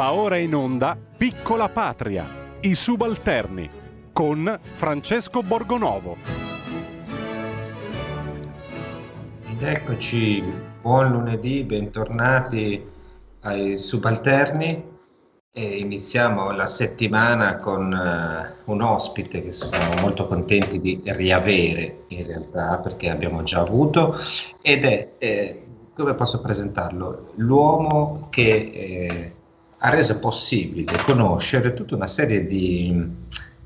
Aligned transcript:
Va 0.00 0.14
ora 0.14 0.38
in 0.38 0.54
onda 0.54 0.96
Piccola 0.96 1.68
Patria, 1.68 2.26
i 2.60 2.74
subalterni, 2.74 3.68
con 4.14 4.58
Francesco 4.72 5.42
Borgonovo. 5.42 6.16
Ed 9.46 9.62
eccoci, 9.62 10.42
buon 10.80 11.10
lunedì, 11.10 11.64
bentornati 11.64 12.82
ai 13.40 13.76
subalterni. 13.76 14.82
E 15.52 15.62
iniziamo 15.62 16.50
la 16.52 16.66
settimana 16.66 17.56
con 17.56 17.92
uh, 17.92 18.72
un 18.72 18.80
ospite 18.80 19.42
che 19.42 19.52
siamo 19.52 20.00
molto 20.00 20.26
contenti 20.26 20.80
di 20.80 21.02
riavere 21.04 22.04
in 22.08 22.26
realtà 22.26 22.78
perché 22.78 23.10
abbiamo 23.10 23.42
già 23.42 23.60
avuto 23.60 24.16
ed 24.62 24.82
è, 24.86 25.12
eh, 25.18 25.66
come 25.94 26.14
posso 26.14 26.40
presentarlo, 26.40 27.32
l'uomo 27.34 28.28
che 28.30 28.70
eh, 28.72 29.32
ha 29.82 29.90
reso 29.90 30.18
possibile 30.18 30.92
conoscere 31.04 31.72
tutta 31.72 31.94
una 31.94 32.06
serie 32.06 32.44
di 32.44 33.08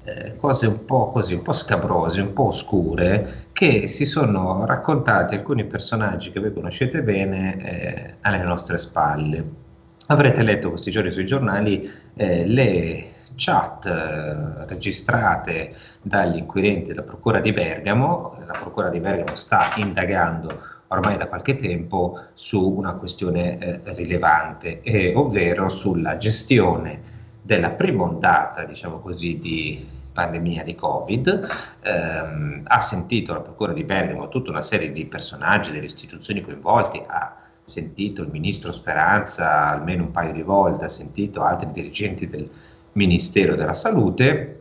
eh, 0.05 0.37
cose 0.37 0.67
un 0.67 0.85
po' 0.85 1.11
così, 1.11 1.35
un 1.35 1.43
po' 1.43 1.53
scabrose, 1.53 2.21
un 2.21 2.33
po' 2.33 2.47
oscure, 2.47 3.47
che 3.53 3.87
si 3.87 4.05
sono 4.05 4.65
raccontati 4.65 5.35
alcuni 5.35 5.65
personaggi 5.65 6.31
che 6.31 6.41
voi 6.41 6.53
conoscete 6.53 7.03
bene 7.03 7.57
eh, 7.59 8.15
alle 8.21 8.43
nostre 8.43 8.79
spalle. 8.79 9.63
Avrete 10.07 10.43
letto 10.43 10.69
questi 10.69 10.91
giorni 10.91 11.11
sui 11.11 11.27
giornali 11.27 11.91
eh, 12.15 12.47
le 12.47 13.13
chat 13.37 13.87
eh, 13.87 14.67
registrate 14.67 15.75
dagli 16.03 16.37
inquirenti 16.37 16.89
della 16.89 17.03
Procura 17.03 17.41
di 17.41 17.53
Bergamo. 17.53 18.37
La 18.47 18.53
Procura 18.53 18.89
di 18.89 19.01
Bergamo 19.01 19.35
sta 19.35 19.73
indagando 19.77 20.74
ormai 20.89 21.17
da 21.17 21.27
qualche 21.27 21.57
tempo 21.57 22.21
su 22.35 22.69
una 22.77 22.93
questione 22.93 23.59
eh, 23.59 23.81
rilevante, 23.95 24.83
eh, 24.83 25.15
ovvero 25.15 25.69
sulla 25.69 26.17
gestione 26.17 27.13
della 27.43 27.71
prima 27.71 28.05
ondata, 28.05 28.65
diciamo 28.65 29.01
così, 29.01 29.39
di 29.39 29.87
pandemia 30.13 30.63
di 30.63 30.75
Covid. 30.75 31.49
Ehm, 31.83 32.63
ha 32.65 32.81
sentito 32.81 33.35
la 33.35 33.41
Procura 33.41 33.73
di 33.73 33.85
Bergamo 33.85 34.29
tutta 34.29 34.51
una 34.51 34.63
serie 34.63 34.93
di 34.93 35.05
personaggi 35.05 35.73
delle 35.73 35.87
istituzioni 35.87 36.41
coinvolti, 36.41 37.03
ha 37.05 37.37
sentito 37.65 38.23
il 38.23 38.29
ministro 38.29 38.73
Speranza 38.73 39.71
almeno 39.71 40.05
un 40.05 40.11
paio 40.13 40.33
di 40.33 40.43
volte, 40.43 40.85
ha 40.87 40.89
sentito 40.89 41.43
altri 41.43 41.71
dirigenti 41.73 42.29
del 42.29 42.49
Ministero 42.93 43.57
della 43.57 43.75
Salute 43.75 44.61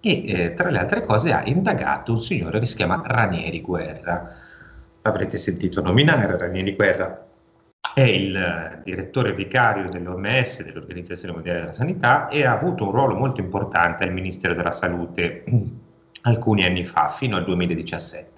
e 0.00 0.24
eh, 0.26 0.54
tra 0.54 0.70
le 0.70 0.78
altre 0.78 1.04
cose 1.04 1.32
ha 1.32 1.42
indagato 1.44 2.12
un 2.12 2.20
signore 2.20 2.58
che 2.58 2.66
si 2.66 2.76
chiama 2.76 3.02
Ranieri 3.04 3.60
Guerra 3.60 4.37
avrete 5.08 5.38
sentito 5.38 5.82
nominare, 5.82 6.36
Ranieri 6.36 6.74
Guerra 6.74 7.26
è 7.94 8.02
il 8.02 8.36
eh, 8.36 8.80
direttore 8.84 9.32
vicario 9.32 9.88
dell'OMS, 9.88 10.62
dell'Organizzazione 10.64 11.34
Mondiale 11.34 11.60
della 11.60 11.72
Sanità, 11.72 12.28
e 12.28 12.44
ha 12.44 12.52
avuto 12.52 12.84
un 12.84 12.92
ruolo 12.92 13.14
molto 13.14 13.40
importante 13.40 14.04
al 14.04 14.12
Ministero 14.12 14.54
della 14.54 14.70
Salute 14.70 15.44
alcuni 16.22 16.64
anni 16.64 16.84
fa, 16.84 17.08
fino 17.08 17.36
al 17.36 17.44
2017. 17.44 18.30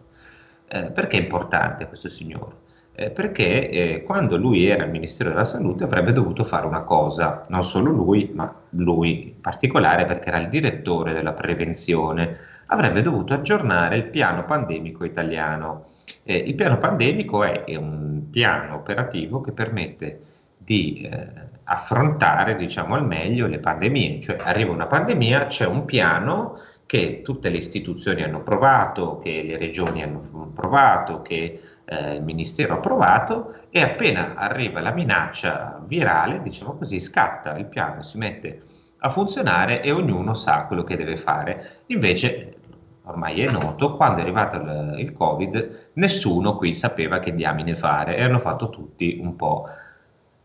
Eh, 0.69 0.83
perché 0.93 1.19
è 1.19 1.21
importante 1.21 1.87
questo 1.87 2.09
signore? 2.09 2.69
Eh, 2.95 3.11
perché 3.11 3.69
eh, 3.71 4.03
quando 4.03 4.37
lui 4.37 4.67
era 4.67 4.85
al 4.85 4.91
Ministero 4.91 5.31
della 5.31 5.45
Salute 5.45 5.85
avrebbe 5.85 6.13
dovuto 6.13 6.45
fare 6.45 6.67
una 6.67 6.83
cosa, 6.83 7.45
non 7.49 7.63
solo 7.63 7.91
lui, 7.91 8.31
ma 8.35 8.53
lui 8.71 9.29
in 9.29 9.41
particolare 9.41 10.07
perché 10.07 10.29
era 10.29 10.39
il 10.39 10.49
direttore 10.49 11.13
della 11.13 11.33
prevenzione, 11.33 12.37
avrebbe 12.71 13.03
dovuto 13.03 13.35
aggiornare 13.35 13.97
il 13.97 14.05
piano 14.05 14.45
pandemico 14.45 15.05
italiano 15.05 15.85
eh, 16.23 16.37
il 16.37 16.55
piano 16.55 16.79
pandemico 16.79 17.45
è, 17.45 17.65
è, 17.65 17.77
un 17.77 18.29
piano 18.31 18.77
operativo 18.77 19.41
che 19.41 19.53
permette 19.53 20.21
di 20.57 21.09
eh, 21.11 21.29
affrontare 21.65 22.57
diciamo, 22.57 22.95
al 22.95 23.07
meglio 23.07 23.47
le 23.47 23.59
pandemie, 23.59 24.21
cioè 24.21 24.37
arriva 24.41 24.73
una 24.73 24.87
pandemia, 24.87 25.47
c'è 25.47 25.67
un 25.67 25.85
piano 25.85 26.59
che 26.87 27.23
tutte 27.23 27.49
le 27.49 27.57
istituzioni 27.59 28.23
hanno 28.23 28.43
provato, 28.43 29.19
che 29.19 29.43
le 29.43 29.57
regioni 29.57 30.03
hanno 30.03 30.51
provato, 30.55 31.23
che 31.23 31.61
eh, 31.85 32.15
il 32.15 32.23
Ministero 32.23 32.75
ha 32.75 32.79
provato 32.79 33.55
e 33.71 33.81
appena 33.81 34.35
arriva 34.35 34.81
la 34.81 34.93
minaccia 34.93 35.81
virale, 35.87 36.43
diciamo 36.43 36.75
così, 36.75 36.99
scatta 36.99 37.57
il 37.57 37.67
piano, 37.67 38.03
si 38.03 38.19
mette 38.19 38.63
a 39.03 39.09
funzionare 39.09 39.83
e 39.83 39.93
ognuno 39.93 40.35
sa 40.35 40.65
quello 40.65 40.85
che 40.85 40.97
deve 40.97 41.17
fare. 41.17 41.83
Invece 41.87 42.60
ormai 43.05 43.41
è 43.41 43.51
noto, 43.51 43.97
quando 43.97 44.19
è 44.19 44.23
arrivato 44.23 44.57
il, 44.57 44.95
il 44.99 45.13
Covid 45.13 45.91
nessuno 45.95 46.57
qui 46.57 46.75
sapeva 46.75 47.19
che 47.19 47.35
diamine 47.35 47.77
fare 47.77 48.17
e 48.17 48.23
hanno 48.23 48.39
fatto 48.39 48.71
tutti 48.71 49.19
un 49.21 49.37
po' 49.37 49.67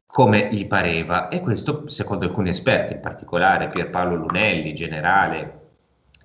come 0.06 0.50
gli 0.52 0.66
pareva 0.66 1.28
e 1.28 1.42
questo 1.42 1.90
secondo 1.90 2.26
alcuni 2.26 2.50
esperti, 2.50 2.94
in 2.94 3.02
particolare 3.02 3.68
Pierpaolo 3.68 4.16
Lunelli, 4.16 4.74
generale 4.74 5.64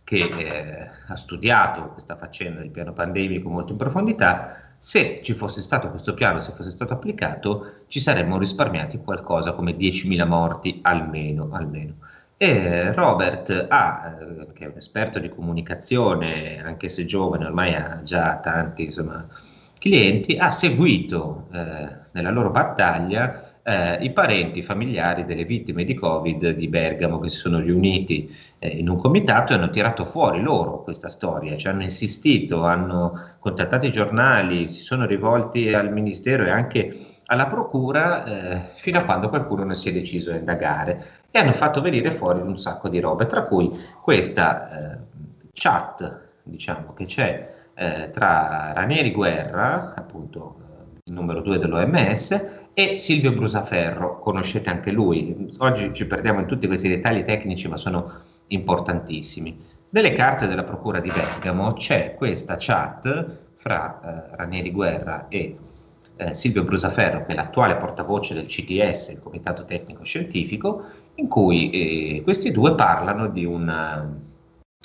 che 0.04 0.28
eh, 0.28 0.90
ha 1.06 1.16
studiato 1.16 1.88
questa 1.88 2.16
faccenda 2.16 2.60
del 2.60 2.70
piano 2.70 2.92
pandemico 2.92 3.48
molto 3.48 3.72
in 3.72 3.78
profondità, 3.78 4.74
se 4.78 5.20
ci 5.22 5.34
fosse 5.34 5.60
stato 5.60 5.90
questo 5.90 6.14
piano, 6.14 6.38
se 6.38 6.52
fosse 6.52 6.70
stato 6.70 6.94
applicato, 6.94 7.84
ci 7.88 8.00
saremmo 8.00 8.38
risparmiati 8.38 8.98
qualcosa 8.98 9.52
come 9.52 9.72
10.000 9.72 10.26
morti 10.26 10.78
almeno. 10.82 11.48
almeno. 11.52 11.94
E 12.42 12.94
Robert 12.94 13.66
ha, 13.68 14.16
eh, 14.18 14.52
che 14.54 14.64
è 14.64 14.68
un 14.68 14.78
esperto 14.78 15.18
di 15.18 15.28
comunicazione, 15.28 16.58
anche 16.64 16.88
se 16.88 17.04
giovane, 17.04 17.44
ormai 17.44 17.74
ha 17.74 18.00
già 18.02 18.38
tanti 18.38 18.84
insomma, 18.84 19.28
clienti, 19.78 20.38
ha 20.38 20.48
seguito 20.48 21.48
eh, 21.52 21.88
nella 22.12 22.30
loro 22.30 22.50
battaglia 22.50 23.60
eh, 23.62 24.02
i 24.02 24.10
parenti 24.12 24.62
familiari 24.62 25.26
delle 25.26 25.44
vittime 25.44 25.84
di 25.84 25.92
Covid 25.92 26.52
di 26.52 26.68
Bergamo 26.68 27.18
che 27.20 27.28
si 27.28 27.36
sono 27.36 27.58
riuniti 27.58 28.34
eh, 28.58 28.68
in 28.68 28.88
un 28.88 28.96
comitato 28.96 29.52
e 29.52 29.56
hanno 29.56 29.68
tirato 29.68 30.06
fuori 30.06 30.40
loro 30.40 30.82
questa 30.82 31.10
storia, 31.10 31.58
ci 31.58 31.68
hanno 31.68 31.82
insistito, 31.82 32.64
hanno 32.64 33.34
contattato 33.38 33.84
i 33.84 33.90
giornali, 33.90 34.66
si 34.66 34.80
sono 34.80 35.04
rivolti 35.04 35.74
al 35.74 35.92
Ministero 35.92 36.44
e 36.46 36.50
anche 36.50 36.96
alla 37.26 37.46
Procura 37.48 38.24
eh, 38.24 38.60
fino 38.76 38.98
a 38.98 39.04
quando 39.04 39.28
qualcuno 39.28 39.62
non 39.62 39.76
si 39.76 39.90
è 39.90 39.92
deciso 39.92 40.32
a 40.32 40.36
indagare 40.36 41.19
e 41.30 41.38
hanno 41.38 41.52
fatto 41.52 41.80
venire 41.80 42.12
fuori 42.12 42.40
un 42.40 42.58
sacco 42.58 42.88
di 42.88 43.00
robe, 43.00 43.26
tra 43.26 43.44
cui 43.44 43.70
questa 44.02 44.94
eh, 44.94 44.98
chat, 45.52 46.28
diciamo, 46.42 46.92
che 46.92 47.04
c'è 47.04 47.54
eh, 47.74 48.10
tra 48.12 48.72
Ranieri 48.74 49.12
Guerra, 49.12 49.94
appunto 49.94 50.56
eh, 50.58 51.00
il 51.04 51.12
numero 51.12 51.40
due 51.40 51.58
dell'OMS, 51.58 52.58
e 52.72 52.96
Silvio 52.96 53.32
Brusaferro, 53.32 54.18
conoscete 54.20 54.70
anche 54.70 54.90
lui. 54.90 55.52
Oggi 55.58 55.92
ci 55.92 56.06
perdiamo 56.06 56.40
in 56.40 56.46
tutti 56.46 56.66
questi 56.66 56.88
dettagli 56.88 57.24
tecnici, 57.24 57.68
ma 57.68 57.76
sono 57.76 58.12
importantissimi. 58.48 59.68
Nelle 59.90 60.12
carte 60.12 60.46
della 60.46 60.62
Procura 60.62 61.00
di 61.00 61.10
Bergamo 61.10 61.72
c'è 61.72 62.14
questa 62.14 62.56
chat 62.58 63.38
fra 63.54 64.00
eh, 64.32 64.36
Ranieri 64.36 64.70
Guerra 64.70 65.26
e 65.28 65.56
eh, 66.16 66.34
Silvio 66.34 66.62
Brusaferro, 66.62 67.24
che 67.24 67.32
è 67.32 67.34
l'attuale 67.34 67.76
portavoce 67.76 68.34
del 68.34 68.46
CTS, 68.46 69.08
il 69.08 69.20
Comitato 69.20 69.64
Tecnico 69.64 70.04
Scientifico, 70.04 70.84
in 71.20 71.28
cui 71.28 71.70
eh, 71.70 72.22
questi 72.22 72.50
due 72.50 72.74
parlano 72.74 73.28
di 73.28 73.44
una, 73.44 74.10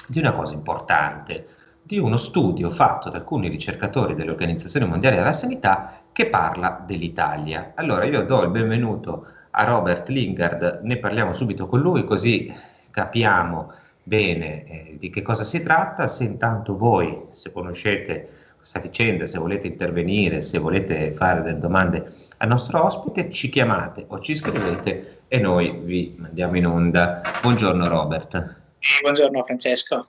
di 0.08 0.20
una 0.20 0.34
cosa 0.34 0.54
importante, 0.54 1.48
di 1.82 1.98
uno 1.98 2.18
studio 2.18 2.70
fatto 2.70 3.10
da 3.10 3.18
alcuni 3.18 3.48
ricercatori 3.48 4.16
dell'Organizzazione 4.16 4.86
Mondiale 4.86 5.16
della 5.16 5.32
Sanità 5.32 6.02
che 6.12 6.28
parla 6.28 6.84
dell'Italia. 6.86 7.72
Allora 7.76 8.04
io 8.04 8.24
do 8.24 8.42
il 8.44 8.50
benvenuto 8.50 9.28
a 9.52 9.64
Robert 9.64 10.10
Lingard, 10.10 10.82
ne 10.84 10.98
parliamo 10.98 11.34
subito 11.34 11.68
con 11.68 11.80
lui 11.80 12.04
così 12.04 12.54
capiamo 12.92 13.72
bene 14.04 14.66
eh, 14.66 14.98
di 15.00 15.10
che 15.10 15.22
cosa 15.22 15.44
si 15.44 15.62
tratta, 15.62 16.06
se 16.06 16.26
intanto 16.26 16.76
voi, 16.76 17.24
se 17.30 17.52
conoscete 17.52 18.35
questa 18.66 18.80
vicenda, 18.80 19.28
se 19.28 19.38
volete 19.38 19.68
intervenire, 19.68 20.42
se 20.42 20.58
volete 20.58 21.14
fare 21.14 21.44
delle 21.44 21.60
domande 21.60 22.12
al 22.38 22.48
nostro 22.48 22.84
ospite, 22.84 23.30
ci 23.30 23.50
chiamate 23.50 24.06
o 24.08 24.20
ci 24.20 24.36
scrivete 24.36 25.20
e 25.28 25.38
noi 25.38 25.82
vi 25.84 26.16
mandiamo 26.18 26.58
in 26.58 26.66
onda. 26.66 27.22
Buongiorno 27.44 27.88
Robert. 27.88 28.56
Buongiorno 29.04 29.44
Francesco. 29.44 30.08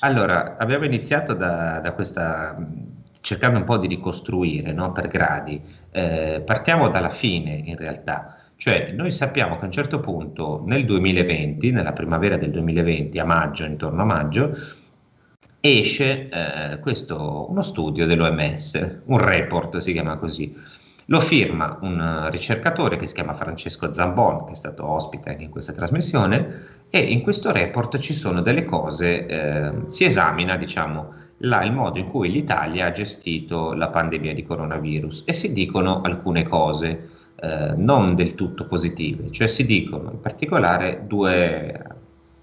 Allora, 0.00 0.56
abbiamo 0.56 0.84
iniziato 0.84 1.34
da, 1.34 1.80
da 1.80 1.92
questa 1.94 2.56
cercando 3.22 3.58
un 3.58 3.64
po' 3.64 3.76
di 3.76 3.88
ricostruire 3.88 4.70
no, 4.70 4.92
per 4.92 5.08
gradi. 5.08 5.60
Eh, 5.90 6.44
partiamo 6.46 6.90
dalla 6.90 7.10
fine 7.10 7.60
in 7.64 7.76
realtà, 7.76 8.36
cioè 8.54 8.92
noi 8.92 9.10
sappiamo 9.10 9.56
che 9.56 9.62
a 9.62 9.66
un 9.66 9.72
certo 9.72 9.98
punto 9.98 10.62
nel 10.64 10.84
2020, 10.84 11.72
nella 11.72 11.92
primavera 11.92 12.36
del 12.36 12.52
2020, 12.52 13.18
a 13.18 13.24
maggio, 13.24 13.64
intorno 13.64 14.02
a 14.02 14.04
maggio, 14.04 14.56
esce 15.66 16.28
eh, 16.28 16.78
questo, 16.80 17.46
uno 17.48 17.62
studio 17.62 18.06
dell'OMS, 18.06 19.00
un 19.04 19.18
report 19.18 19.78
si 19.78 19.92
chiama 19.92 20.16
così. 20.16 20.54
Lo 21.06 21.20
firma 21.20 21.78
un 21.82 22.28
ricercatore 22.30 22.96
che 22.96 23.06
si 23.06 23.14
chiama 23.14 23.34
Francesco 23.34 23.92
Zambon, 23.92 24.46
che 24.46 24.52
è 24.52 24.54
stato 24.54 24.84
ospite 24.84 25.30
anche 25.30 25.44
in 25.44 25.50
questa 25.50 25.72
trasmissione, 25.72 26.84
e 26.90 26.98
in 26.98 27.22
questo 27.22 27.52
report 27.52 27.98
ci 27.98 28.12
sono 28.12 28.42
delle 28.42 28.64
cose, 28.64 29.26
eh, 29.26 29.72
si 29.86 30.04
esamina 30.04 30.56
diciamo, 30.56 31.12
la, 31.38 31.62
il 31.62 31.72
modo 31.72 31.98
in 31.98 32.08
cui 32.08 32.30
l'Italia 32.30 32.86
ha 32.86 32.92
gestito 32.92 33.72
la 33.74 33.88
pandemia 33.88 34.34
di 34.34 34.42
coronavirus 34.44 35.24
e 35.26 35.32
si 35.32 35.52
dicono 35.52 36.00
alcune 36.00 36.42
cose. 36.42 37.10
eh, 37.36 37.74
non 37.76 38.14
del 38.14 38.34
tutto 38.34 38.66
positive, 38.66 39.30
cioè 39.30 39.46
si 39.46 39.66
dicono 39.66 40.10
in 40.10 40.20
particolare 40.20 41.04
due, 41.06 41.84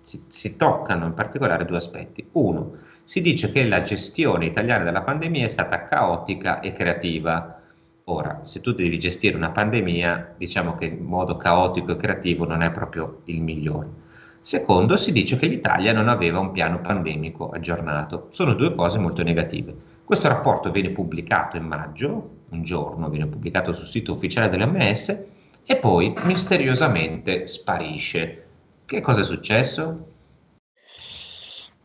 si, 0.02 0.24
si 0.28 0.56
toccano 0.56 1.06
in 1.06 1.14
particolare 1.14 1.66
due 1.66 1.78
aspetti. 1.78 2.28
Uno, 2.34 2.74
si 3.06 3.22
dice 3.22 3.52
che 3.52 3.66
la 3.66 3.82
gestione 3.82 4.46
italiana 4.46 4.84
della 4.84 5.02
pandemia 5.02 5.46
è 5.46 5.50
stata 5.50 5.84
caotica 5.84 6.62
e 6.62 6.74
creativa. 6.74 7.60
Ora, 8.06 8.44
se 8.44 8.62
tu 8.62 8.74
devi 8.74 8.98
gestire 9.00 9.36
una 9.36 9.52
pandemia, 9.52 10.36
diciamo 10.38 10.76
che 10.76 10.86
in 10.86 11.04
modo 11.04 11.36
caotico 11.36 11.92
e 11.92 11.98
creativo 11.98 12.46
non 12.46 12.62
è 12.62 12.72
proprio 12.72 13.22
il 13.26 13.42
migliore. 13.42 14.02
Secondo, 14.40 14.96
si 14.98 15.12
dice 15.12 15.38
che 15.38 15.48
l'Italia 15.48 15.94
non 15.94 16.10
aveva 16.10 16.40
un 16.40 16.52
piano 16.52 16.80
pandemico 16.80 17.50
aggiornato. 17.50 18.28
Sono 18.30 18.54
due 18.54 18.74
cose 18.76 19.00
molto 19.00 19.24
negative. 19.24 19.74
Questo 20.04 20.28
rapporto 20.28 20.72
viene 20.72 20.90
pubblicato 20.90 21.56
in 21.56 21.64
maggio, 21.64 22.30
un 22.50 22.64
giorno, 22.64 23.10
viene 23.10 23.28
pubblicato 23.28 23.72
sul 23.72 23.88
sito 23.88 24.12
ufficiale 24.12 24.50
dell'OMS 24.50 25.24
e 25.66 25.76
poi 25.78 26.14
misteriosamente 26.24 27.48
sparisce. 27.48 28.46
Che 28.86 29.02
cosa 29.02 29.22
è 29.22 29.24
successo? 29.24 30.08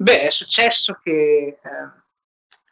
Beh, 0.01 0.21
è 0.21 0.31
successo 0.31 1.01
che 1.03 1.11
eh, 1.11 1.59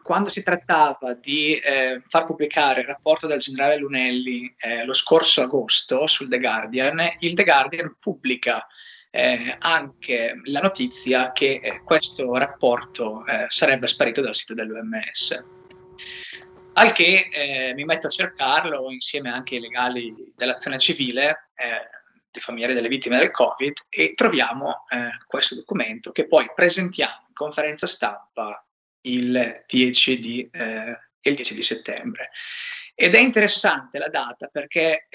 quando 0.01 0.29
si 0.29 0.45
trattava 0.45 1.13
di 1.15 1.57
eh, 1.59 2.01
far 2.07 2.25
pubblicare 2.25 2.83
il 2.83 2.87
rapporto 2.87 3.27
del 3.27 3.41
generale 3.41 3.79
Lunelli 3.79 4.55
eh, 4.57 4.85
lo 4.85 4.93
scorso 4.93 5.43
agosto 5.43 6.07
sul 6.07 6.29
The 6.29 6.39
Guardian, 6.39 7.03
il 7.19 7.35
The 7.35 7.43
Guardian 7.43 7.97
pubblica 7.99 8.65
eh, 9.11 9.57
anche 9.59 10.41
la 10.45 10.61
notizia 10.61 11.33
che 11.33 11.59
eh, 11.61 11.83
questo 11.83 12.33
rapporto 12.37 13.27
eh, 13.27 13.47
sarebbe 13.49 13.89
sparito 13.89 14.21
dal 14.21 14.37
sito 14.37 14.55
dell'OMS. 14.55 15.45
Al 16.75 16.93
che 16.93 17.73
mi 17.75 17.85
metto 17.85 18.07
a 18.07 18.11
cercarlo 18.11 18.93
insieme 18.93 19.31
anche 19.31 19.55
ai 19.55 19.63
legali 19.63 20.15
dell'azione 20.37 20.79
civile, 20.79 21.49
dei 22.37 22.43
familiari 22.43 22.75
delle 22.75 22.89
vittime 22.89 23.19
del 23.19 23.31
Covid, 23.31 23.73
e 23.89 24.13
troviamo 24.15 24.85
eh, 24.89 25.11
questo 25.27 25.55
documento 25.55 26.13
che 26.13 26.27
poi 26.27 26.51
presentiamo 26.55 27.25
in 27.29 27.35
conferenza 27.35 27.87
stampa 27.87 28.65
il 29.03 29.65
10 29.67 30.21
di, 30.21 30.51
il 30.51 31.35
10 31.35 31.55
di 31.55 31.63
settembre. 31.63 32.31
Ed 32.95 33.15
è 33.15 33.19
interessante 33.19 33.99
la 33.99 34.09
data 34.09 34.49
perché 34.49 35.07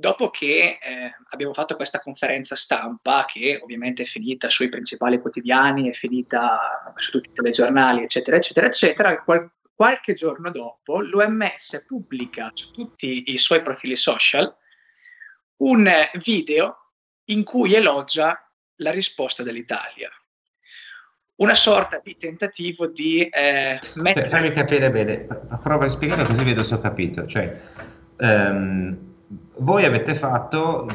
dopo 0.00 0.30
che 0.30 0.78
eh, 0.80 1.14
abbiamo 1.28 1.52
fatto 1.52 1.76
questa 1.76 2.00
conferenza 2.00 2.56
stampa, 2.56 3.26
che 3.26 3.60
ovviamente 3.62 4.02
è 4.02 4.06
finita 4.06 4.48
sui 4.48 4.70
principali 4.70 5.20
quotidiani, 5.20 5.90
è 5.90 5.92
finita 5.92 6.92
su 6.96 7.10
tutti 7.10 7.28
i 7.28 7.34
telegiornali, 7.34 8.02
eccetera, 8.02 8.36
eccetera, 8.38 8.66
eccetera, 8.66 9.22
qual- 9.22 9.52
qualche 9.74 10.14
giorno 10.14 10.50
dopo 10.50 11.00
l'OMS 11.00 11.84
pubblica 11.86 12.50
su 12.52 12.72
tutti 12.72 13.32
i 13.32 13.38
suoi 13.38 13.62
profili 13.62 13.96
social 13.96 14.54
un 15.60 15.90
video 16.22 16.76
in 17.26 17.44
cui 17.44 17.74
elogia 17.74 18.38
la 18.76 18.90
risposta 18.90 19.42
dell'Italia. 19.42 20.10
Una 21.36 21.54
sorta 21.54 22.00
di 22.02 22.16
tentativo 22.16 22.86
di 22.86 23.22
eh, 23.22 23.78
mettere... 23.94 24.28
Fammi 24.28 24.52
capire 24.52 24.90
bene, 24.90 25.26
prova 25.62 25.86
a 25.86 25.88
spiegare 25.88 26.24
così 26.24 26.44
vedo 26.44 26.62
se 26.62 26.74
ho 26.74 26.80
capito. 26.80 27.26
Cioè, 27.26 27.60
um 28.18 29.08
voi 29.58 29.84
avete 29.84 30.14
fatto 30.14 30.88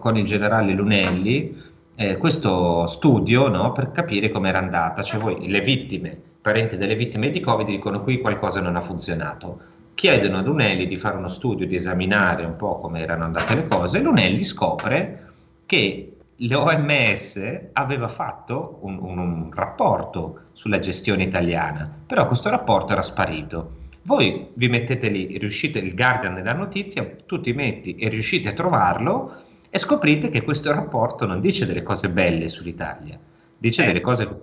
con 0.00 0.16
il 0.16 0.24
generale 0.24 0.72
Lunelli 0.72 1.68
eh, 1.96 2.16
questo 2.16 2.86
studio 2.86 3.48
no, 3.48 3.72
per 3.72 3.90
capire 3.90 4.30
come 4.30 4.48
era 4.48 4.58
andata, 4.58 5.02
cioè 5.02 5.20
voi 5.20 5.48
le 5.48 5.60
vittime, 5.60 6.18
parenti 6.40 6.76
delle 6.76 6.94
vittime 6.94 7.30
di 7.30 7.40
Covid 7.40 7.66
dicono 7.66 8.02
qui 8.02 8.20
qualcosa 8.20 8.60
non 8.60 8.76
ha 8.76 8.80
funzionato, 8.80 9.60
chiedono 10.00 10.38
a 10.38 10.40
Lunelli 10.40 10.86
di 10.86 10.96
fare 10.96 11.18
uno 11.18 11.28
studio, 11.28 11.66
di 11.66 11.74
esaminare 11.74 12.42
un 12.46 12.56
po' 12.56 12.80
come 12.80 13.00
erano 13.00 13.24
andate 13.24 13.54
le 13.54 13.68
cose, 13.68 14.00
Lunelli 14.00 14.44
scopre 14.44 15.26
che 15.66 16.16
l'OMS 16.36 17.68
aveva 17.74 18.08
fatto 18.08 18.78
un, 18.80 18.96
un, 18.98 19.18
un 19.18 19.50
rapporto 19.52 20.44
sulla 20.52 20.78
gestione 20.78 21.24
italiana, 21.24 21.86
però 22.06 22.26
questo 22.26 22.48
rapporto 22.48 22.92
era 22.94 23.02
sparito. 23.02 23.72
Voi 24.04 24.48
vi 24.54 24.68
mettete 24.68 25.10
lì, 25.10 25.36
riuscite 25.36 25.80
il 25.80 25.94
Guardian 25.94 26.32
della 26.32 26.54
notizia, 26.54 27.06
tu 27.26 27.38
ti 27.42 27.52
metti 27.52 27.96
e 27.96 28.08
riuscite 28.08 28.48
a 28.48 28.52
trovarlo 28.54 29.42
e 29.68 29.78
scoprite 29.78 30.30
che 30.30 30.40
questo 30.40 30.72
rapporto 30.72 31.26
non 31.26 31.42
dice 31.42 31.66
delle 31.66 31.82
cose 31.82 32.08
belle 32.08 32.48
sull'Italia, 32.48 33.18
dice 33.58 33.82
eh. 33.82 33.86
delle 33.88 34.00
cose 34.00 34.40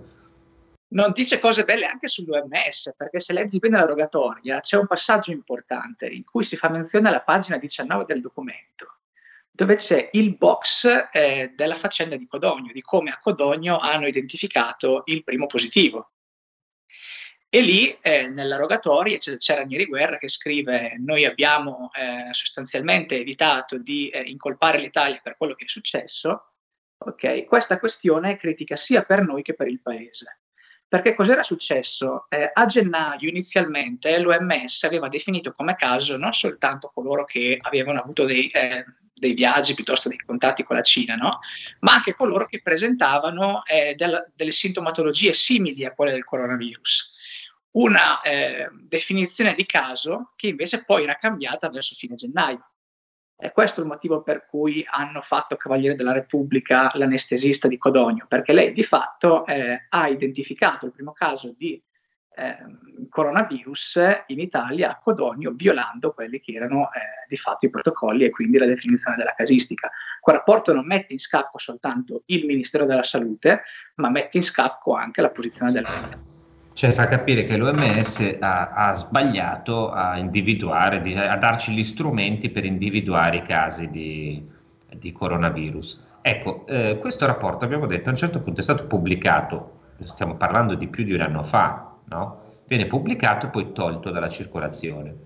non 0.90 1.12
dice 1.12 1.38
cose 1.38 1.64
belle 1.64 1.86
anche 1.86 2.08
sull'OMS, 2.08 2.94
perché 2.96 3.20
se 3.20 3.32
leggi 3.32 3.58
bene 3.58 3.78
la 3.78 3.84
rogatoria 3.84 4.60
c'è 4.60 4.76
un 4.76 4.86
passaggio 4.86 5.30
importante 5.32 6.06
in 6.06 6.24
cui 6.24 6.44
si 6.44 6.56
fa 6.56 6.70
menzione 6.70 7.08
alla 7.08 7.20
pagina 7.20 7.58
19 7.58 8.04
del 8.06 8.20
documento, 8.20 9.00
dove 9.50 9.76
c'è 9.76 10.08
il 10.12 10.34
box 10.36 11.08
eh, 11.12 11.52
della 11.54 11.74
faccenda 11.74 12.16
di 12.16 12.26
Codogno, 12.26 12.72
di 12.72 12.80
come 12.80 13.10
a 13.10 13.18
Codogno 13.18 13.78
hanno 13.78 14.06
identificato 14.06 15.02
il 15.06 15.24
primo 15.24 15.46
positivo. 15.46 16.12
E 17.50 17.62
lì 17.62 17.96
eh, 18.02 18.28
nella 18.28 18.56
rogatoria 18.56 19.16
c'è, 19.16 19.36
c'è 19.38 19.56
Ranieri 19.56 19.86
Guerra 19.86 20.18
che 20.18 20.28
scrive: 20.28 20.96
Noi 20.98 21.24
abbiamo 21.24 21.90
eh, 21.94 22.32
sostanzialmente 22.32 23.18
evitato 23.18 23.78
di 23.78 24.10
eh, 24.10 24.20
incolpare 24.20 24.78
l'Italia 24.78 25.20
per 25.22 25.36
quello 25.36 25.54
che 25.54 25.64
è 25.64 25.68
successo. 25.68 26.52
Okay? 26.98 27.44
Questa 27.46 27.78
questione 27.78 28.32
è 28.32 28.36
critica 28.36 28.76
sia 28.76 29.02
per 29.02 29.22
noi 29.22 29.42
che 29.42 29.54
per 29.54 29.68
il 29.68 29.80
Paese. 29.80 30.40
Perché 30.88 31.14
cos'era 31.14 31.42
successo? 31.42 32.26
Eh, 32.30 32.50
a 32.52 32.64
gennaio 32.64 33.28
inizialmente 33.28 34.18
l'OMS 34.18 34.84
aveva 34.84 35.08
definito 35.08 35.52
come 35.52 35.76
caso 35.76 36.16
non 36.16 36.32
soltanto 36.32 36.90
coloro 36.94 37.24
che 37.24 37.58
avevano 37.60 38.00
avuto 38.00 38.24
dei, 38.24 38.48
eh, 38.48 38.86
dei 39.12 39.34
viaggi 39.34 39.74
piuttosto 39.74 40.08
dei 40.08 40.16
contatti 40.18 40.62
con 40.62 40.76
la 40.76 40.82
Cina, 40.82 41.14
no? 41.14 41.40
ma 41.80 41.92
anche 41.92 42.14
coloro 42.14 42.46
che 42.46 42.62
presentavano 42.62 43.64
eh, 43.66 43.94
del, 43.96 44.32
delle 44.34 44.52
sintomatologie 44.52 45.34
simili 45.34 45.84
a 45.84 45.92
quelle 45.92 46.12
del 46.12 46.24
coronavirus 46.24 47.16
una 47.70 48.22
eh, 48.22 48.70
definizione 48.72 49.54
di 49.54 49.66
caso 49.66 50.32
che 50.36 50.48
invece 50.48 50.84
poi 50.84 51.04
era 51.04 51.16
cambiata 51.16 51.68
verso 51.68 51.94
fine 51.94 52.14
gennaio. 52.14 52.70
E 53.40 53.52
questo 53.52 53.80
è 53.80 53.82
il 53.84 53.88
motivo 53.88 54.22
per 54.22 54.46
cui 54.46 54.84
hanno 54.90 55.20
fatto 55.20 55.54
Cavaliere 55.54 55.94
della 55.94 56.12
Repubblica 56.12 56.90
l'anestesista 56.94 57.68
di 57.68 57.78
Codogno, 57.78 58.26
perché 58.26 58.52
lei 58.52 58.72
di 58.72 58.82
fatto 58.82 59.46
eh, 59.46 59.86
ha 59.88 60.08
identificato 60.08 60.86
il 60.86 60.92
primo 60.92 61.12
caso 61.12 61.54
di 61.56 61.80
eh, 62.34 62.56
coronavirus 63.08 64.00
in 64.26 64.40
Italia 64.40 64.90
a 64.90 64.98
Codogno, 65.00 65.52
violando 65.52 66.12
quelli 66.12 66.40
che 66.40 66.52
erano 66.52 66.90
eh, 66.92 67.26
di 67.28 67.36
fatto 67.36 67.66
i 67.66 67.70
protocolli 67.70 68.24
e 68.24 68.30
quindi 68.30 68.58
la 68.58 68.66
definizione 68.66 69.16
della 69.16 69.34
casistica. 69.34 69.88
Quel 70.20 70.36
rapporto 70.36 70.72
non 70.72 70.86
mette 70.86 71.12
in 71.12 71.20
scacco 71.20 71.58
soltanto 71.58 72.22
il 72.26 72.44
Ministero 72.44 72.86
della 72.86 73.04
Salute, 73.04 73.62
ma 73.96 74.10
mette 74.10 74.36
in 74.36 74.42
scacco 74.42 74.94
anche 74.94 75.20
la 75.20 75.30
posizione 75.30 75.70
della 75.70 75.88
cioè 76.78 76.92
fa 76.92 77.06
capire 77.06 77.42
che 77.42 77.56
l'OMS 77.56 78.36
ha, 78.38 78.70
ha 78.70 78.94
sbagliato 78.94 79.90
a 79.90 80.16
individuare, 80.16 81.00
di, 81.00 81.12
a 81.12 81.36
darci 81.36 81.74
gli 81.74 81.82
strumenti 81.82 82.50
per 82.50 82.64
individuare 82.64 83.38
i 83.38 83.42
casi 83.42 83.90
di, 83.90 84.48
di 84.94 85.10
coronavirus. 85.10 86.04
Ecco, 86.22 86.64
eh, 86.68 86.98
questo 87.00 87.26
rapporto 87.26 87.64
abbiamo 87.64 87.86
detto 87.86 88.10
a 88.10 88.12
un 88.12 88.18
certo 88.18 88.38
punto 88.38 88.60
è 88.60 88.62
stato 88.62 88.86
pubblicato, 88.86 89.78
stiamo 90.04 90.36
parlando 90.36 90.74
di 90.74 90.86
più 90.86 91.02
di 91.02 91.14
un 91.14 91.20
anno 91.20 91.42
fa, 91.42 91.96
no? 92.04 92.42
viene 92.68 92.86
pubblicato 92.86 93.46
e 93.46 93.50
poi 93.50 93.72
tolto 93.72 94.12
dalla 94.12 94.28
circolazione. 94.28 95.16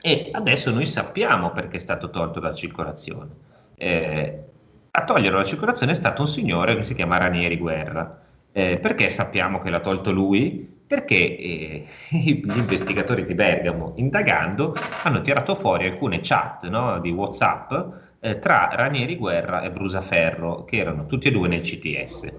E 0.00 0.30
adesso 0.32 0.72
noi 0.72 0.86
sappiamo 0.86 1.52
perché 1.52 1.76
è 1.76 1.80
stato 1.80 2.10
tolto 2.10 2.40
dalla 2.40 2.52
circolazione. 2.52 3.30
Eh, 3.76 4.44
a 4.90 5.04
toglierlo 5.04 5.36
dalla 5.36 5.48
circolazione 5.48 5.92
è 5.92 5.94
stato 5.94 6.22
un 6.22 6.28
signore 6.28 6.74
che 6.74 6.82
si 6.82 6.96
chiama 6.96 7.16
Ranieri 7.16 7.58
Guerra 7.58 8.22
eh, 8.56 8.78
perché 8.78 9.10
sappiamo 9.10 9.60
che 9.60 9.68
l'ha 9.68 9.80
tolto 9.80 10.12
lui? 10.12 10.72
Perché 10.86 11.36
eh, 11.36 11.86
gli 12.08 12.56
investigatori 12.56 13.26
di 13.26 13.34
Bergamo, 13.34 13.94
indagando, 13.96 14.76
hanno 15.02 15.20
tirato 15.22 15.56
fuori 15.56 15.86
alcune 15.86 16.20
chat 16.22 16.68
no, 16.68 17.00
di 17.00 17.10
WhatsApp 17.10 17.72
eh, 18.20 18.38
tra 18.38 18.68
Ranieri 18.70 19.16
Guerra 19.16 19.62
e 19.62 19.72
Brusaferro, 19.72 20.62
che 20.62 20.76
erano 20.76 21.04
tutti 21.06 21.26
e 21.26 21.32
due 21.32 21.48
nel 21.48 21.62
CTS. 21.62 22.32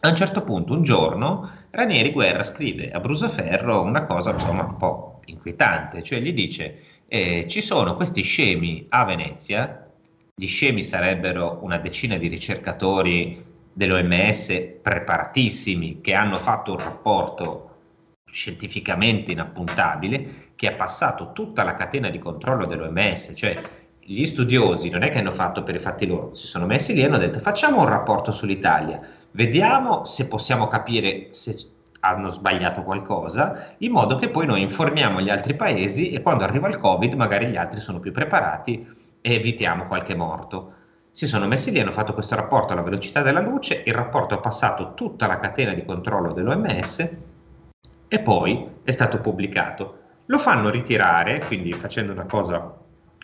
A 0.00 0.08
un 0.08 0.16
certo 0.16 0.40
punto, 0.40 0.72
un 0.72 0.82
giorno, 0.82 1.50
Ranieri 1.68 2.12
Guerra 2.12 2.42
scrive 2.42 2.90
a 2.90 2.98
Brusaferro 2.98 3.82
una 3.82 4.06
cosa 4.06 4.32
insomma, 4.32 4.62
un 4.62 4.76
po' 4.78 5.20
inquietante, 5.26 6.02
cioè 6.02 6.18
gli 6.20 6.32
dice 6.32 6.78
eh, 7.08 7.46
ci 7.46 7.60
sono 7.60 7.94
questi 7.94 8.22
scemi 8.22 8.86
a 8.88 9.04
Venezia, 9.04 9.86
gli 10.34 10.46
scemi 10.46 10.82
sarebbero 10.82 11.58
una 11.60 11.76
decina 11.76 12.16
di 12.16 12.28
ricercatori 12.28 13.44
dell'OMS 13.76 14.78
preparatissimi 14.80 16.00
che 16.00 16.14
hanno 16.14 16.38
fatto 16.38 16.72
un 16.72 16.78
rapporto 16.78 17.70
scientificamente 18.24 19.32
inappuntabile 19.32 20.52
che 20.54 20.68
ha 20.68 20.72
passato 20.72 21.32
tutta 21.32 21.62
la 21.62 21.74
catena 21.74 22.08
di 22.08 22.18
controllo 22.18 22.64
dell'OMS, 22.64 23.32
cioè 23.34 23.60
gli 24.00 24.24
studiosi 24.24 24.88
non 24.88 25.02
è 25.02 25.10
che 25.10 25.18
hanno 25.18 25.30
fatto 25.30 25.62
per 25.62 25.74
i 25.74 25.78
fatti 25.78 26.06
loro, 26.06 26.34
si 26.34 26.46
sono 26.46 26.64
messi 26.64 26.94
lì 26.94 27.02
e 27.02 27.04
hanno 27.04 27.18
detto 27.18 27.38
facciamo 27.38 27.80
un 27.80 27.88
rapporto 27.88 28.32
sull'Italia, 28.32 28.98
vediamo 29.32 30.06
se 30.06 30.26
possiamo 30.26 30.68
capire 30.68 31.28
se 31.32 31.54
hanno 32.00 32.30
sbagliato 32.30 32.82
qualcosa, 32.82 33.74
in 33.78 33.92
modo 33.92 34.16
che 34.16 34.30
poi 34.30 34.46
noi 34.46 34.62
informiamo 34.62 35.20
gli 35.20 35.28
altri 35.28 35.54
paesi 35.54 36.12
e 36.12 36.22
quando 36.22 36.44
arriva 36.44 36.68
il 36.68 36.78
Covid 36.78 37.12
magari 37.12 37.48
gli 37.48 37.56
altri 37.56 37.80
sono 37.80 38.00
più 38.00 38.12
preparati 38.12 38.88
e 39.20 39.34
evitiamo 39.34 39.86
qualche 39.86 40.14
morto. 40.14 40.75
Si 41.16 41.26
sono 41.26 41.46
messi 41.46 41.70
lì, 41.70 41.80
hanno 41.80 41.92
fatto 41.92 42.12
questo 42.12 42.34
rapporto 42.34 42.74
alla 42.74 42.82
velocità 42.82 43.22
della 43.22 43.40
luce, 43.40 43.82
il 43.86 43.94
rapporto 43.94 44.34
ha 44.34 44.38
passato 44.38 44.92
tutta 44.92 45.26
la 45.26 45.38
catena 45.38 45.72
di 45.72 45.82
controllo 45.82 46.34
dell'OMS 46.34 47.10
e 48.06 48.18
poi 48.20 48.68
è 48.82 48.90
stato 48.90 49.18
pubblicato. 49.20 49.98
Lo 50.26 50.38
fanno 50.38 50.68
ritirare, 50.68 51.42
quindi 51.46 51.72
facendo 51.72 52.12
una 52.12 52.26
cosa 52.26 52.70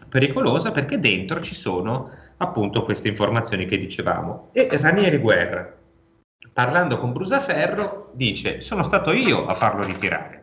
pericolosa, 0.08 0.70
perché 0.70 0.98
dentro 0.98 1.42
ci 1.42 1.54
sono 1.54 2.08
appunto 2.38 2.82
queste 2.82 3.08
informazioni 3.08 3.66
che 3.66 3.76
dicevamo. 3.76 4.48
E 4.52 4.68
Ranieri 4.70 5.18
Guerra, 5.18 5.70
parlando 6.50 6.96
con 6.96 7.12
Brusaferro, 7.12 8.10
dice: 8.14 8.62
Sono 8.62 8.84
stato 8.84 9.12
io 9.12 9.44
a 9.44 9.52
farlo 9.52 9.84
ritirare. 9.84 10.41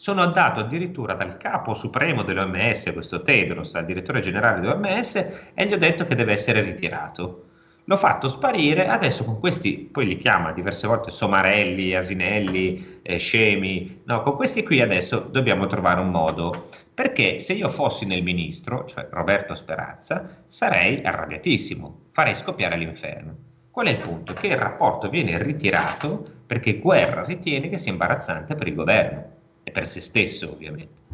Sono 0.00 0.22
andato 0.22 0.60
addirittura 0.60 1.14
dal 1.14 1.38
capo 1.38 1.74
supremo 1.74 2.22
dell'OMS, 2.22 2.92
questo 2.92 3.22
Tedros, 3.22 3.74
al 3.74 3.84
direttore 3.84 4.20
generale 4.20 4.60
dell'OMS, 4.60 5.16
e 5.52 5.66
gli 5.66 5.72
ho 5.72 5.76
detto 5.76 6.06
che 6.06 6.14
deve 6.14 6.34
essere 6.34 6.60
ritirato. 6.60 7.46
L'ho 7.82 7.96
fatto 7.96 8.28
sparire, 8.28 8.86
adesso 8.86 9.24
con 9.24 9.40
questi, 9.40 9.88
poi 9.90 10.06
li 10.06 10.16
chiama 10.16 10.52
diverse 10.52 10.86
volte 10.86 11.10
somarelli, 11.10 11.96
asinelli, 11.96 13.00
eh, 13.02 13.16
scemi, 13.16 14.02
no, 14.04 14.22
con 14.22 14.36
questi 14.36 14.62
qui 14.62 14.80
adesso 14.80 15.18
dobbiamo 15.18 15.66
trovare 15.66 15.98
un 15.98 16.10
modo, 16.10 16.68
perché 16.94 17.40
se 17.40 17.54
io 17.54 17.68
fossi 17.68 18.06
nel 18.06 18.22
ministro, 18.22 18.84
cioè 18.84 19.08
Roberto 19.10 19.56
Speranza, 19.56 20.44
sarei 20.46 21.02
arrabbiatissimo, 21.02 22.02
farei 22.12 22.36
scoppiare 22.36 22.76
l'inferno. 22.76 23.34
Qual 23.72 23.88
è 23.88 23.90
il 23.90 23.98
punto? 23.98 24.32
Che 24.32 24.46
il 24.46 24.56
rapporto 24.56 25.08
viene 25.08 25.42
ritirato 25.42 26.24
perché 26.46 26.78
Guerra 26.78 27.24
ritiene 27.24 27.68
che 27.68 27.78
sia 27.78 27.90
imbarazzante 27.90 28.54
per 28.54 28.68
il 28.68 28.74
governo 28.76 29.36
e 29.68 29.70
per 29.70 29.86
se 29.86 30.00
stesso, 30.00 30.50
ovviamente. 30.50 31.06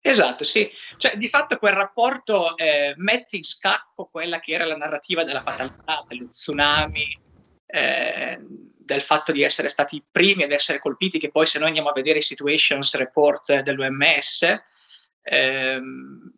Esatto, 0.00 0.44
sì. 0.44 0.70
Cioè, 0.98 1.16
di 1.16 1.28
fatto 1.28 1.56
quel 1.56 1.72
rapporto 1.72 2.56
eh, 2.56 2.92
mette 2.96 3.36
in 3.36 3.44
scacco 3.44 4.06
quella 4.10 4.38
che 4.38 4.52
era 4.52 4.66
la 4.66 4.76
narrativa 4.76 5.24
della 5.24 5.40
fatalità, 5.40 6.04
dello 6.06 6.28
tsunami, 6.28 7.18
eh, 7.66 8.38
del 8.40 9.00
fatto 9.00 9.32
di 9.32 9.42
essere 9.42 9.70
stati 9.70 9.96
i 9.96 10.04
primi 10.10 10.42
ad 10.42 10.52
essere 10.52 10.78
colpiti, 10.78 11.18
che 11.18 11.30
poi 11.30 11.46
se 11.46 11.58
noi 11.58 11.68
andiamo 11.68 11.88
a 11.88 11.94
vedere 11.94 12.18
i 12.18 12.22
situations 12.22 12.94
report 12.96 13.60
dell'OMS, 13.60 14.62
ehm, 15.22 16.32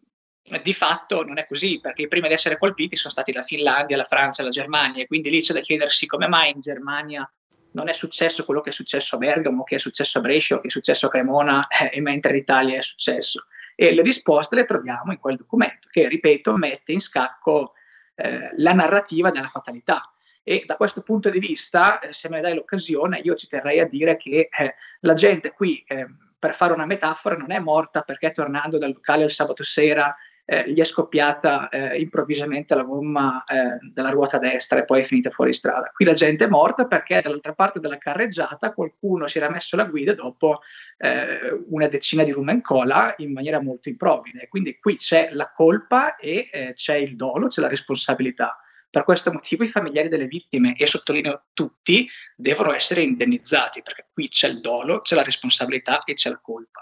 di 0.63 0.75
fatto 0.75 1.25
non 1.25 1.39
è 1.39 1.47
così, 1.49 1.81
perché 1.81 2.03
i 2.03 2.09
primi 2.09 2.27
ad 2.27 2.33
essere 2.33 2.57
colpiti 2.57 2.95
sono 2.95 3.13
stati 3.13 3.33
la 3.33 3.43
Finlandia, 3.43 3.97
la 3.97 4.05
Francia, 4.05 4.45
la 4.45 4.51
Germania, 4.51 5.03
e 5.03 5.07
quindi 5.09 5.29
lì 5.29 5.41
c'è 5.41 5.53
da 5.53 5.61
chiedersi 5.61 6.07
come 6.07 6.29
mai 6.29 6.53
in 6.53 6.61
Germania 6.61 7.29
non 7.77 7.89
è 7.89 7.93
successo 7.93 8.47
quello 8.47 8.63
che 8.63 8.71
è 8.71 8.73
successo 8.73 9.17
a 9.17 9.19
Bergamo, 9.19 9.63
che 9.63 9.77
è 9.77 9.79
successo 9.79 10.17
a 10.19 10.23
Brescia, 10.23 10.59
che 10.61 10.69
è 10.69 10.71
successo 10.71 11.07
a 11.07 11.11
Cremona, 11.11 11.69
eh, 11.93 12.01
mentre 12.01 12.31
in 12.33 12.39
Italia 12.39 12.79
è 12.79 12.83
successo. 12.83 13.45
E 13.75 13.93
le 13.95 14.01
risposte 14.01 14.55
le 14.57 14.65
troviamo 14.65 15.13
in 15.13 15.19
quel 15.19 15.37
documento, 15.37 15.87
che, 15.91 16.09
ripeto, 16.09 16.57
mette 16.57 16.93
in 16.93 17.01
scacco 17.01 17.75
eh, 18.15 18.51
la 18.57 18.73
narrativa 18.73 19.31
della 19.31 19.49
fatalità. 19.49 20.11
E 20.43 20.65
da 20.65 20.77
questo 20.77 21.03
punto 21.03 21.29
di 21.29 21.39
vista, 21.39 21.99
eh, 21.99 22.15
se 22.15 22.31
me 22.31 22.37
ne 22.37 22.43
dai 22.43 22.55
l'occasione, 22.55 23.19
io 23.19 23.35
ci 23.35 23.47
terrei 23.47 23.81
a 23.81 23.87
dire 23.87 24.17
che 24.17 24.49
eh, 24.51 24.75
la 25.01 25.15
gente 25.15 25.53
qui, 25.53 25.85
eh, 25.87 26.07
per 26.39 26.55
fare 26.55 26.73
una 26.73 26.87
metafora, 26.87 27.37
non 27.37 27.53
è 27.53 27.59
morta 27.59 28.01
perché 28.01 28.33
tornando 28.33 28.79
dal 28.79 28.93
locale 28.95 29.25
il 29.25 29.31
sabato 29.31 29.63
sera 29.63 30.17
eh, 30.49 30.71
gli 30.71 30.81
è 30.81 30.85
scoppiata 30.85 31.69
eh, 31.69 32.01
improvvisamente 32.01 32.75
la 32.75 32.85
gomma 32.85 33.45
eh, 33.45 33.79
della 33.93 34.11
ruota 34.11 34.39
destra 34.39 34.79
e 34.79 34.85
poi 34.85 35.03
è 35.03 35.05
finita 35.05 35.31
fuori 35.31 35.53
strada. 35.53 35.91
Qui 35.93 36.05
la 36.05 36.13
gente 36.13 36.45
è 36.45 36.49
morta 36.49 36.87
perché 36.87 37.21
dall'altra 37.21 37.53
parte 37.53 37.81
della 37.81 37.99
carreggiata 37.99 38.73
qualcuno 38.73 39.27
si 39.27 39.39
era 39.39 39.51
messo 39.51 39.77
la 39.77 39.85
guida 39.85 40.15
dopo 40.15 40.61
eh, 40.99 41.65
una 41.69 41.89
decina 41.89 42.23
di 42.23 42.31
rum 42.31 42.49
and 42.49 42.63
cola 42.63 43.13
in 43.19 43.33
maniera 43.33 43.61
molto 43.61 43.89
improvvida. 43.89 44.47
Quindi 44.49 44.79
qui 44.79 44.97
c'è 44.97 45.31
la 45.33 45.51
colpa 45.53 46.15
e 46.15 46.49
eh, 46.53 46.73
c'è 46.75 46.95
il 46.95 47.17
dolo, 47.17 47.49
c'è 47.49 47.61
la 47.61 47.69
responsabilità. 47.69 48.57
Per 48.89 49.03
questo 49.03 49.33
motivo 49.33 49.65
i 49.65 49.69
familiari 49.69 50.09
delle 50.09 50.27
vittime, 50.27 50.75
e 50.77 50.87
sottolineo 50.87 51.47
tutti, 51.53 52.09
devono 52.35 52.73
essere 52.73 53.03
indennizzati, 53.03 53.83
perché 53.83 54.07
qui 54.11 54.29
c'è 54.29 54.49
il 54.49 54.61
dolo, 54.61 55.01
c'è 55.01 55.17
la 55.17 55.23
responsabilità 55.23 56.03
e 56.05 56.15
c'è 56.15 56.31
la 56.31 56.41
colpa 56.41 56.81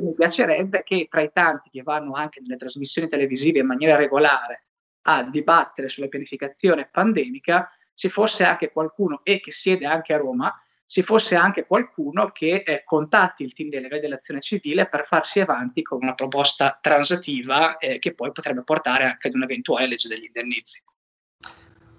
mi 0.00 0.14
piacerebbe 0.14 0.82
che 0.82 1.06
tra 1.10 1.22
i 1.22 1.30
tanti 1.32 1.70
che 1.70 1.82
vanno 1.82 2.14
anche 2.14 2.40
nelle 2.40 2.56
trasmissioni 2.56 3.08
televisive 3.08 3.60
in 3.60 3.66
maniera 3.66 3.96
regolare 3.96 4.66
a 5.02 5.22
dibattere 5.22 5.88
sulla 5.88 6.08
pianificazione 6.08 6.88
pandemica 6.90 7.70
ci 7.94 8.08
fosse 8.08 8.44
anche 8.44 8.70
qualcuno 8.70 9.20
e 9.22 9.40
che 9.40 9.52
siede 9.52 9.86
anche 9.86 10.12
a 10.12 10.18
Roma 10.18 10.54
ci 10.90 11.04
fosse 11.04 11.36
anche 11.36 11.66
qualcuno 11.66 12.32
che 12.32 12.64
eh, 12.66 12.82
contatti 12.84 13.44
il 13.44 13.52
team 13.52 13.68
delega 13.68 14.00
dell'azione 14.00 14.40
civile 14.40 14.88
per 14.88 15.06
farsi 15.06 15.38
avanti 15.38 15.82
con 15.82 16.00
una 16.02 16.14
proposta 16.14 16.76
transativa 16.80 17.78
eh, 17.78 18.00
che 18.00 18.12
poi 18.12 18.32
potrebbe 18.32 18.64
portare 18.64 19.04
anche 19.04 19.28
ad 19.28 19.34
un'eventuale 19.34 19.86
legge 19.86 20.08
degli 20.08 20.24
indennizi. 20.24 20.82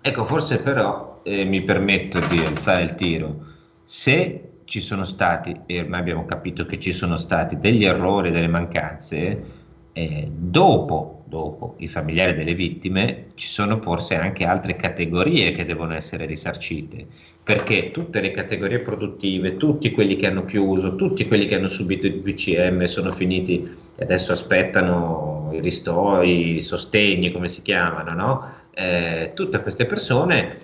Ecco, 0.02 0.26
forse 0.26 0.60
però 0.60 1.22
eh, 1.24 1.46
mi 1.46 1.64
permetto 1.64 2.20
di 2.28 2.40
alzare 2.40 2.84
il 2.84 2.96
tiro. 2.96 3.46
Se 3.86 4.50
ci 4.72 4.80
sono 4.80 5.04
stati, 5.04 5.54
e 5.66 5.82
ormai 5.82 6.00
abbiamo 6.00 6.24
capito 6.24 6.66
che 6.66 6.80
ci 6.80 6.94
sono 6.94 7.18
stati 7.18 7.60
degli 7.60 7.84
errori, 7.84 8.32
delle 8.32 8.48
mancanze, 8.48 9.44
eh, 9.92 10.30
dopo, 10.32 11.25
dopo 11.28 11.75
i 11.80 11.90
familiari 11.90 12.34
delle 12.34 12.54
vittime 12.54 13.32
ci 13.36 13.50
sono 13.50 13.82
forse 13.82 14.16
anche 14.16 14.46
altre 14.46 14.78
categorie 14.78 15.51
che 15.51 15.66
devono 15.66 15.94
essere 15.94 16.25
risarcite, 16.25 17.06
perché 17.44 17.92
tutte 17.92 18.22
le 18.22 18.32
categorie 18.32 18.80
produttive, 18.80 19.58
tutti 19.58 19.92
quelli 19.92 20.16
che 20.16 20.28
hanno 20.28 20.46
chiuso, 20.46 20.96
tutti 20.96 21.28
quelli 21.28 21.48
che 21.48 21.56
hanno 21.56 21.68
subito 21.68 22.08
il 22.08 22.22
BCM 22.22 22.86
sono 22.86 23.12
finiti 23.12 23.70
e 23.98 24.04
adesso 24.06 24.32
aspettano 24.32 25.50
i 25.51 25.60
ristori, 25.60 26.56
i 26.56 26.62
sostegni, 26.62 27.34
come 27.34 27.50
si 27.50 27.62
chiamano, 27.62 28.13
no? 28.13 28.54
Eh, 28.74 29.32
tutte 29.36 29.62
queste 29.62 29.86
persone 29.86 30.60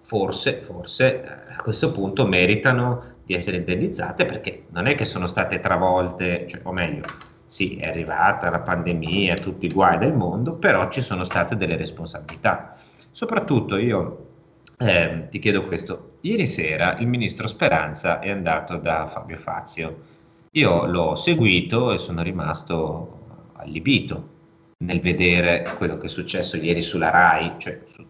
forse, 0.00 0.60
forse 0.60 1.22
a 1.56 1.62
questo 1.62 1.92
punto 1.92 2.26
meritano 2.26 3.13
di 3.24 3.34
essere 3.34 3.56
indennizzate 3.58 4.26
perché 4.26 4.64
non 4.70 4.86
è 4.86 4.94
che 4.94 5.04
sono 5.04 5.26
state 5.26 5.58
travolte, 5.58 6.46
cioè, 6.46 6.60
o 6.64 6.72
meglio, 6.72 7.02
sì, 7.46 7.76
è 7.76 7.88
arrivata 7.88 8.50
la 8.50 8.60
pandemia, 8.60 9.34
tutti 9.36 9.66
i 9.66 9.72
guai 9.72 9.98
del 9.98 10.12
mondo, 10.12 10.54
però 10.54 10.88
ci 10.90 11.00
sono 11.00 11.24
state 11.24 11.56
delle 11.56 11.76
responsabilità. 11.76 12.76
Soprattutto 13.10 13.76
io 13.78 14.26
eh, 14.78 15.28
ti 15.30 15.38
chiedo 15.38 15.64
questo, 15.66 16.16
ieri 16.22 16.46
sera 16.46 16.96
il 16.98 17.06
ministro 17.06 17.46
Speranza 17.46 18.18
è 18.20 18.30
andato 18.30 18.76
da 18.76 19.06
Fabio 19.06 19.38
Fazio, 19.38 20.12
io 20.52 20.86
l'ho 20.86 21.14
seguito 21.14 21.92
e 21.92 21.98
sono 21.98 22.22
rimasto 22.22 23.20
allibito 23.54 24.32
nel 24.78 25.00
vedere 25.00 25.74
quello 25.78 25.96
che 25.96 26.06
è 26.06 26.10
successo 26.10 26.56
ieri 26.56 26.82
sulla 26.82 27.10
RAI, 27.10 27.54
cioè 27.58 27.80
su, 27.86 28.04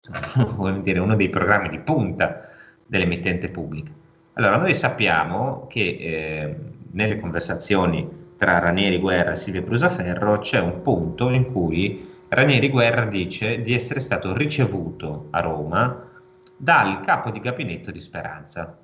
dire, 0.82 0.98
uno 1.00 1.16
dei 1.16 1.28
programmi 1.28 1.68
di 1.68 1.78
punta 1.80 2.48
dell'emittente 2.86 3.48
pubblica 3.48 3.90
allora, 4.34 4.56
noi 4.56 4.74
sappiamo 4.74 5.66
che 5.68 5.80
eh, 5.80 6.56
nelle 6.92 7.20
conversazioni 7.20 8.22
tra 8.36 8.58
Ranieri 8.58 8.98
Guerra 8.98 9.30
e 9.30 9.36
Silvia 9.36 9.62
Brusaferro 9.62 10.38
c'è 10.38 10.60
un 10.60 10.82
punto 10.82 11.30
in 11.30 11.52
cui 11.52 12.12
Ranieri 12.28 12.68
Guerra 12.68 13.04
dice 13.04 13.60
di 13.60 13.72
essere 13.72 14.00
stato 14.00 14.36
ricevuto 14.36 15.28
a 15.30 15.40
Roma 15.40 16.10
dal 16.56 17.00
capo 17.02 17.30
di 17.30 17.40
gabinetto 17.40 17.90
di 17.90 18.00
Speranza. 18.00 18.76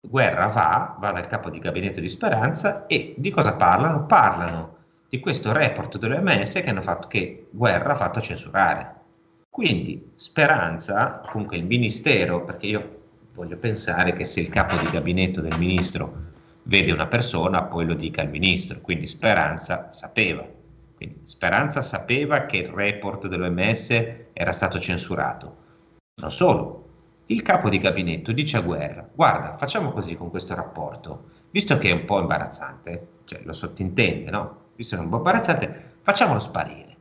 Guerra 0.00 0.46
va, 0.46 0.96
va 0.98 1.12
dal 1.12 1.26
capo 1.26 1.50
di 1.50 1.58
gabinetto 1.58 2.00
di 2.00 2.08
Speranza 2.08 2.86
e 2.86 3.14
di 3.16 3.30
cosa 3.30 3.54
parlano? 3.54 4.06
Parlano 4.06 4.76
di 5.08 5.18
questo 5.18 5.52
report 5.52 5.98
dell'OMS 5.98 6.52
che, 6.52 6.68
hanno 6.68 6.80
fatto, 6.80 7.08
che 7.08 7.48
Guerra 7.50 7.92
ha 7.92 7.96
fatto 7.96 8.20
censurare. 8.20 8.94
Quindi 9.50 10.12
Speranza, 10.14 11.20
comunque 11.26 11.56
il 11.56 11.64
ministero, 11.64 12.44
perché 12.44 12.66
io 12.66 12.99
voglio 13.34 13.56
pensare 13.56 14.12
che 14.12 14.24
se 14.24 14.40
il 14.40 14.48
capo 14.48 14.76
di 14.76 14.90
gabinetto 14.90 15.40
del 15.40 15.58
ministro 15.58 16.28
vede 16.64 16.92
una 16.92 17.06
persona, 17.06 17.62
poi 17.62 17.86
lo 17.86 17.94
dica 17.94 18.22
al 18.22 18.28
ministro. 18.28 18.80
Quindi 18.80 19.06
Speranza 19.06 19.90
sapeva. 19.90 20.46
Quindi 20.94 21.20
Speranza 21.24 21.82
sapeva 21.82 22.46
che 22.46 22.58
il 22.58 22.68
report 22.68 23.26
dell'OMS 23.26 23.90
era 24.32 24.52
stato 24.52 24.78
censurato. 24.78 25.56
Non 26.20 26.30
solo, 26.30 26.88
il 27.26 27.42
capo 27.42 27.68
di 27.68 27.78
gabinetto 27.78 28.32
dice 28.32 28.58
a 28.58 28.60
Guerra, 28.60 29.08
guarda, 29.12 29.56
facciamo 29.56 29.90
così 29.92 30.16
con 30.16 30.30
questo 30.30 30.54
rapporto, 30.54 31.30
visto 31.50 31.78
che 31.78 31.88
è 31.88 31.92
un 31.92 32.04
po' 32.04 32.20
imbarazzante, 32.20 33.06
cioè 33.24 33.40
lo 33.44 33.52
sottintende, 33.52 34.30
no? 34.30 34.58
Visto 34.76 34.96
che 34.96 35.02
è 35.02 35.04
un 35.04 35.10
po' 35.10 35.18
imbarazzante, 35.18 35.92
facciamolo 36.02 36.40
sparire. 36.40 36.96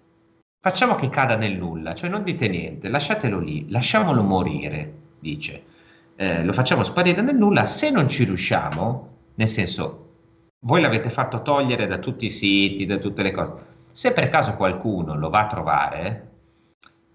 Facciamo 0.62 0.96
che 0.96 1.10
cada 1.10 1.36
nel 1.36 1.58
nulla, 1.58 1.94
cioè 1.94 2.10
non 2.10 2.24
dite 2.24 2.48
niente, 2.48 2.90
lasciatelo 2.90 3.40
lì, 3.40 3.70
lasciamolo 3.70 4.22
morire, 4.22 4.94
dice 5.20 5.64
eh, 6.20 6.44
lo 6.44 6.52
facciamo 6.52 6.84
sparire 6.84 7.22
nel 7.22 7.38
nulla, 7.38 7.64
se 7.64 7.90
non 7.90 8.10
ci 8.10 8.26
riusciamo, 8.26 9.08
nel 9.36 9.48
senso, 9.48 10.08
voi 10.66 10.82
l'avete 10.82 11.10
fatto 11.10 11.42
togliere 11.42 11.88
da 11.88 11.98
tutti 11.98 12.26
i 12.26 12.30
siti, 12.30 12.86
da 12.86 12.98
tutte 12.98 13.24
le 13.24 13.32
cose, 13.32 13.54
se 13.94 14.12
per 14.12 14.28
caso 14.28 14.56
qualcuno 14.56 15.16
lo 15.16 15.30
va 15.30 15.40
a 15.40 15.48
trovare, 15.48 16.30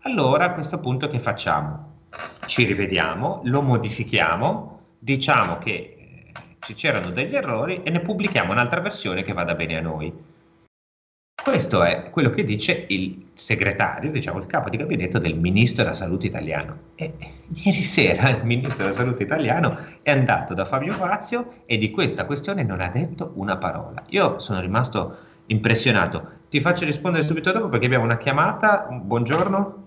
allora 0.05 0.47
a 0.47 0.53
questo 0.53 0.81
punto 0.81 1.11
che 1.11 1.19
facciamo? 1.19 2.07
Ci 2.47 2.65
rivediamo, 2.65 3.43
lo 3.45 3.61
modifichiamo, 3.61 4.81
diciamo 4.99 5.59
che 5.59 6.31
eh, 6.67 6.75
c'erano 6.75 7.11
degli 7.11 7.35
errori 7.35 7.83
e 7.83 7.91
ne 7.91 8.01
pubblichiamo 8.01 8.53
un'altra 8.53 8.81
versione 8.81 9.23
che 9.23 9.35
vada 9.35 9.55
bene 9.55 9.77
a 9.77 9.83
noi. 9.83 10.11
Questo 11.43 11.83
è 11.83 12.09
quello 12.11 12.31
che 12.31 12.43
dice 12.43 12.87
il 12.89 13.27
segretario, 13.35 14.11
diciamo 14.11 14.39
il 14.39 14.47
capo 14.47 14.71
di 14.71 14.79
gabinetto 14.79 15.19
del 15.19 15.37
ministro 15.37 15.83
della 15.83 15.95
salute 15.95 16.27
italiano. 16.27 16.79
E 16.95 17.13
ieri 17.53 17.83
sera 17.83 18.31
il 18.31 18.47
ministro 18.47 18.85
della 18.85 18.95
salute 18.95 19.25
italiano 19.25 19.77
è 20.01 20.11
andato 20.11 20.55
da 20.55 20.65
Fabio 20.65 20.93
Fazio 20.93 21.65
e 21.67 21.77
di 21.77 21.91
questa 21.91 22.25
questione 22.25 22.63
non 22.63 22.81
ha 22.81 22.89
detto 22.89 23.33
una 23.35 23.59
parola. 23.59 24.03
Io 24.09 24.39
sono 24.39 24.61
rimasto 24.61 25.17
impressionato. 25.47 26.43
Ti 26.49 26.61
faccio 26.61 26.87
rispondere 26.87 27.25
subito 27.25 27.53
dopo 27.53 27.69
perché 27.69 27.87
abbiamo 27.87 28.05
una 28.05 28.17
chiamata. 28.17 28.89
Buongiorno. 28.91 29.84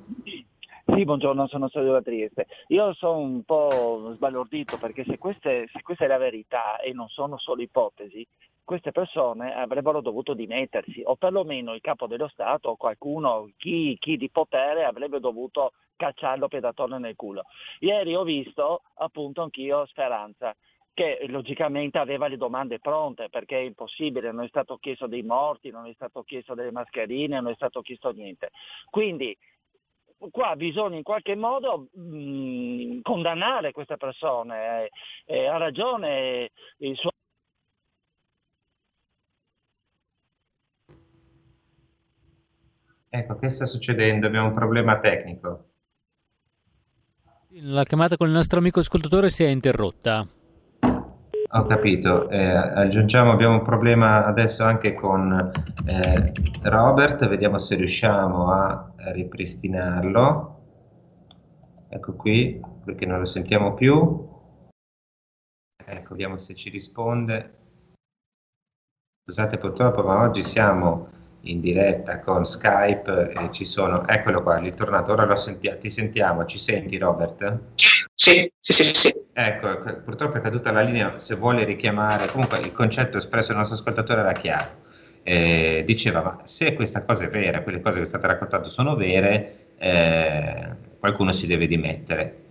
Sì, 0.90 1.04
buongiorno, 1.04 1.48
sono 1.48 1.68
Sergio 1.68 1.92
da 1.92 2.02
Trieste. 2.02 2.48
Io 2.68 2.94
sono 2.94 3.18
un 3.20 3.44
po' 3.44 4.14
sbalordito 4.16 4.78
perché 4.78 5.04
se, 5.04 5.18
queste, 5.18 5.68
se 5.72 5.82
questa 5.82 6.06
è 6.06 6.08
la 6.08 6.18
verità 6.18 6.80
e 6.80 6.94
non 6.94 7.10
sono 7.10 7.38
solo 7.38 7.62
ipotesi, 7.62 8.26
queste 8.64 8.94
persone 8.94 9.54
avrebbero 9.54 10.00
dovuto 10.00 10.34
dimettersi 10.34 11.02
o 11.04 11.18
perlomeno 11.18 11.74
il 11.74 11.82
capo 11.82 12.08
dello 12.08 12.30
Stato 12.30 12.70
o 12.70 12.76
qualcuno, 12.78 13.50
chi, 13.58 13.98
chi 14.00 14.16
di 14.16 14.30
potere 14.30 14.86
avrebbe 14.86 15.20
dovuto 15.20 15.74
cacciarlo 15.98 16.48
pedatore 16.48 16.98
nel 17.00 17.18
culo. 17.18 17.44
Ieri 17.80 18.16
ho 18.16 18.24
visto 18.24 18.84
appunto 18.96 19.42
anch'io 19.42 19.86
Speranza 19.88 20.56
che 20.94 21.26
logicamente 21.28 22.00
aveva 22.00 22.28
le 22.28 22.38
domande 22.38 22.80
pronte 22.80 23.30
perché 23.30 23.58
è 23.58 23.62
impossibile, 23.62 24.32
non 24.32 24.46
è 24.46 24.48
stato 24.48 24.78
chiesto 24.78 25.06
dei 25.06 25.22
morti, 25.22 25.70
non 25.70 25.86
è 25.86 25.94
stato 25.94 26.24
chiesto 26.24 26.56
delle 26.56 26.72
mascherine, 26.72 27.40
non 27.40 27.52
è 27.52 27.56
stato 27.56 27.82
chiesto 27.82 28.10
niente. 28.12 28.50
Quindi 28.90 29.38
qua 30.32 30.56
bisogna 30.56 30.98
in 30.98 31.04
qualche 31.04 31.36
modo 31.36 31.88
mh, 31.94 33.02
condannare 33.02 33.72
queste 33.72 33.98
persone. 33.98 34.90
Eh, 35.26 35.36
eh, 35.36 35.48
ha 35.48 35.58
ragione 35.58 36.50
il 36.78 36.96
suo 36.96 37.10
Ecco, 43.10 43.40
che 43.40 43.50
sta 43.50 43.66
succedendo? 43.66 44.28
Abbiamo 44.28 44.48
un 44.48 44.54
problema 44.54 45.00
tecnico. 45.00 45.70
La 47.62 47.84
chiamata 47.84 48.18
con 48.18 48.28
il 48.28 48.34
nostro 48.34 48.60
amico 48.60 48.80
ascoltatore 48.80 49.30
si 49.30 49.44
è 49.44 49.48
interrotta. 49.48 50.28
Ho 51.50 51.66
capito, 51.66 52.30
eh, 52.30 52.46
aggiungiamo, 52.46 53.32
abbiamo 53.32 53.56
un 53.56 53.64
problema 53.64 54.26
adesso 54.26 54.66
anche 54.66 54.94
con 54.94 55.52
eh, 55.86 56.32
Robert, 56.64 57.26
vediamo 57.26 57.58
se 57.58 57.76
riusciamo 57.76 58.52
a 58.52 58.92
ripristinarlo. 59.12 60.56
Ecco 61.90 62.14
qui, 62.16 62.62
perché 62.84 63.06
non 63.06 63.20
lo 63.20 63.26
sentiamo 63.26 63.74
più. 63.74 64.28
Ecco, 65.86 66.10
vediamo 66.10 66.38
se 66.38 66.54
ci 66.54 66.70
risponde. 66.70 67.54
Scusate 69.24 69.58
purtroppo, 69.58 70.04
ma 70.04 70.22
oggi 70.22 70.44
siamo 70.44 71.10
in 71.42 71.60
diretta 71.60 72.20
con 72.20 72.46
Skype 72.46 73.32
e 73.32 73.52
ci 73.52 73.66
sono, 73.66 74.08
eccolo 74.08 74.42
qua, 74.42 74.60
è 74.60 74.74
tornato, 74.74 75.12
ora 75.12 75.26
lo 75.26 75.36
senti- 75.36 75.74
ti 75.78 75.90
sentiamo, 75.90 76.46
ci 76.46 76.60
senti 76.60 76.98
Robert? 76.98 77.60
Sì, 78.14 78.52
sì, 78.60 78.74
sì, 78.74 78.84
sì. 78.84 79.16
Ecco, 79.34 80.02
purtroppo 80.04 80.38
è 80.38 80.42
caduta 80.42 80.72
la 80.72 80.82
linea, 80.82 81.18
se 81.18 81.36
vuole 81.36 81.64
richiamare, 81.64 82.28
comunque 82.28 82.60
il 82.60 82.72
concetto 82.72 83.18
espresso 83.18 83.50
dal 83.50 83.58
nostro 83.58 83.78
ascoltatore 83.78 84.22
era 84.22 84.32
chiaro. 84.32 84.86
Eh, 85.30 85.84
diceva, 85.86 86.22
ma 86.22 86.40
se 86.46 86.74
questa 86.74 87.04
cosa 87.04 87.26
è 87.26 87.30
vera, 87.30 87.62
quelle 87.62 87.82
cose 87.82 88.00
che 88.00 88.06
state 88.06 88.28
raccontando 88.28 88.70
sono 88.70 88.96
vere, 88.96 89.74
eh, 89.78 90.70
qualcuno 91.00 91.34
si 91.34 91.48
deve 91.48 91.68
dimettere. 91.68 92.44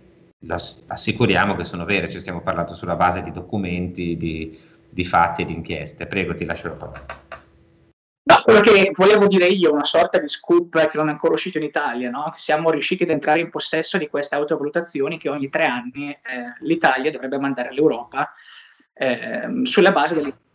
assicuriamo 0.85 1.55
che 1.55 1.63
sono 1.63 1.85
vere, 1.85 2.07
ci 2.07 2.19
stiamo 2.19 2.41
parlando 2.41 2.75
sulla 2.75 2.95
base 2.95 3.23
di 3.23 3.31
documenti, 3.31 4.15
di, 4.15 4.55
di 4.87 5.05
fatti 5.05 5.41
e 5.41 5.45
di 5.45 5.53
inchieste. 5.53 6.05
Prego, 6.05 6.35
ti 6.35 6.45
lascio 6.45 6.67
la 6.67 6.73
parola. 6.75 7.05
No, 8.21 8.41
quello 8.43 8.59
che 8.59 8.91
volevo 8.93 9.25
dire 9.25 9.47
io, 9.47 9.73
una 9.73 9.85
sorta 9.85 10.19
di 10.19 10.27
scoop 10.27 10.77
che 10.77 10.97
non 10.97 11.07
è 11.07 11.13
ancora 11.13 11.33
uscito 11.33 11.57
in 11.57 11.63
Italia, 11.63 12.11
no? 12.11 12.35
siamo 12.37 12.69
riusciti 12.69 13.01
ad 13.01 13.09
entrare 13.09 13.39
in 13.39 13.49
possesso 13.49 13.97
di 13.97 14.07
queste 14.07 14.35
autovalutazioni 14.35 15.17
che 15.17 15.29
ogni 15.29 15.49
tre 15.49 15.65
anni 15.65 16.11
eh, 16.11 16.19
l'Italia 16.59 17.09
dovrebbe 17.09 17.39
mandare 17.39 17.69
all'Europa 17.69 18.31
eh, 18.93 19.61
sulla 19.63 19.91
base 19.91 20.13
dell'Unione 20.13 20.45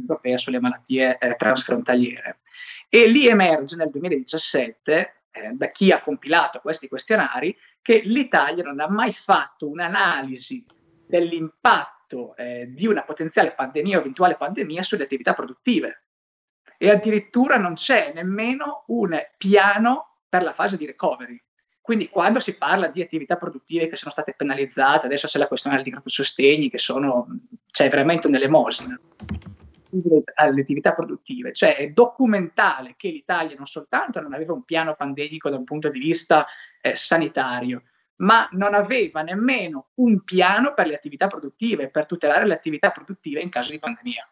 europea 0.00 0.38
sulle 0.38 0.60
malattie 0.60 1.18
eh, 1.18 1.36
transfrontaliere. 1.36 2.40
E 2.88 3.06
lì 3.06 3.26
emerge 3.26 3.76
nel 3.76 3.90
2017, 3.90 5.14
eh, 5.30 5.50
da 5.52 5.70
chi 5.70 5.90
ha 5.90 6.00
compilato 6.00 6.60
questi 6.60 6.88
questionari, 6.88 7.56
che 7.82 8.00
l'Italia 8.04 8.64
non 8.64 8.80
ha 8.80 8.88
mai 8.88 9.12
fatto 9.12 9.68
un'analisi 9.68 10.64
dell'impatto 11.06 12.36
eh, 12.36 12.66
di 12.68 12.86
una 12.86 13.02
potenziale 13.02 13.52
pandemia 13.52 13.98
o 13.98 14.00
eventuale 14.00 14.36
pandemia 14.36 14.82
sulle 14.82 15.04
attività 15.04 15.34
produttive 15.34 16.02
e 16.78 16.90
addirittura 16.90 17.56
non 17.56 17.74
c'è 17.74 18.12
nemmeno 18.14 18.84
un 18.88 19.18
piano 19.36 20.18
per 20.28 20.42
la 20.42 20.52
fase 20.52 20.76
di 20.76 20.86
recovery. 20.86 21.40
Quindi 21.80 22.08
quando 22.08 22.40
si 22.40 22.54
parla 22.56 22.88
di 22.88 23.00
attività 23.00 23.36
produttive 23.36 23.88
che 23.88 23.96
sono 23.96 24.10
state 24.10 24.34
penalizzate, 24.36 25.06
adesso 25.06 25.28
c'è 25.28 25.38
la 25.38 25.46
questione 25.46 25.80
dei 25.82 25.94
sostegni 26.06 26.68
che 26.68 26.78
sono, 26.78 27.28
cioè 27.70 27.88
veramente 27.88 28.26
un'elemosina 28.26 29.00
alle 30.34 30.60
attività 30.60 30.92
produttive, 30.92 31.52
cioè 31.52 31.76
è 31.76 31.90
documentale 31.90 32.94
che 32.96 33.08
l'Italia 33.08 33.56
non 33.56 33.66
soltanto 33.66 34.20
non 34.20 34.32
aveva 34.32 34.52
un 34.52 34.64
piano 34.64 34.94
pandemico 34.94 35.50
da 35.50 35.56
un 35.56 35.64
punto 35.64 35.88
di 35.88 35.98
vista 35.98 36.46
eh, 36.80 36.96
sanitario, 36.96 37.82
ma 38.16 38.48
non 38.52 38.74
aveva 38.74 39.22
nemmeno 39.22 39.88
un 39.94 40.22
piano 40.24 40.72
per 40.74 40.86
le 40.86 40.94
attività 40.94 41.26
produttive, 41.26 41.88
per 41.88 42.06
tutelare 42.06 42.46
le 42.46 42.54
attività 42.54 42.90
produttive 42.90 43.40
in 43.40 43.50
caso 43.50 43.72
di 43.72 43.78
pandemia. 43.78 44.28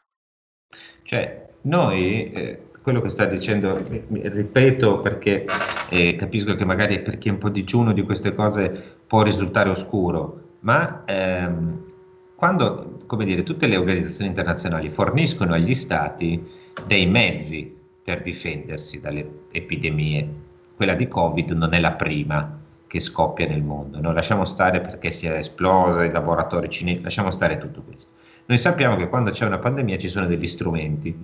Cioè, 1.02 1.48
noi, 1.62 2.32
eh, 2.32 2.62
quello 2.82 3.00
che 3.00 3.10
sta 3.10 3.26
dicendo, 3.26 3.82
ripeto 4.08 5.00
perché 5.00 5.46
eh, 5.90 6.16
capisco 6.16 6.54
che 6.54 6.64
magari 6.64 7.00
per 7.00 7.18
chi 7.18 7.28
è 7.28 7.32
un 7.32 7.38
po' 7.38 7.48
digiuno 7.48 7.92
di 7.92 8.02
queste 8.02 8.34
cose 8.34 8.98
può 9.06 9.22
risultare 9.22 9.70
oscuro, 9.70 10.58
ma 10.60 11.04
ehm, 11.06 11.93
quando, 12.34 13.04
dire, 13.24 13.42
tutte 13.42 13.66
le 13.66 13.76
organizzazioni 13.76 14.28
internazionali 14.28 14.90
forniscono 14.90 15.54
agli 15.54 15.74
stati 15.74 16.42
dei 16.86 17.06
mezzi 17.06 17.74
per 18.02 18.22
difendersi 18.22 19.00
dalle 19.00 19.46
epidemie, 19.52 20.28
quella 20.76 20.94
di 20.94 21.08
Covid 21.08 21.50
non 21.50 21.72
è 21.72 21.80
la 21.80 21.92
prima 21.92 22.60
che 22.86 23.00
scoppia 23.00 23.46
nel 23.46 23.62
mondo, 23.62 24.00
no? 24.00 24.12
lasciamo 24.12 24.44
stare 24.44 24.80
perché 24.80 25.10
si 25.10 25.26
è 25.26 25.36
esplosa 25.36 26.04
i 26.04 26.12
laboratori 26.12 26.68
cinesi, 26.68 27.00
lasciamo 27.00 27.30
stare 27.30 27.58
tutto 27.58 27.82
questo. 27.82 28.10
Noi 28.46 28.58
sappiamo 28.58 28.96
che 28.96 29.08
quando 29.08 29.30
c'è 29.30 29.46
una 29.46 29.58
pandemia 29.58 29.98
ci 29.98 30.08
sono 30.08 30.26
degli 30.26 30.46
strumenti 30.46 31.16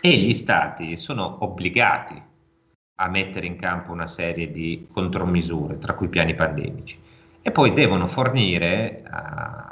e 0.00 0.16
gli 0.16 0.34
stati 0.34 0.96
sono 0.96 1.38
obbligati 1.40 2.20
a 2.96 3.08
mettere 3.08 3.46
in 3.46 3.56
campo 3.56 3.92
una 3.92 4.06
serie 4.06 4.52
di 4.52 4.86
contromisure, 4.92 5.78
tra 5.78 5.94
cui 5.94 6.08
piani 6.08 6.34
pandemici, 6.34 6.98
e 7.46 7.50
poi 7.50 7.74
devono 7.74 8.06
fornire 8.06 9.02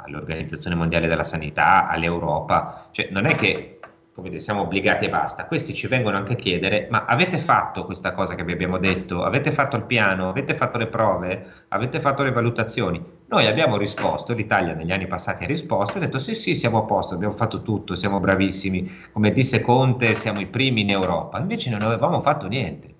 all'Organizzazione 0.05 0.75
Mondiale 0.75 1.07
della 1.07 1.23
Sanità, 1.23 1.87
all'Europa, 1.87 2.89
cioè 2.91 3.07
non 3.09 3.25
è 3.25 3.33
che 3.33 3.79
dire, 4.21 4.39
siamo 4.39 4.61
obbligati 4.61 5.05
e 5.05 5.09
basta. 5.09 5.45
Questi 5.45 5.73
ci 5.73 5.87
vengono 5.87 6.15
anche 6.17 6.33
a 6.33 6.35
chiedere: 6.35 6.85
ma 6.91 7.05
avete 7.05 7.39
fatto 7.39 7.85
questa 7.85 8.13
cosa 8.13 8.35
che 8.35 8.43
vi 8.43 8.51
abbiamo 8.51 8.77
detto? 8.77 9.23
Avete 9.23 9.49
fatto 9.49 9.75
il 9.75 9.85
piano? 9.85 10.29
Avete 10.29 10.53
fatto 10.53 10.77
le 10.77 10.85
prove? 10.85 11.47
Avete 11.69 11.99
fatto 11.99 12.21
le 12.21 12.31
valutazioni? 12.31 13.03
Noi 13.25 13.47
abbiamo 13.47 13.77
risposto, 13.77 14.33
l'Italia 14.33 14.75
negli 14.75 14.91
anni 14.91 15.07
passati 15.07 15.43
ha 15.43 15.47
risposto, 15.47 15.97
ha 15.97 16.01
detto 16.01 16.19
sì, 16.19 16.35
sì, 16.35 16.53
siamo 16.53 16.77
a 16.77 16.83
posto, 16.83 17.15
abbiamo 17.15 17.33
fatto 17.33 17.63
tutto, 17.63 17.95
siamo 17.95 18.19
bravissimi. 18.19 18.87
Come 19.11 19.31
disse 19.31 19.61
Conte, 19.61 20.13
siamo 20.13 20.41
i 20.41 20.45
primi 20.45 20.81
in 20.81 20.91
Europa. 20.91 21.39
Invece 21.39 21.71
non 21.71 21.81
avevamo 21.81 22.19
fatto 22.21 22.47
niente. 22.47 22.92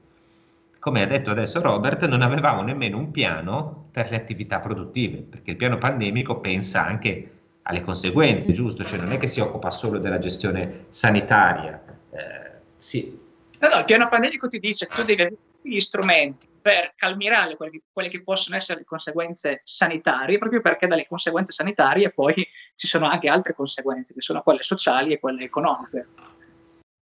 Come 0.83 1.01
ha 1.01 1.05
detto 1.05 1.31
adesso 1.31 1.61
Robert, 1.61 2.05
non 2.07 2.21
avevamo 2.21 2.61
nemmeno 2.61 2.97
un 2.97 3.09
piano 3.09 3.87
per 3.89 4.09
le 4.09 4.17
attività 4.17 4.59
produttive, 4.59 5.19
perché 5.19 5.51
il 5.51 5.55
piano 5.55 5.77
pandemico 5.77 6.41
pensa 6.41 6.85
anche 6.85 7.31
alle 7.61 7.81
conseguenze, 7.81 8.51
giusto? 8.51 8.83
Cioè 8.83 8.99
non 8.99 9.13
è 9.13 9.17
che 9.17 9.27
si 9.27 9.39
occupa 9.39 9.69
solo 9.69 9.97
della 9.97 10.19
gestione 10.19 10.87
sanitaria. 10.89 11.81
Eh, 12.09 12.51
sì. 12.75 13.17
No, 13.59 13.69
no, 13.69 13.79
il 13.79 13.85
piano 13.85 14.09
pandemico 14.09 14.49
ti 14.49 14.59
dice 14.59 14.85
che 14.87 14.93
tu 14.93 15.03
devi 15.03 15.21
avere 15.21 15.37
tutti 15.37 15.73
gli 15.73 15.79
strumenti 15.79 16.49
per 16.61 16.91
calmirare 16.97 17.55
quelle, 17.55 17.79
quelle, 17.93 18.09
che 18.09 18.21
possono 18.21 18.57
essere 18.57 18.79
le 18.79 18.85
conseguenze 18.85 19.61
sanitarie, 19.63 20.37
proprio 20.37 20.59
perché 20.59 20.87
dalle 20.87 21.07
conseguenze 21.07 21.53
sanitarie 21.53 22.11
poi 22.11 22.45
ci 22.75 22.87
sono 22.87 23.05
anche 23.05 23.29
altre 23.29 23.55
conseguenze, 23.55 24.13
che 24.13 24.21
sono 24.21 24.43
quelle 24.43 24.63
sociali 24.63 25.13
e 25.13 25.19
quelle 25.21 25.45
economiche. 25.45 26.07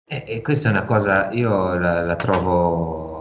E, 0.09 0.23
e 0.25 0.41
questa 0.41 0.69
è 0.69 0.71
una 0.71 0.85
cosa, 0.85 1.29
io 1.31 1.77
la, 1.77 2.01
la 2.01 2.15
trovo, 2.15 3.16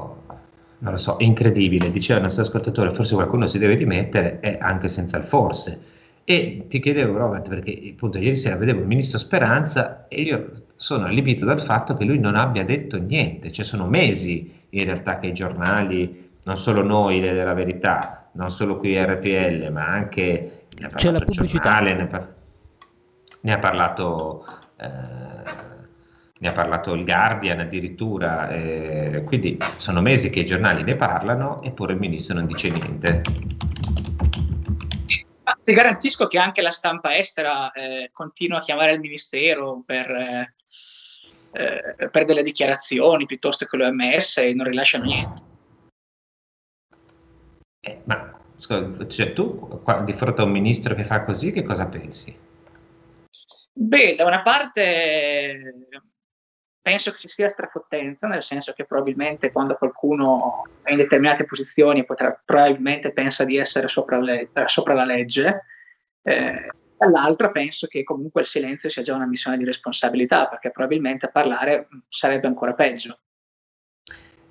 non 0.78 0.92
lo 0.92 0.98
so, 0.98 1.16
incredibile. 1.20 1.90
Diceva 1.90 2.18
il 2.18 2.24
nostro 2.24 2.42
ascoltatore, 2.42 2.90
forse 2.90 3.14
qualcuno 3.14 3.46
si 3.46 3.58
deve 3.58 3.76
dimettere, 3.76 4.40
e 4.40 4.58
anche 4.60 4.88
senza 4.88 5.16
il 5.18 5.24
forse 5.24 5.94
e 6.28 6.64
ti 6.66 6.80
chiedevo, 6.80 7.16
Robert, 7.16 7.48
perché 7.48 7.92
appunto 7.92 8.18
ieri 8.18 8.34
sera 8.34 8.56
vedevo 8.56 8.80
il 8.80 8.86
ministro 8.88 9.16
Speranza 9.16 10.08
e 10.08 10.22
io 10.22 10.62
sono 10.74 11.04
allibito 11.04 11.44
dal 11.44 11.60
fatto 11.60 11.96
che 11.96 12.04
lui 12.04 12.18
non 12.18 12.34
abbia 12.34 12.64
detto 12.64 12.98
niente, 12.98 13.52
cioè 13.52 13.64
sono 13.64 13.86
mesi 13.86 14.52
in 14.70 14.84
realtà 14.84 15.20
che 15.20 15.28
i 15.28 15.32
giornali, 15.32 16.30
non 16.42 16.56
solo 16.56 16.82
noi 16.82 17.20
della 17.20 17.54
verità, 17.54 18.28
non 18.32 18.50
solo 18.50 18.76
qui 18.76 18.98
RPL, 18.98 19.70
ma 19.70 19.86
anche 19.86 20.64
c'è 20.96 21.12
la 21.12 21.20
pubblicità. 21.20 21.78
Giornale, 21.78 21.94
ne, 21.94 22.06
par- 22.06 22.34
ne, 23.42 23.52
ha 23.52 23.58
parlato 23.58 24.44
eh, 24.80 24.88
ne 26.38 26.48
ha 26.48 26.52
parlato 26.52 26.92
il 26.92 27.04
Guardian 27.04 27.60
addirittura, 27.60 28.50
eh, 28.50 29.22
quindi 29.24 29.58
sono 29.76 30.02
mesi 30.02 30.28
che 30.28 30.40
i 30.40 30.44
giornali 30.46 30.82
ne 30.82 30.96
parlano 30.96 31.62
eppure 31.62 31.94
il 31.94 31.98
ministro 31.98 32.34
non 32.34 32.46
dice 32.46 32.68
niente. 32.68 33.22
Ti 35.64 35.72
garantisco 35.72 36.26
che 36.26 36.38
anche 36.38 36.62
la 36.62 36.70
stampa 36.70 37.16
estera 37.16 37.72
eh, 37.72 38.10
continua 38.12 38.58
a 38.58 38.60
chiamare 38.60 38.92
il 38.92 39.00
ministero 39.00 39.82
per, 39.84 40.10
eh, 40.10 40.54
eh 41.52 42.08
per 42.08 42.24
delle 42.24 42.42
dichiarazioni 42.42 43.26
piuttosto 43.26 43.64
che 43.64 43.76
l'OMS 43.76 44.36
e 44.38 44.54
non 44.54 44.66
rilascia 44.66 44.98
niente. 44.98 45.42
Eh, 47.80 48.00
ma 48.04 48.38
scusa, 48.58 49.06
cioè, 49.08 49.32
tu 49.32 49.80
qua, 49.82 50.02
di 50.02 50.12
fronte 50.12 50.42
a 50.42 50.44
un 50.44 50.50
ministro 50.50 50.94
che 50.94 51.04
fa 51.04 51.24
così, 51.24 51.50
che 51.50 51.62
cosa 51.62 51.88
pensi? 51.88 52.36
Beh, 53.72 54.14
da 54.14 54.24
una 54.24 54.42
parte 54.42 55.88
penso 56.86 57.10
che 57.10 57.16
ci 57.16 57.28
sia 57.28 57.48
strafottenza, 57.48 58.28
nel 58.28 58.44
senso 58.44 58.72
che 58.72 58.84
probabilmente 58.84 59.50
quando 59.50 59.74
qualcuno 59.74 60.68
è 60.82 60.92
in 60.92 60.98
determinate 60.98 61.44
posizioni 61.44 62.04
potrà, 62.04 62.40
probabilmente 62.44 63.10
pensa 63.10 63.42
di 63.42 63.56
essere 63.56 63.88
sopra, 63.88 64.20
le, 64.20 64.50
sopra 64.66 64.94
la 64.94 65.04
legge, 65.04 65.64
eh, 66.22 66.70
dall'altra 66.96 67.50
penso 67.50 67.88
che 67.88 68.04
comunque 68.04 68.42
il 68.42 68.46
silenzio 68.46 68.88
sia 68.88 69.02
già 69.02 69.16
una 69.16 69.26
missione 69.26 69.58
di 69.58 69.64
responsabilità, 69.64 70.46
perché 70.46 70.70
probabilmente 70.70 71.28
parlare 71.28 71.88
sarebbe 72.08 72.46
ancora 72.46 72.74
peggio. 72.74 73.18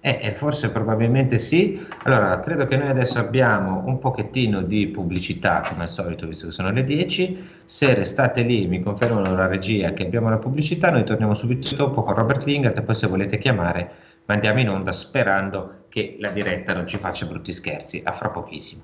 Eh, 0.05 0.19
eh, 0.21 0.33
forse 0.33 0.69
probabilmente 0.69 1.39
sì. 1.39 1.83
Allora, 2.03 2.39
credo 2.39 2.67
che 2.67 2.77
noi 2.77 2.89
adesso 2.89 3.17
abbiamo 3.17 3.81
un 3.87 3.97
pochettino 3.97 4.61
di 4.61 4.85
pubblicità, 4.89 5.61
come 5.67 5.81
al 5.81 5.89
solito, 5.89 6.27
visto 6.27 6.45
che 6.45 6.51
sono 6.51 6.69
le 6.69 6.83
10. 6.83 7.63
Se 7.65 7.91
restate 7.95 8.43
lì, 8.43 8.67
mi 8.67 8.83
confermano 8.83 9.33
la 9.33 9.47
regia 9.47 9.93
che 9.93 10.03
abbiamo 10.05 10.29
la 10.29 10.37
pubblicità, 10.37 10.91
noi 10.91 11.05
torniamo 11.05 11.33
subito 11.33 11.75
dopo 11.75 12.03
con 12.03 12.13
Robert 12.13 12.43
Lingard 12.45 12.77
e 12.77 12.83
poi 12.83 12.93
se 12.93 13.07
volete 13.07 13.39
chiamare 13.39 13.91
mandiamo 14.25 14.59
in 14.59 14.69
onda 14.69 14.91
sperando 14.91 15.85
che 15.89 16.17
la 16.19 16.29
diretta 16.29 16.75
non 16.75 16.85
ci 16.85 16.97
faccia 16.97 17.25
brutti 17.25 17.51
scherzi. 17.51 18.01
A 18.05 18.11
fra 18.11 18.29
pochissimo. 18.29 18.83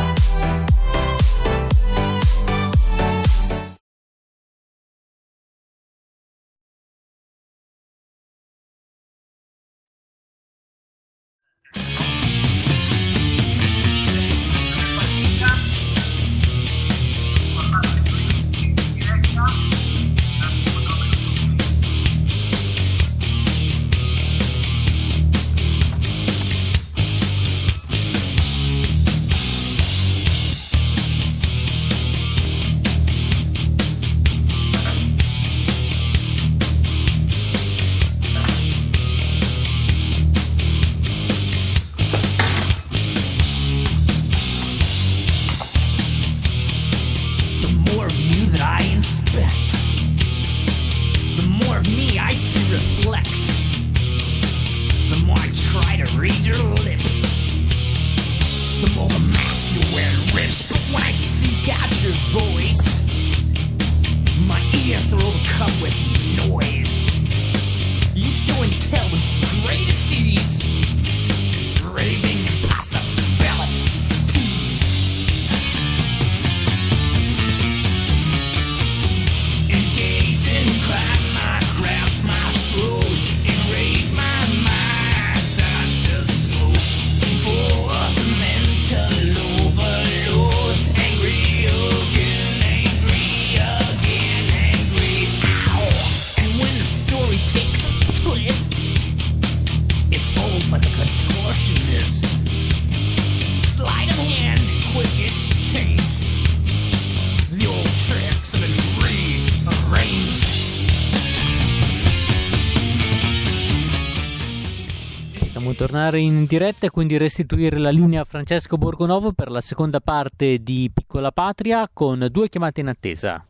Tornare 115.81 116.19
in 116.19 116.45
diretta 116.45 116.85
e 116.85 116.89
quindi 116.91 117.17
restituire 117.17 117.79
la 117.79 117.89
linea 117.89 118.21
a 118.21 118.23
Francesco 118.23 118.77
Borgonovo 118.77 119.31
per 119.31 119.49
la 119.49 119.61
seconda 119.61 119.99
parte 119.99 120.59
di 120.59 120.91
Piccola 120.93 121.31
Patria 121.31 121.89
con 121.91 122.27
due 122.29 122.49
chiamate 122.49 122.81
in 122.81 122.87
attesa. 122.87 123.43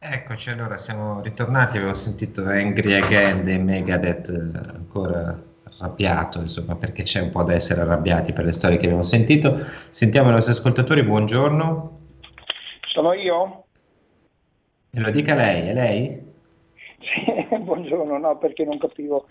Eccoci, 0.00 0.50
allora 0.50 0.76
siamo 0.76 1.22
ritornati, 1.22 1.76
avevo 1.76 1.94
sentito 1.94 2.44
Angry 2.44 2.94
Again 2.94 3.44
dei 3.44 3.58
Megadeth 3.60 4.30
ancora 4.74 5.40
arrabbiato, 5.82 6.38
insomma, 6.38 6.76
perché 6.76 7.02
c'è 7.02 7.20
un 7.20 7.30
po' 7.30 7.42
da 7.42 7.54
essere 7.54 7.80
arrabbiati 7.80 8.32
per 8.32 8.44
le 8.44 8.52
storie 8.52 8.76
che 8.76 8.84
abbiamo 8.84 9.02
sentito. 9.02 9.58
Sentiamo 9.90 10.30
i 10.30 10.32
nostri 10.32 10.52
ascoltatori, 10.52 11.02
buongiorno. 11.02 11.98
Sono 12.86 13.12
io? 13.12 13.64
Me 14.90 15.00
lo 15.00 15.10
dica 15.10 15.34
lei, 15.34 15.68
è 15.68 15.72
lei? 15.72 16.30
Sì, 17.00 17.56
buongiorno, 17.58 18.16
no, 18.18 18.38
perché 18.38 18.64
non 18.64 18.78
capivo. 18.78 19.26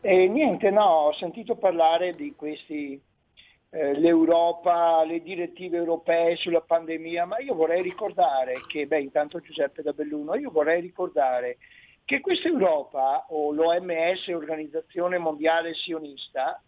E 0.00 0.28
niente, 0.28 0.70
no, 0.70 0.84
ho 0.84 1.12
sentito 1.14 1.56
parlare 1.56 2.14
di 2.14 2.34
questi, 2.36 3.00
eh, 3.70 3.98
l'Europa, 3.98 5.04
le 5.04 5.20
direttive 5.20 5.78
europee 5.78 6.36
sulla 6.36 6.60
pandemia, 6.60 7.24
ma 7.24 7.38
io 7.40 7.54
vorrei 7.54 7.82
ricordare 7.82 8.54
che, 8.68 8.86
beh, 8.86 9.00
intanto 9.00 9.40
Giuseppe 9.40 9.82
da 9.82 9.92
Belluno, 9.92 10.36
io 10.36 10.50
vorrei 10.50 10.80
ricordare 10.80 11.56
che 12.08 12.22
questa 12.22 12.48
Europa 12.48 13.26
o 13.28 13.52
l'OMS, 13.52 14.28
Organizzazione 14.28 15.18
Mondiale 15.18 15.74
Sionista, 15.74 16.58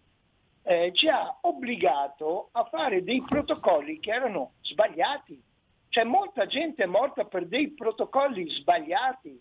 eh, 0.63 0.91
ci 0.93 1.09
ha 1.09 1.39
obbligato 1.41 2.51
a 2.53 2.65
fare 2.65 3.03
dei 3.03 3.25
protocolli 3.27 4.01
che 4.01 4.11
erano 4.11 4.53
sbagliati. 4.61 5.43
Cioè 5.89 6.05
molta 6.05 6.45
gente 6.45 6.83
è 6.83 6.87
morta 6.87 7.25
per 7.25 7.47
dei 7.47 7.71
protocolli 7.71 8.51
sbagliati 8.51 9.41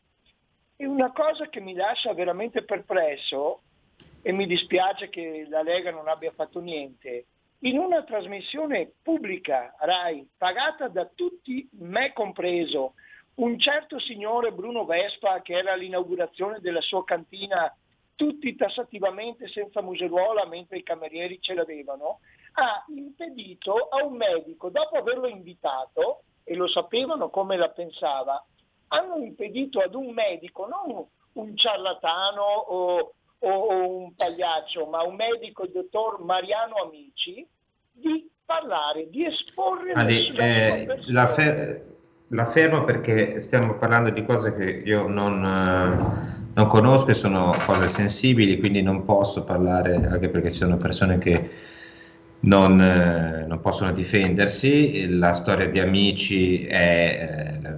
E 0.77 0.85
una 0.85 1.12
cosa 1.12 1.49
che 1.49 1.59
mi 1.59 1.73
lascia 1.73 2.13
veramente 2.13 2.63
perplesso, 2.63 3.63
e 4.21 4.31
mi 4.31 4.47
dispiace 4.47 5.09
che 5.09 5.47
la 5.49 5.63
Lega 5.63 5.91
non 5.91 6.07
abbia 6.07 6.31
fatto 6.31 6.62
niente, 6.62 7.25
in 7.63 7.77
una 7.77 8.05
trasmissione 8.05 8.93
pubblica, 9.03 9.75
RAI, 9.77 10.25
pagata 10.38 10.88
da 10.88 11.05
tutti, 11.13 11.67
me 11.73 12.13
compreso, 12.13 12.93
un 13.39 13.58
certo 13.60 13.99
signore 13.99 14.52
Bruno 14.52 14.86
Vespa, 14.86 15.41
che 15.41 15.54
era 15.54 15.73
all'inaugurazione 15.73 16.60
della 16.60 16.82
sua 16.82 17.04
cantina, 17.04 17.73
tutti 18.15 18.56
tassativamente 18.56 19.47
senza 19.47 19.82
museruola, 19.82 20.45
mentre 20.45 20.78
i 20.78 20.84
camerieri 20.84 21.39
ce 21.39 21.54
l'avevano, 21.54 22.19
ha 22.54 22.84
impedito 22.89 23.88
a 23.88 24.04
un 24.04 24.17
medico, 24.17 24.69
dopo 24.69 24.97
averlo 24.97 25.28
invitato, 25.28 26.23
e 26.43 26.56
lo 26.56 26.67
sapevano 26.67 27.30
come 27.30 27.56
la 27.56 27.69
pensava, 27.69 28.43
hanno 28.88 29.17
impedito 29.17 29.80
ad 29.80 29.93
un 29.95 30.12
medico, 30.12 30.67
non 30.67 31.06
un 31.34 31.56
ciarlatano 31.56 32.41
o, 32.41 33.13
o, 33.39 33.49
o 33.49 33.97
un 33.99 34.13
pagliaccio, 34.15 34.86
ma 34.88 35.04
un 35.04 35.15
medico, 35.15 35.63
il 35.63 35.71
dottor 35.71 36.21
Mariano 36.23 36.75
Amici, 36.75 37.47
di 37.91 38.30
parlare, 38.43 39.10
di 39.10 39.25
esporre 39.25 39.93
Adi, 39.93 40.34
eh, 40.36 40.88
la, 41.08 41.28
fer- 41.28 41.98
la, 42.30 42.46
fermo 42.46 42.84
perché 42.84 43.39
stiamo 43.39 43.76
parlando 43.76 44.10
di 44.10 44.24
cose 44.26 44.56
che 44.56 44.82
io 44.86 45.08
non, 45.08 45.44
eh, 45.46 46.48
non, 46.54 46.68
conosco 46.68 47.12
e 47.12 47.13
sono 47.13 47.54
cose 47.65 47.88
sensibili, 47.88 48.60
quindi 48.60 48.82
non 48.82 49.06
posso 49.06 49.44
parlare, 49.44 49.96
anche 49.96 50.30
perché 50.30 50.52
ci 50.52 50.58
sono 50.60 50.78
persone 50.78 51.18
che 51.18 51.50
non, 52.42 52.82
eh, 52.82 53.46
non 53.48 53.60
possono 53.62 53.92
difendersi. 53.92 55.08
La 55.18 55.34
storia 55.34 55.68
di 55.68 55.80
amici 55.80 56.65
è 56.65 57.60
eh, 57.63 57.74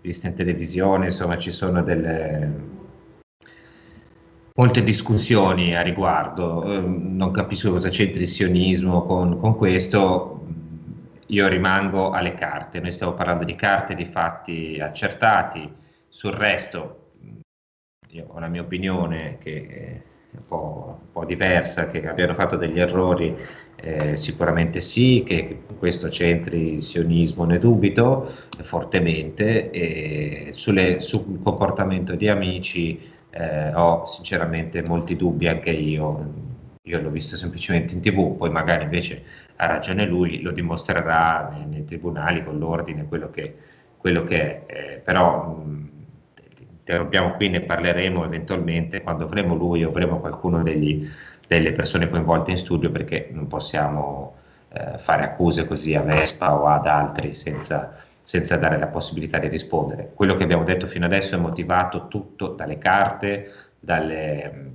vista 0.00 0.28
in 0.28 0.34
televisione, 0.34 1.06
insomma 1.06 1.38
ci 1.38 1.50
sono 1.50 1.82
delle 1.82 2.70
molte 4.54 4.82
discussioni 4.82 5.74
a 5.74 5.80
riguardo, 5.80 6.64
ehm, 6.64 7.16
non 7.16 7.30
capisco 7.30 7.70
cosa 7.70 7.88
c'entri 7.88 8.22
il 8.22 8.28
sionismo 8.28 9.04
con, 9.04 9.38
con, 9.38 9.56
questo, 9.56 10.41
io 11.32 11.48
rimango 11.48 12.10
alle 12.10 12.34
carte, 12.34 12.80
noi 12.80 12.92
stiamo 12.92 13.14
parlando 13.14 13.44
di 13.44 13.54
carte, 13.54 13.94
di 13.94 14.04
fatti 14.04 14.78
accertati, 14.80 15.70
sul 16.08 16.32
resto 16.32 16.98
io 18.12 18.26
ho 18.28 18.38
la 18.38 18.48
mia 18.48 18.60
opinione 18.60 19.38
che 19.38 19.66
è 19.66 20.02
un 20.36 20.46
po', 20.46 20.98
un 21.00 21.12
po 21.12 21.24
diversa, 21.24 21.88
che 21.88 22.06
abbiano 22.06 22.34
fatto 22.34 22.56
degli 22.56 22.78
errori, 22.78 23.34
eh, 23.76 24.16
sicuramente 24.16 24.80
sì, 24.80 25.24
che 25.26 25.62
questo 25.78 26.08
c'entri 26.08 26.74
il 26.74 26.82
sionismo 26.82 27.44
ne 27.44 27.58
dubito 27.58 28.30
fortemente, 28.60 29.70
e 29.70 30.50
sulle, 30.54 31.00
sul 31.00 31.40
comportamento 31.42 32.14
di 32.14 32.28
amici 32.28 33.10
eh, 33.30 33.74
ho 33.74 34.04
sinceramente 34.04 34.82
molti 34.82 35.16
dubbi 35.16 35.48
anche 35.48 35.70
io, 35.70 36.32
io 36.82 37.00
l'ho 37.00 37.10
visto 37.10 37.38
semplicemente 37.38 37.94
in 37.94 38.00
tv, 38.00 38.36
poi 38.36 38.50
magari 38.50 38.84
invece 38.84 39.22
ha 39.62 39.66
ragione 39.66 40.06
lui, 40.06 40.40
lo 40.42 40.50
dimostrerà 40.50 41.50
nei, 41.52 41.66
nei 41.66 41.84
tribunali 41.84 42.42
con 42.44 42.58
l'ordine, 42.58 43.06
quello 43.06 43.30
che, 43.30 43.56
quello 43.96 44.24
che 44.24 44.66
è, 44.66 44.72
eh, 44.72 44.98
però 44.98 45.46
mh, 45.46 45.90
interrompiamo 46.78 47.34
qui, 47.34 47.48
ne 47.48 47.60
parleremo 47.60 48.24
eventualmente 48.24 49.02
quando 49.02 49.24
avremo 49.24 49.54
lui 49.54 49.84
o 49.84 49.88
avremo 49.90 50.18
qualcuno 50.18 50.62
degli, 50.62 51.08
delle 51.46 51.72
persone 51.72 52.08
coinvolte 52.08 52.50
in 52.50 52.56
studio 52.58 52.90
perché 52.90 53.28
non 53.30 53.46
possiamo 53.46 54.34
eh, 54.72 54.98
fare 54.98 55.24
accuse 55.24 55.66
così 55.66 55.94
a 55.94 56.02
Vespa 56.02 56.54
o 56.54 56.66
ad 56.66 56.86
altri 56.86 57.32
senza 57.34 57.96
senza 58.24 58.56
dare 58.56 58.78
la 58.78 58.86
possibilità 58.86 59.38
di 59.38 59.48
rispondere. 59.48 60.12
Quello 60.14 60.36
che 60.36 60.44
abbiamo 60.44 60.62
detto 60.62 60.86
fino 60.86 61.06
adesso 61.06 61.34
è 61.34 61.38
motivato 61.38 62.06
tutto 62.06 62.50
dalle 62.50 62.78
carte, 62.78 63.52
dalle, 63.80 64.74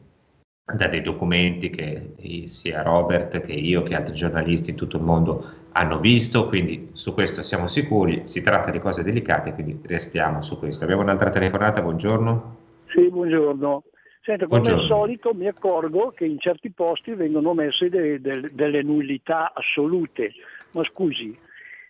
da 0.74 0.88
dei 0.88 1.02
documenti 1.02 1.70
che 1.70 2.46
sia 2.46 2.82
Robert 2.82 3.40
che 3.42 3.54
io 3.54 3.84
che 3.84 3.96
altri 3.96 4.14
giornalisti 4.14 4.72
in 4.72 4.76
tutto 4.76 4.98
il 4.98 5.04
mondo 5.04 5.50
hanno 5.72 6.00
visto, 6.00 6.48
quindi 6.48 6.90
su 6.94 7.14
questo 7.14 7.44
siamo 7.44 7.68
sicuri, 7.68 8.24
si 8.26 8.42
tratta 8.42 8.72
di 8.72 8.80
cose 8.80 9.04
delicate, 9.04 9.54
quindi 9.54 9.80
restiamo 9.84 10.42
su 10.42 10.58
questo. 10.58 10.84
Abbiamo 10.84 11.04
un'altra 11.04 11.30
telefonata, 11.30 11.82
buongiorno. 11.82 12.56
Sì, 12.88 13.10
buongiorno. 13.10 13.84
Senta, 14.24 14.48
come 14.48 14.70
al 14.70 14.82
solito 14.82 15.34
mi 15.34 15.48
accorgo 15.48 16.12
che 16.12 16.26
in 16.26 16.40
certi 16.40 16.72
posti 16.72 17.14
vengono 17.14 17.54
messe 17.54 17.90
de, 17.90 18.20
de, 18.20 18.50
delle 18.52 18.82
nullità 18.82 19.54
assolute, 19.54 20.34
ma 20.72 20.84
scusi, 20.84 21.38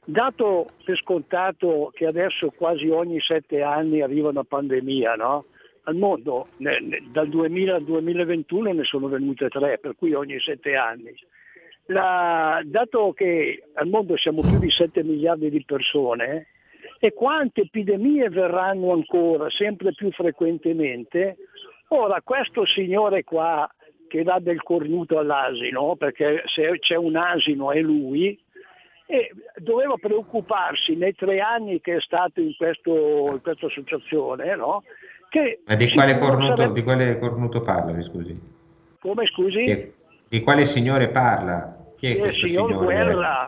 dato 0.05 0.67
per 0.83 0.97
scontato 0.97 1.91
che 1.95 2.05
adesso 2.05 2.53
quasi 2.55 2.89
ogni 2.89 3.19
sette 3.21 3.63
anni 3.63 4.01
arriva 4.01 4.29
una 4.29 4.43
pandemia, 4.43 5.15
no? 5.15 5.45
Al 5.87 5.95
mondo 5.95 6.49
ne, 6.57 6.79
ne, 6.81 7.03
dal 7.11 7.29
2000 7.29 7.75
al 7.75 7.83
2021 7.83 8.73
ne 8.73 8.83
sono 8.83 9.07
venute 9.07 9.47
tre, 9.47 9.77
per 9.79 9.95
cui 9.95 10.13
ogni 10.13 10.37
sette 10.39 10.75
anni. 10.75 11.15
La, 11.85 12.61
dato 12.65 13.13
che 13.13 13.63
al 13.73 13.87
mondo 13.87 14.17
siamo 14.17 14.41
più 14.41 14.59
di 14.59 14.69
7 14.69 15.01
miliardi 15.03 15.49
di 15.49 15.63
persone, 15.63 16.47
e 16.99 17.13
quante 17.13 17.61
epidemie 17.61 18.29
verranno 18.29 18.91
ancora 18.91 19.49
sempre 19.49 19.93
più 19.93 20.11
frequentemente, 20.11 21.37
ora 21.89 22.21
questo 22.21 22.65
signore 22.65 23.23
qua 23.23 23.69
che 24.07 24.23
dà 24.23 24.39
del 24.39 24.61
cornuto 24.63 25.19
all'asino, 25.19 25.95
perché 25.95 26.43
se 26.47 26.79
c'è 26.79 26.95
un 26.95 27.15
asino 27.15 27.71
è 27.71 27.79
lui, 27.79 28.37
e 29.05 29.31
doveva 29.55 29.95
preoccuparsi 29.95 30.95
nei 30.95 31.13
tre 31.13 31.39
anni 31.39 31.79
che 31.79 31.95
è 31.95 32.01
stato 32.01 32.41
in, 32.41 32.53
questo, 32.57 33.29
in 33.31 33.41
questa 33.41 33.67
associazione, 33.67 34.53
no? 34.57 34.83
Ma 35.65 35.75
di 35.75 35.91
quale, 35.91 36.17
cornuto, 36.17 36.55
sarebbe... 36.55 36.73
di 36.73 36.83
quale, 36.83 37.19
cornuto, 37.19 37.61
parla, 37.61 37.91
mi 37.91 38.03
scusi? 38.03 38.39
Come 38.99 39.25
scusi? 39.25 39.63
Che, 39.65 39.93
di 40.27 40.41
quale 40.41 40.65
signore 40.65 41.09
parla? 41.09 41.75
Chi 41.97 42.07
è 42.07 42.09
il 42.11 42.17
questo 42.19 42.47
signor 42.47 42.69
signore? 42.69 42.85
Guerra, 42.85 43.47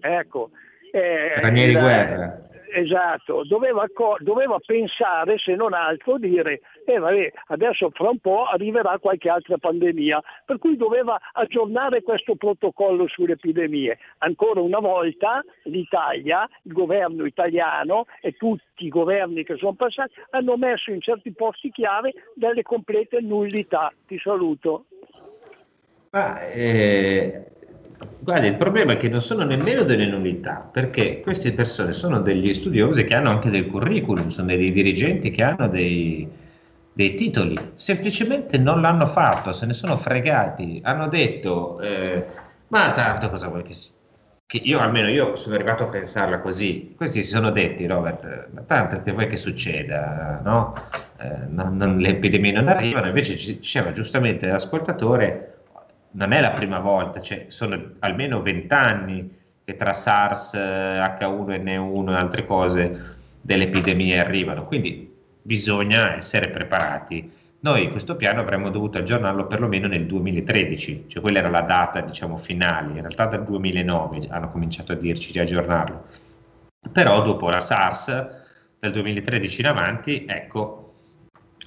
ecco. 0.00 0.50
Eh, 0.92 1.40
Ranieri 1.40 1.72
il, 1.72 1.78
Guerra 1.78 2.44
esatto, 2.74 3.44
doveva, 3.44 3.86
doveva, 4.18 4.58
pensare 4.64 5.38
se 5.38 5.54
non 5.54 5.72
altro 5.72 6.18
dire 6.18 6.60
eh, 6.84 6.98
vabbè, 6.98 7.32
adesso 7.48 7.90
fra 7.90 8.10
un 8.10 8.18
po' 8.18 8.44
arriverà 8.44 8.98
qualche 8.98 9.28
altra 9.28 9.56
pandemia, 9.58 10.20
per 10.44 10.58
cui 10.58 10.76
doveva 10.76 11.18
aggiornare 11.32 12.02
questo 12.02 12.34
protocollo 12.34 13.06
sulle 13.08 13.32
epidemie. 13.32 13.98
Ancora 14.18 14.60
una 14.60 14.80
volta 14.80 15.42
l'Italia, 15.64 16.48
il 16.62 16.72
governo 16.72 17.24
italiano 17.24 18.06
e 18.20 18.32
tutti 18.32 18.84
i 18.84 18.88
governi 18.88 19.44
che 19.44 19.56
sono 19.56 19.74
passati 19.74 20.14
hanno 20.30 20.56
messo 20.56 20.90
in 20.90 21.00
certi 21.00 21.32
posti 21.32 21.70
chiave 21.70 22.12
delle 22.34 22.62
complete 22.62 23.20
nullità. 23.20 23.92
Ti 24.06 24.18
saluto. 24.18 24.86
Ma, 26.10 26.40
eh, 26.48 27.44
Guarda, 28.18 28.46
il 28.46 28.56
problema 28.56 28.92
è 28.92 28.96
che 28.96 29.08
non 29.08 29.20
sono 29.20 29.44
nemmeno 29.44 29.82
delle 29.82 30.06
nullità, 30.06 30.68
perché 30.70 31.20
queste 31.20 31.52
persone 31.52 31.92
sono 31.92 32.20
degli 32.20 32.52
studiosi 32.52 33.04
che 33.04 33.14
hanno 33.14 33.30
anche 33.30 33.50
del 33.50 33.66
curriculum, 33.66 34.28
sono 34.28 34.48
dei 34.48 34.70
dirigenti 34.70 35.30
che 35.30 35.42
hanno 35.42 35.68
dei, 35.68 36.28
dei 36.92 37.14
titoli, 37.14 37.56
semplicemente 37.74 38.58
non 38.58 38.80
l'hanno 38.80 39.06
fatto, 39.06 39.52
se 39.52 39.66
ne 39.66 39.74
sono 39.74 39.96
fregati, 39.96 40.80
hanno 40.82 41.08
detto, 41.08 41.80
eh, 41.80 42.26
ma 42.68 42.90
tanto 42.92 43.28
cosa 43.28 43.48
vuoi 43.48 43.62
che, 43.62 43.74
che 44.46 44.56
io 44.56 44.80
almeno 44.80 45.08
io 45.08 45.36
sono 45.36 45.54
arrivato 45.54 45.84
a 45.84 45.88
pensarla 45.88 46.40
così, 46.40 46.94
questi 46.96 47.22
si 47.22 47.28
sono 47.28 47.50
detti 47.50 47.86
Robert, 47.86 48.48
ma 48.52 48.62
tanto 48.62 49.02
che 49.02 49.12
vuoi 49.12 49.28
che 49.28 49.36
succeda, 49.36 50.40
no? 50.42 50.74
Eh, 51.18 51.46
non, 51.48 51.76
non, 51.76 51.98
le 51.98 52.08
epidemie 52.08 52.52
non 52.52 52.68
arrivano, 52.68 53.06
invece 53.06 53.34
diceva 53.34 53.92
giustamente 53.92 54.46
l'ascoltatore, 54.46 55.53
non 56.14 56.32
è 56.32 56.40
la 56.40 56.50
prima 56.50 56.78
volta, 56.78 57.20
cioè 57.20 57.46
sono 57.48 57.92
almeno 58.00 58.40
vent'anni 58.40 59.42
che 59.64 59.76
tra 59.76 59.92
SARS, 59.92 60.54
H1N1 60.54 62.10
e 62.10 62.14
altre 62.14 62.46
cose 62.46 63.14
delle 63.40 63.64
epidemie 63.64 64.18
arrivano, 64.18 64.64
quindi 64.64 65.12
bisogna 65.40 66.16
essere 66.16 66.48
preparati. 66.48 67.30
Noi 67.60 67.88
questo 67.90 68.16
piano 68.16 68.40
avremmo 68.40 68.70
dovuto 68.70 68.98
aggiornarlo 68.98 69.46
perlomeno 69.46 69.86
nel 69.88 70.06
2013, 70.06 71.06
cioè 71.08 71.22
quella 71.22 71.38
era 71.38 71.48
la 71.48 71.62
data 71.62 72.00
diciamo 72.00 72.36
finale, 72.36 72.92
in 72.92 73.00
realtà 73.00 73.26
dal 73.26 73.42
2009 73.42 74.26
hanno 74.28 74.50
cominciato 74.50 74.92
a 74.92 74.96
dirci 74.96 75.32
di 75.32 75.38
aggiornarlo. 75.38 76.06
Però 76.92 77.22
dopo 77.22 77.48
la 77.48 77.60
SARS 77.60 78.28
dal 78.78 78.92
2013 78.92 79.60
in 79.62 79.66
avanti, 79.66 80.26
ecco, 80.28 80.92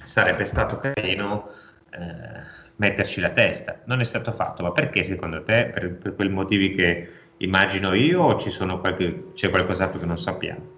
sarebbe 0.02 0.44
stato 0.44 0.78
carino 0.78 1.48
eh, 1.90 2.57
metterci 2.78 3.20
la 3.20 3.30
testa. 3.30 3.80
Non 3.84 4.00
è 4.00 4.04
stato 4.04 4.32
fatto, 4.32 4.62
ma 4.62 4.72
perché 4.72 5.04
secondo 5.04 5.42
te? 5.42 5.70
Per, 5.72 5.94
per 5.94 6.14
quei 6.14 6.28
motivi 6.28 6.74
che 6.74 7.08
immagino 7.38 7.94
io 7.94 8.22
o 8.22 8.80
qualche, 8.80 9.32
c'è 9.34 9.50
qualcos'altro 9.50 10.00
che 10.00 10.06
non 10.06 10.18
sappiamo? 10.18 10.76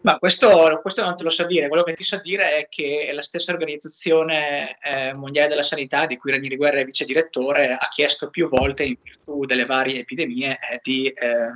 Ma 0.00 0.16
questo, 0.18 0.78
questo, 0.80 1.04
non 1.04 1.16
te 1.16 1.24
lo 1.24 1.30
so 1.30 1.44
dire, 1.44 1.68
quello 1.68 1.82
che 1.82 1.92
ti 1.92 2.04
so 2.04 2.20
dire 2.22 2.56
è 2.56 2.68
che 2.70 3.10
la 3.12 3.22
stessa 3.22 3.52
Organizzazione 3.52 4.78
eh, 4.80 5.12
Mondiale 5.12 5.48
della 5.48 5.62
Sanità, 5.62 6.06
di 6.06 6.16
cui 6.16 6.30
Ranieri 6.30 6.56
Guerra 6.56 6.78
è 6.78 6.84
vice 6.84 7.04
direttore, 7.04 7.72
ha 7.72 7.88
chiesto 7.90 8.30
più 8.30 8.48
volte, 8.48 8.84
in 8.84 8.96
virtù 9.02 9.44
delle 9.44 9.66
varie 9.66 10.00
epidemie, 10.00 10.52
eh, 10.52 10.80
di 10.82 11.08
eh, 11.08 11.50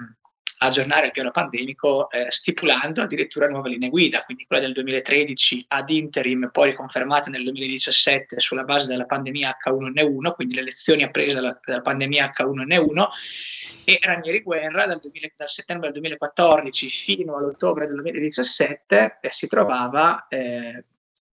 aggiornare 0.63 1.07
il 1.07 1.13
piano 1.13 1.31
pandemico 1.31 2.11
eh, 2.11 2.27
stipulando 2.31 3.03
addirittura 3.03 3.49
nuove 3.49 3.71
linee 3.71 3.89
guida, 3.89 4.23
quindi 4.23 4.47
quella 4.47 4.63
del 4.63 4.73
2013 4.73 5.67
ad 5.69 5.91
interim, 5.91 6.51
poi 6.53 6.71
riconfermata 6.71 7.31
nel 7.31 7.43
2017 7.43 8.39
sulla 8.41 8.65
base 8.65 8.87
della 8.87 9.05
pandemia 9.05 9.57
H1N1, 9.65 10.35
quindi 10.35 10.55
le 10.55 10.63
lezioni 10.63 11.03
apprese 11.03 11.37
dalla, 11.37 11.59
dalla 11.65 11.81
pandemia 11.81 12.33
H1N1 12.37 13.07
e 13.85 13.99
Ranieri 14.01 14.43
Guerra 14.43 14.87
dal, 14.87 15.01
2000, 15.01 15.33
dal, 15.37 15.49
settembre 15.49 15.91
del 15.91 16.01
2014 16.01 16.89
fino 16.89 17.37
all'ottobre 17.37 17.87
del 17.87 17.97
2017 17.97 19.19
eh, 19.21 19.31
si 19.33 19.47
trovava 19.49 20.27
eh, 20.29 20.85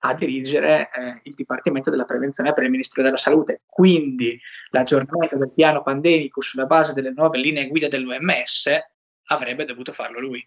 a 0.01 0.15
dirigere 0.15 0.91
eh, 0.95 1.21
il 1.25 1.35
Dipartimento 1.35 1.91
della 1.91 2.05
Prevenzione 2.05 2.53
per 2.53 2.63
il 2.63 2.71
Ministero 2.71 3.03
della 3.03 3.17
Salute. 3.17 3.63
Quindi 3.67 4.39
l'aggiornamento 4.71 5.37
del 5.37 5.53
piano 5.53 5.83
pandemico 5.83 6.41
sulla 6.41 6.67
base 6.67 6.93
delle 6.93 7.11
nuove 7.11 7.39
linee 7.39 7.67
guida 7.67 7.89
dell'OMS 7.89 8.95
avrebbe 9.27 9.65
dovuto 9.65 9.93
farlo 9.93 10.21
lui. 10.21 10.47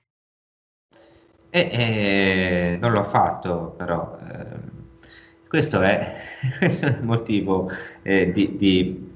E, 1.52 1.70
eh, 1.72 2.78
non 2.80 2.92
l'ho 2.92 3.04
fatto, 3.04 3.74
però 3.76 4.20
eh, 4.32 5.48
questo, 5.48 5.82
è, 5.82 6.16
questo, 6.60 6.86
è, 6.86 6.90
il 6.90 7.04
motivo 7.04 7.72
eh, 8.04 8.32
di, 8.32 8.56
di, 8.56 9.14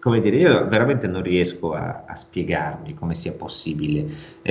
come 0.00 0.20
dire, 0.20 0.36
io 0.36 0.66
veramente 0.68 1.06
non 1.06 1.22
riesco 1.22 1.74
a, 1.74 2.04
a 2.06 2.14
spiegarmi 2.14 2.94
come 2.94 3.14
sia 3.14 3.32
possibile. 3.32 4.06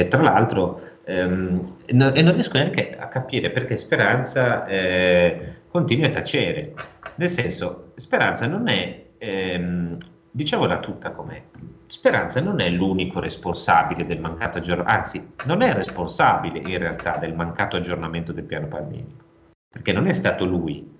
tra 0.07 0.21
l'altro, 0.21 0.99
ehm, 1.05 1.75
no, 1.87 2.13
e 2.13 2.21
non 2.21 2.33
riesco 2.33 2.57
neanche 2.57 2.95
a 2.95 3.07
capire 3.07 3.49
perché 3.49 3.75
Speranza 3.75 4.65
eh, 4.67 5.55
continui 5.69 6.05
a 6.05 6.11
tacere. 6.11 6.73
Nel 7.15 7.29
senso, 7.29 7.91
Speranza 7.95 8.45
non 8.45 8.67
è, 8.67 9.05
ehm, 9.17 9.97
diciamola 10.31 10.79
tutta 10.79 11.11
com'è, 11.11 11.41
Speranza 11.89 12.39
non 12.39 12.59
è 12.59 12.69
l'unico 12.69 13.19
responsabile 13.19 14.05
del 14.05 14.19
mancato 14.19 14.59
aggiornamento, 14.59 14.99
anzi 14.99 15.31
non 15.45 15.63
è 15.63 15.73
responsabile 15.73 16.59
in 16.59 16.77
realtà 16.77 17.17
del 17.17 17.33
mancato 17.33 17.77
aggiornamento 17.77 18.31
del 18.31 18.43
piano 18.43 18.67
pandemico, 18.67 19.23
perché 19.67 19.91
non 19.91 20.05
è 20.05 20.13
stato 20.13 20.45
lui. 20.45 20.97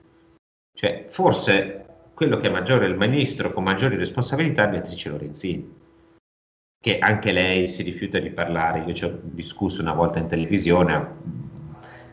Cioè, 0.75 1.05
forse 1.07 1.85
quello 2.15 2.37
che 2.37 2.47
è 2.47 2.51
maggiore 2.51 2.87
il 2.87 2.97
ministro 2.97 3.53
con 3.53 3.63
maggiori 3.63 3.97
responsabilità 3.97 4.65
è 4.65 4.69
Beatrice 4.69 5.09
Lorenzini, 5.09 5.77
che 6.81 6.97
anche 6.97 7.31
lei 7.31 7.67
si 7.67 7.83
rifiuta 7.83 8.17
di 8.17 8.31
parlare. 8.31 8.79
Io 8.79 8.93
ci 8.95 9.05
ho 9.05 9.19
discusso 9.21 9.81
una 9.81 9.93
volta 9.93 10.17
in 10.17 10.27
televisione, 10.27 11.07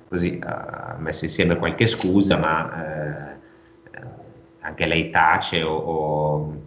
così 0.07 0.39
ha 0.45 0.97
messo 0.99 1.25
insieme 1.25 1.57
qualche 1.57 1.87
scusa, 1.87 2.37
ma 2.37 3.33
eh, 3.33 3.37
anche 4.61 4.87
lei 4.87 5.09
tace 5.09 5.63
o, 5.63 5.75
o 5.75 6.66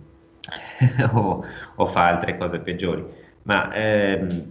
o, 1.13 1.45
o, 1.75 1.85
fa 1.85 2.07
altre 2.07 2.37
cose 2.37 2.59
peggiori. 2.59 3.05
Ma 3.43 3.73
ehm, 3.73 4.45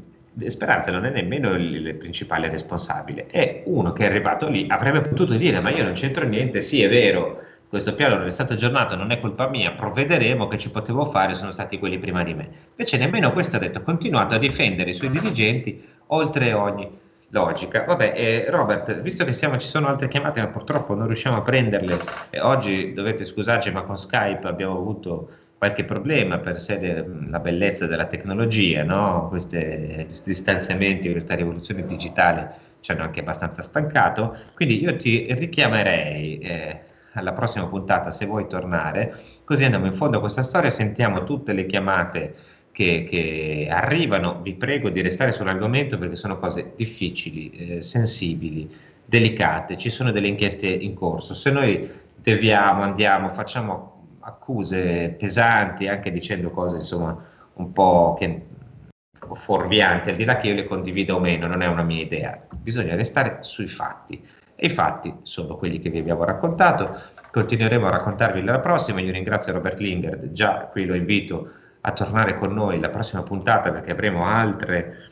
Speranza 0.46 0.92
non 0.92 1.04
è 1.04 1.10
nemmeno 1.10 1.52
il, 1.54 1.86
il, 1.86 1.94
principale 1.94 2.48
responsabile, 2.48 3.26
è 3.26 3.62
uno 3.66 3.92
che 3.92 4.04
è 4.04 4.06
arrivato 4.06 4.48
lì, 4.48 4.66
avrebbe 4.68 5.00
potuto 5.00 5.34
dire 5.34 5.60
ma 5.60 5.70
io 5.70 5.82
non 5.82 5.94
c'entro 5.94 6.24
niente, 6.26 6.60
sì 6.60 6.82
è 6.82 6.88
vero, 6.88 7.42
questo 7.68 7.94
piano 7.94 8.16
non 8.16 8.26
è 8.26 8.30
stato 8.30 8.54
aggiornato, 8.54 8.96
non 8.96 9.10
è 9.10 9.20
colpa 9.20 9.48
mia, 9.48 9.72
provvederemo 9.72 10.48
che 10.48 10.56
ci 10.56 10.70
potevo 10.70 11.04
fare, 11.04 11.34
sono 11.34 11.50
stati 11.50 11.78
quelli 11.78 11.98
prima 11.98 12.22
di 12.22 12.34
me. 12.34 12.48
Invece 12.70 12.96
nemmeno 12.96 13.32
questo 13.32 13.56
ha 13.56 13.58
detto, 13.58 13.78
ha 13.78 13.82
continuato 13.82 14.34
a 14.34 14.38
difendere 14.38 14.90
i 14.90 14.94
suoi 14.94 15.10
dirigenti 15.10 15.84
oltre 16.06 16.52
ogni 16.54 16.88
logica. 17.30 17.84
Vabbè, 17.84 18.12
eh, 18.16 18.46
Robert, 18.48 19.00
visto 19.02 19.24
che 19.24 19.32
siamo, 19.32 19.58
ci 19.58 19.68
sono 19.68 19.88
altre 19.88 20.08
chiamate, 20.08 20.40
ma 20.40 20.46
purtroppo 20.46 20.94
non 20.94 21.06
riusciamo 21.06 21.36
a 21.36 21.42
prenderle, 21.42 21.98
eh, 22.30 22.40
oggi 22.40 22.94
dovete 22.94 23.24
scusarci, 23.24 23.70
ma 23.70 23.82
con 23.82 23.98
Skype 23.98 24.46
abbiamo 24.46 24.78
avuto 24.78 25.28
qualche 25.58 25.84
problema 25.84 26.38
per 26.38 26.60
sé 26.60 27.04
la 27.28 27.40
bellezza 27.40 27.86
della 27.86 28.06
tecnologia, 28.06 28.84
no? 28.84 29.26
questi 29.28 30.06
distanziamenti, 30.24 31.10
questa 31.10 31.34
rivoluzione 31.34 31.84
digitale 31.84 32.66
ci 32.80 32.92
hanno 32.92 33.02
anche 33.02 33.20
abbastanza 33.20 33.62
stancato, 33.62 34.36
quindi 34.54 34.80
io 34.80 34.94
ti 34.94 35.26
richiamerei 35.34 36.38
eh, 36.38 36.80
alla 37.14 37.32
prossima 37.32 37.66
puntata 37.66 38.12
se 38.12 38.24
vuoi 38.26 38.46
tornare, 38.46 39.20
così 39.42 39.64
andiamo 39.64 39.86
in 39.86 39.94
fondo 39.94 40.18
a 40.18 40.20
questa 40.20 40.42
storia, 40.42 40.70
sentiamo 40.70 41.24
tutte 41.24 41.52
le 41.52 41.66
chiamate 41.66 42.34
che, 42.70 43.04
che 43.10 43.66
arrivano, 43.68 44.40
vi 44.40 44.54
prego 44.54 44.90
di 44.90 45.00
restare 45.00 45.32
sull'argomento 45.32 45.98
perché 45.98 46.14
sono 46.14 46.38
cose 46.38 46.74
difficili, 46.76 47.50
eh, 47.50 47.82
sensibili, 47.82 48.70
delicate, 49.04 49.76
ci 49.76 49.90
sono 49.90 50.12
delle 50.12 50.28
inchieste 50.28 50.68
in 50.68 50.94
corso, 50.94 51.34
se 51.34 51.50
noi 51.50 51.90
deviamo, 52.14 52.82
andiamo, 52.82 53.32
facciamo 53.32 53.97
accuse 54.28 55.16
pesanti, 55.18 55.88
anche 55.88 56.12
dicendo 56.12 56.50
cose 56.50 56.76
insomma 56.76 57.16
un 57.54 57.72
po' 57.72 58.16
che, 58.18 58.46
fuorvianti, 59.32 60.10
al 60.10 60.16
di 60.16 60.24
là 60.24 60.36
che 60.36 60.48
io 60.48 60.54
le 60.54 60.64
condivida 60.64 61.14
o 61.14 61.18
meno, 61.18 61.46
non 61.46 61.62
è 61.62 61.66
una 61.66 61.82
mia 61.82 62.02
idea, 62.02 62.46
bisogna 62.56 62.94
restare 62.94 63.38
sui 63.40 63.66
fatti. 63.66 64.24
E 64.60 64.66
i 64.66 64.70
fatti 64.70 65.14
sono 65.22 65.56
quelli 65.56 65.78
che 65.78 65.88
vi 65.88 65.98
abbiamo 65.98 66.24
raccontato, 66.24 67.00
continueremo 67.30 67.86
a 67.86 67.90
raccontarvi 67.90 68.42
la 68.42 68.58
prossima. 68.58 69.00
Io 69.00 69.12
ringrazio 69.12 69.52
Robert 69.52 69.78
Linger, 69.78 70.32
già 70.32 70.66
qui 70.70 70.84
lo 70.84 70.94
invito 70.94 71.52
a 71.80 71.92
tornare 71.92 72.36
con 72.38 72.52
noi 72.52 72.80
la 72.80 72.90
prossima 72.90 73.22
puntata 73.22 73.70
perché 73.70 73.92
avremo 73.92 74.24
altre 74.24 75.10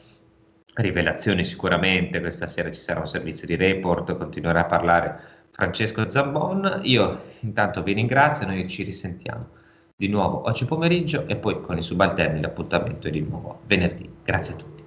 rivelazioni 0.75 1.45
sicuramente. 1.45 2.21
Questa 2.21 2.49
sera 2.49 2.73
ci 2.73 2.81
sarà 2.81 3.01
un 3.01 3.07
servizio 3.07 3.47
di 3.47 3.55
report, 3.55 4.17
continuerà 4.17 4.61
a 4.61 4.67
parlare 4.67 5.21
Francesco 5.57 6.09
Zambon. 6.11 6.81
Io 6.83 7.33
intanto 7.41 7.83
vi 7.83 7.95
ringrazio, 7.95 8.47
noi 8.47 8.69
ci 8.69 8.83
risentiamo 8.83 9.49
di 9.97 10.09
nuovo 10.09 10.45
oggi 10.45 10.67
pomeriggio 10.67 11.27
e 11.27 11.37
poi 11.37 11.63
con 11.63 11.79
i 11.79 11.83
subalterni 11.83 12.43
l'appuntamento 12.43 13.09
è 13.09 13.11
di 13.11 13.23
nuovo 13.23 13.61
venerdì. 13.65 14.09
Grazie 14.23 14.55
a 14.55 14.57
tutti. 14.59 14.85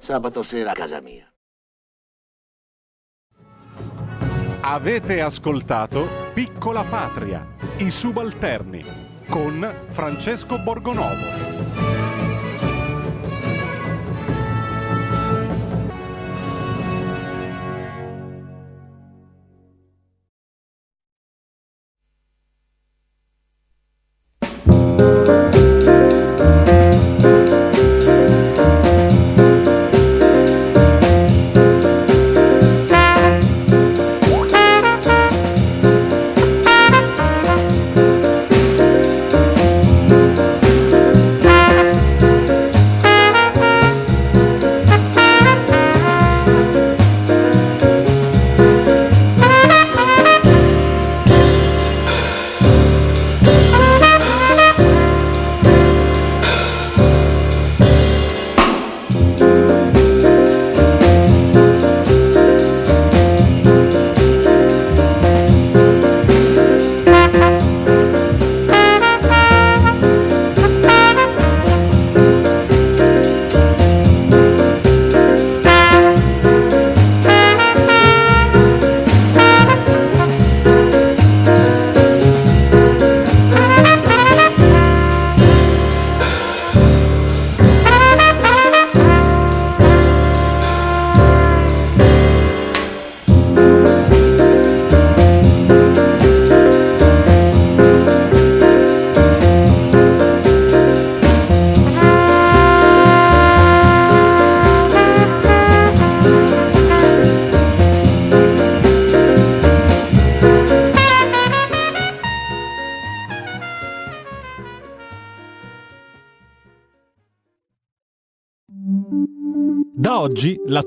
Sabato 0.00 0.42
sera 0.42 0.72
a 0.72 0.74
casa 0.74 1.00
mia. 1.00 1.32
Avete 4.62 5.20
ascoltato 5.20 6.08
Piccola 6.34 6.82
Patria, 6.82 7.46
i 7.78 7.90
subalterni 7.90 8.82
con 9.28 9.86
Francesco 9.90 10.58
Borgonovo. 10.58 12.03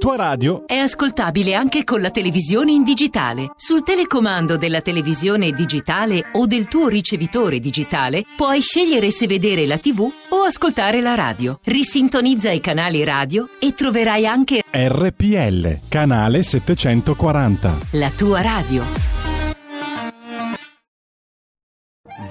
Tua 0.08 0.16
radio 0.16 0.66
è 0.66 0.78
ascoltabile 0.78 1.54
anche 1.54 1.84
con 1.84 2.00
la 2.00 2.12
televisione 2.12 2.72
in 2.72 2.84
digitale. 2.84 3.52
Sul 3.58 3.84
telecomando 3.84 4.56
della 4.56 4.80
televisione 4.80 5.52
digitale 5.52 6.30
o 6.32 6.46
del 6.46 6.70
tuo 6.70 6.88
ricevitore 6.88 7.60
digitale 7.60 8.24
puoi 8.38 8.62
scegliere 8.62 9.12
se 9.12 9.28
vedere 9.28 9.66
la 9.66 9.78
TV 9.78 10.00
o 10.00 10.44
ascoltare 10.44 11.02
la 11.02 11.14
radio. 11.14 11.60
Risintonizza 11.62 12.52
i 12.52 12.62
canali 12.62 13.04
radio 13.04 13.50
e 13.60 13.74
troverai 13.74 14.26
anche 14.26 14.64
RPL, 14.72 15.80
canale 15.90 16.42
740. 16.42 17.78
La 17.92 18.10
tua 18.10 18.40
radio. 18.40 18.86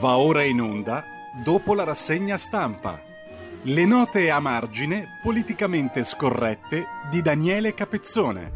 Va 0.00 0.16
ora 0.16 0.42
in 0.44 0.62
onda 0.62 1.04
dopo 1.44 1.74
la 1.74 1.84
rassegna 1.84 2.38
stampa. 2.38 3.05
Le 3.68 3.84
note 3.84 4.30
a 4.30 4.38
margine 4.38 5.18
politicamente 5.20 6.04
scorrette 6.04 6.86
di 7.10 7.20
Daniele 7.20 7.74
Capezzone. 7.74 8.52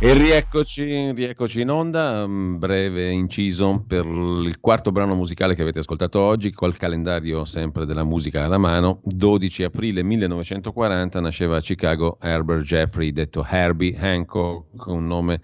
E 0.00 0.12
rieccoci, 0.14 1.12
rieccoci 1.12 1.60
in 1.60 1.70
onda, 1.70 2.24
un 2.24 2.58
breve 2.58 3.08
inciso 3.12 3.84
per 3.86 4.04
il 4.04 4.58
quarto 4.58 4.90
brano 4.90 5.14
musicale 5.14 5.54
che 5.54 5.62
avete 5.62 5.78
ascoltato 5.78 6.18
oggi, 6.18 6.50
col 6.50 6.76
calendario 6.76 7.44
sempre 7.44 7.86
della 7.86 8.02
musica 8.02 8.42
alla 8.42 8.58
mano. 8.58 9.00
12 9.04 9.62
aprile 9.62 10.02
1940 10.02 11.20
nasceva 11.20 11.58
a 11.58 11.60
Chicago 11.60 12.18
Herbert 12.20 12.64
Jeffrey, 12.64 13.12
detto 13.12 13.46
Herbie 13.48 13.96
Hancock, 13.96 14.86
un 14.86 15.06
nome 15.06 15.40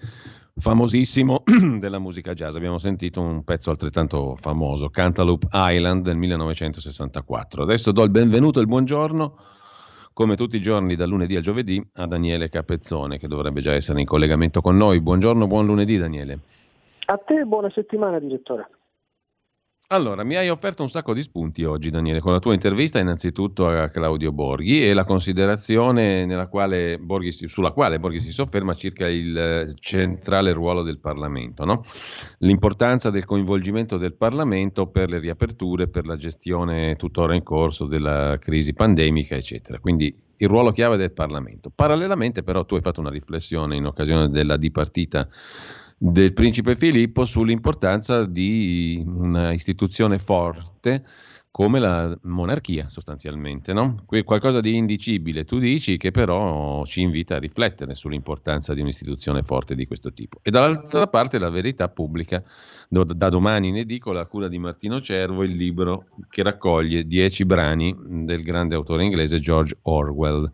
famosissimo 0.58 1.42
della 1.78 1.98
musica 1.98 2.34
jazz. 2.34 2.56
Abbiamo 2.56 2.78
sentito 2.78 3.20
un 3.20 3.44
pezzo 3.44 3.70
altrettanto 3.70 4.36
famoso, 4.36 4.88
Cantaloupe 4.88 5.48
Island 5.52 6.04
del 6.04 6.16
1964. 6.16 7.62
Adesso 7.62 7.92
do 7.92 8.02
il 8.02 8.10
benvenuto 8.10 8.58
e 8.58 8.62
il 8.62 8.68
buongiorno, 8.68 9.36
come 10.12 10.36
tutti 10.36 10.56
i 10.56 10.60
giorni 10.60 10.96
dal 10.96 11.08
lunedì 11.08 11.36
al 11.36 11.42
giovedì, 11.42 11.82
a 11.94 12.06
Daniele 12.06 12.48
Capezzone, 12.48 13.18
che 13.18 13.28
dovrebbe 13.28 13.60
già 13.60 13.72
essere 13.72 14.00
in 14.00 14.06
collegamento 14.06 14.60
con 14.60 14.76
noi. 14.76 15.00
Buongiorno, 15.00 15.46
buon 15.46 15.66
lunedì 15.66 15.96
Daniele. 15.96 16.38
A 17.06 17.16
te 17.16 17.44
buona 17.44 17.70
settimana, 17.70 18.18
direttore. 18.18 18.68
Allora, 19.90 20.22
mi 20.22 20.36
hai 20.36 20.50
offerto 20.50 20.82
un 20.82 20.90
sacco 20.90 21.14
di 21.14 21.22
spunti 21.22 21.64
oggi, 21.64 21.88
Daniele, 21.88 22.20
con 22.20 22.32
la 22.32 22.40
tua 22.40 22.52
intervista 22.52 22.98
innanzitutto 22.98 23.66
a 23.68 23.88
Claudio 23.88 24.32
Borghi 24.32 24.84
e 24.84 24.92
la 24.92 25.04
considerazione 25.04 26.46
quale 26.50 27.00
si, 27.30 27.46
sulla 27.46 27.70
quale 27.70 27.98
Borghi 27.98 28.20
si 28.20 28.30
sofferma 28.30 28.74
circa 28.74 29.08
il 29.08 29.34
eh, 29.34 29.74
centrale 29.80 30.52
ruolo 30.52 30.82
del 30.82 30.98
Parlamento, 30.98 31.64
no? 31.64 31.84
l'importanza 32.40 33.08
del 33.08 33.24
coinvolgimento 33.24 33.96
del 33.96 34.12
Parlamento 34.12 34.88
per 34.88 35.08
le 35.08 35.20
riaperture, 35.20 35.88
per 35.88 36.04
la 36.04 36.16
gestione 36.16 36.96
tuttora 36.96 37.34
in 37.34 37.42
corso 37.42 37.86
della 37.86 38.36
crisi 38.38 38.74
pandemica, 38.74 39.36
eccetera. 39.36 39.78
Quindi 39.78 40.14
il 40.36 40.48
ruolo 40.48 40.70
chiave 40.70 40.98
del 40.98 41.12
Parlamento. 41.12 41.72
Parallelamente 41.74 42.42
però 42.42 42.66
tu 42.66 42.74
hai 42.74 42.82
fatto 42.82 43.00
una 43.00 43.08
riflessione 43.08 43.76
in 43.76 43.86
occasione 43.86 44.28
della 44.28 44.58
dipartita 44.58 45.26
del 45.98 46.32
principe 46.32 46.76
Filippo 46.76 47.24
sull'importanza 47.24 48.24
di 48.24 49.02
una 49.04 49.52
istituzione 49.52 50.18
forte 50.18 51.02
come 51.50 51.80
la 51.80 52.16
monarchia 52.22 52.88
sostanzialmente, 52.88 53.72
no? 53.72 53.96
qualcosa 54.24 54.60
di 54.60 54.76
indicibile, 54.76 55.44
tu 55.44 55.58
dici 55.58 55.96
che 55.96 56.12
però 56.12 56.84
ci 56.84 57.00
invita 57.00 57.34
a 57.34 57.40
riflettere 57.40 57.96
sull'importanza 57.96 58.74
di 58.74 58.80
un'istituzione 58.80 59.42
forte 59.42 59.74
di 59.74 59.84
questo 59.84 60.12
tipo. 60.12 60.38
E 60.42 60.52
dall'altra 60.52 61.08
parte 61.08 61.36
la 61.36 61.50
verità 61.50 61.88
pubblica, 61.88 62.44
da 62.88 63.28
domani 63.28 63.68
in 63.68 63.78
edicola 63.78 64.20
a 64.20 64.26
cura 64.26 64.46
di 64.46 64.58
Martino 64.58 65.00
Cervo, 65.00 65.42
il 65.42 65.56
libro 65.56 66.04
che 66.30 66.44
raccoglie 66.44 67.04
dieci 67.04 67.44
brani 67.44 67.92
del 68.24 68.44
grande 68.44 68.76
autore 68.76 69.02
inglese 69.02 69.40
George 69.40 69.78
Orwell 69.82 70.48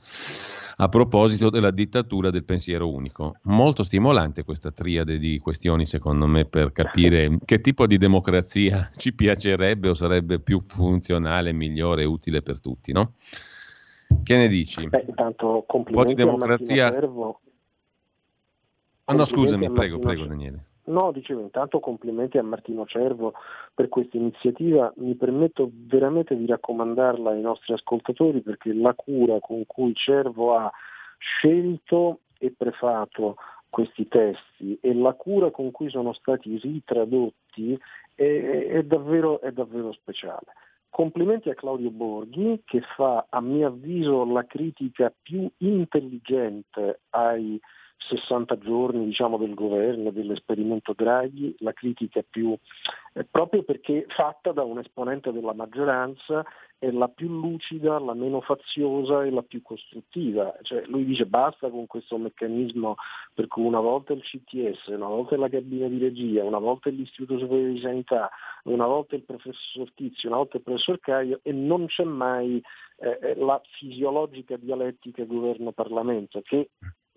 a 0.77 0.89
proposito 0.89 1.51
della 1.51 1.71
dittatura 1.71 2.31
del 2.31 2.45
pensiero 2.45 2.91
unico. 2.91 3.37
Molto 3.45 3.83
stimolante 3.83 4.45
questa 4.45 4.71
triade 4.71 5.19
di 5.19 5.39
questioni, 5.39 5.87
secondo 5.87 6.27
me, 6.27 6.45
per 6.47 6.73
capire 6.73 7.39
che 7.45 7.61
tipo 7.61 7.87
di 7.87 7.99
democrazia 7.99 8.91
ci 8.97 9.15
piacerebbe 9.15 9.89
o 9.89 9.95
sarebbe 9.95 10.41
più 10.41 10.61
funzionale, 10.61 11.53
migliore 11.53 12.03
e 12.03 12.07
utile 12.07 12.43
per 12.43 12.61
tutti, 12.61 12.93
no? 12.93 13.11
Che 14.23 14.37
ne 14.37 14.49
dici? 14.49 14.87
Beh, 14.87 15.05
intanto 15.09 15.65
complimenti 15.67 15.93
Un 15.93 16.03
po' 16.03 16.09
di 16.09 16.15
democrazia. 16.15 16.95
Ah, 19.07 19.13
no, 19.15 19.25
scusami, 19.25 19.71
prego, 19.71 19.99
prego 19.99 20.25
Daniele. 20.27 20.65
No, 20.87 21.13
dicevo 21.13 21.41
intanto 21.41 21.81
complimenti 21.81 22.37
a 22.37 22.43
Martino 22.43 22.85
Cervo 22.85 23.33
per 23.73 23.89
questa 23.89 24.19
iniziativa, 24.19 24.93
mi 24.97 25.15
permetto 25.15 25.71
veramente 25.73 26.37
di 26.37 26.45
raccomandarla 26.45 27.31
ai 27.31 27.41
nostri 27.41 27.73
ascoltatori 27.73 28.43
perché 28.43 28.75
la 28.75 28.93
cura 28.95 29.39
con 29.41 29.65
cui 29.67 29.95
Cervo 29.95 30.55
ha 30.55 30.71
scelto 31.19 32.21
e 32.39 32.53
prefato 32.55 33.37
questi 33.71 34.07
testi 34.07 34.79
e 34.81 34.95
la 34.95 35.15
cura 35.15 35.51
con 35.51 35.71
cui 35.71 35.89
sono 35.89 36.13
stati 36.13 36.59
ritradotti 36.59 37.79
è, 38.15 38.67
è, 38.69 38.83
davvero, 38.85 39.41
è 39.41 39.53
davvero 39.53 39.91
speciale. 39.93 40.53
Complimenti 40.91 41.49
a 41.51 41.55
Claudio 41.55 41.91
Borghi 41.91 42.63
che 42.65 42.83
fa 42.95 43.27
a 43.29 43.41
mio 43.41 43.67
avviso 43.67 44.25
la 44.27 44.45
critica 44.45 45.13
più 45.23 45.51
intelligente 45.59 47.01
ai 47.11 47.59
60 47.97 48.59
giorni 48.59 49.05
diciamo, 49.07 49.39
del 49.39 49.55
governo, 49.55 50.11
dell'esperimento 50.11 50.93
Draghi, 50.95 51.55
la 51.61 51.73
critica 51.73 52.23
più, 52.29 52.57
eh, 53.15 53.25
proprio 53.25 53.63
perché 53.63 54.07
fatta 54.09 54.53
da 54.53 54.63
un 54.63 54.79
esponente 54.79 55.33
della 55.33 55.55
maggioranza 55.55 56.45
è 56.79 56.91
la 56.91 57.09
più 57.09 57.29
lucida, 57.29 57.99
la 57.99 58.13
meno 58.15 58.41
faziosa 58.43 59.25
e 59.25 59.31
la 59.31 59.43
più 59.43 59.63
costruttiva. 59.63 60.55
Cioè, 60.63 60.85
lui 60.87 61.05
dice 61.05 61.25
basta 61.25 61.71
con 61.71 61.87
questo 61.87 62.19
meccanismo 62.19 62.97
per 63.33 63.47
cui 63.47 63.65
una 63.65 63.81
volta 63.81 64.13
il 64.13 64.23
CTS, 64.23 64.89
una 64.89 65.07
volta 65.07 65.37
la 65.37 65.49
cabina 65.49 65.89
di 65.89 65.99
regia, 65.99 66.45
una 66.45 66.59
volta 66.59 66.91
l'Istituto 66.91 67.39
Superiore 67.39 67.73
di 67.73 67.81
Sanità, 67.81 68.31
una 68.65 68.87
volta 68.87 69.15
il 69.15 69.23
professor 69.23 69.91
Tizio, 69.95 70.29
una 70.29 70.39
volta 70.39 70.59
il 70.59 70.63
professor 70.63 71.01
Caio 71.01 71.41
e 71.43 71.53
non 71.53 71.87
c'è 71.87 72.05
mai 72.05 72.63
eh, 72.99 73.19
eh 73.21 73.35
la 73.37 73.61
fisiologica 73.79 74.57
dialettica 74.57 75.25
governo-Parlamento 75.25 76.43
che 76.43 76.71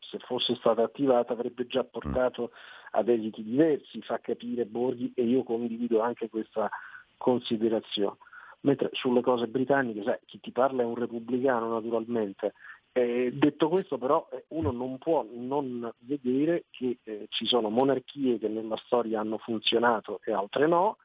se 0.10 0.20
fosse 0.20 0.56
stata 0.56 0.84
attivata 0.84 1.34
avrebbe 1.34 1.68
già 1.68 1.84
portato 1.84 2.52
ad 2.92 3.10
esiti 3.10 3.44
diversi, 3.44 4.02
fa 4.02 4.20
capire 4.20 4.66
Borghi 4.66 5.12
e 5.16 5.24
io 5.24 5.44
condivido 5.44 6.02
anche 6.02 6.30
questa 6.30 6.70
considerazione. 7.18 8.18
Mentre 8.62 8.90
sulle 8.94 9.22
cose 9.22 9.48
britanniche, 9.48 10.04
sai, 10.04 10.18
chi 10.26 10.40
ti 10.40 10.52
parla 10.52 10.82
è 10.82 10.86
un 10.86 10.96
repubblicano 10.96 11.74
naturalmente. 11.74 12.54
Eh, 12.92 13.32
detto 13.34 13.70
questo 13.70 14.00
però 14.00 14.28
eh, 14.32 14.46
uno 14.50 14.72
non 14.72 14.98
può 14.98 15.24
non 15.32 15.94
vedere 16.00 16.66
che 16.72 16.98
eh, 17.04 17.28
ci 17.30 17.46
sono 17.46 17.70
monarchie 17.70 18.40
che 18.40 18.48
nella 18.48 18.78
storia 18.78 19.20
hanno 19.20 19.38
funzionato 19.38 20.20
e 20.24 20.34
altre 20.34 20.66
no, 20.66 20.98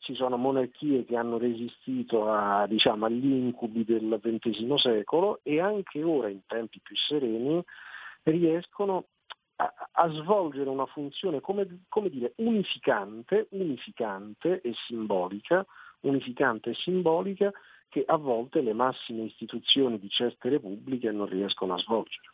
ci 0.00 0.14
sono 0.14 0.36
monarchie 0.36 1.04
che 1.04 1.16
hanno 1.16 1.38
resistito 1.38 2.30
a, 2.30 2.66
diciamo, 2.66 3.06
agli 3.06 3.26
incubi 3.26 3.84
del 3.84 4.20
XX 4.22 4.74
secolo 4.74 5.40
e 5.42 5.60
anche 5.60 6.02
ora 6.02 6.28
in 6.28 6.40
tempi 6.46 6.80
più 6.80 6.96
sereni 6.96 7.64
riescono 8.30 9.06
a, 9.56 9.72
a 9.92 10.08
svolgere 10.10 10.68
una 10.68 10.86
funzione 10.86 11.40
come, 11.40 11.84
come 11.88 12.10
dire, 12.10 12.32
unificante, 12.36 13.46
unificante 13.50 14.60
e 14.60 14.74
simbolica, 14.86 15.64
unificante 16.00 16.70
e 16.70 16.74
simbolica 16.74 17.52
che 17.88 18.04
a 18.06 18.16
volte 18.16 18.60
le 18.60 18.72
massime 18.72 19.22
istituzioni 19.22 19.98
di 19.98 20.08
certe 20.08 20.48
repubbliche 20.48 21.10
non 21.10 21.26
riescono 21.26 21.74
a 21.74 21.78
svolgere. 21.78 22.30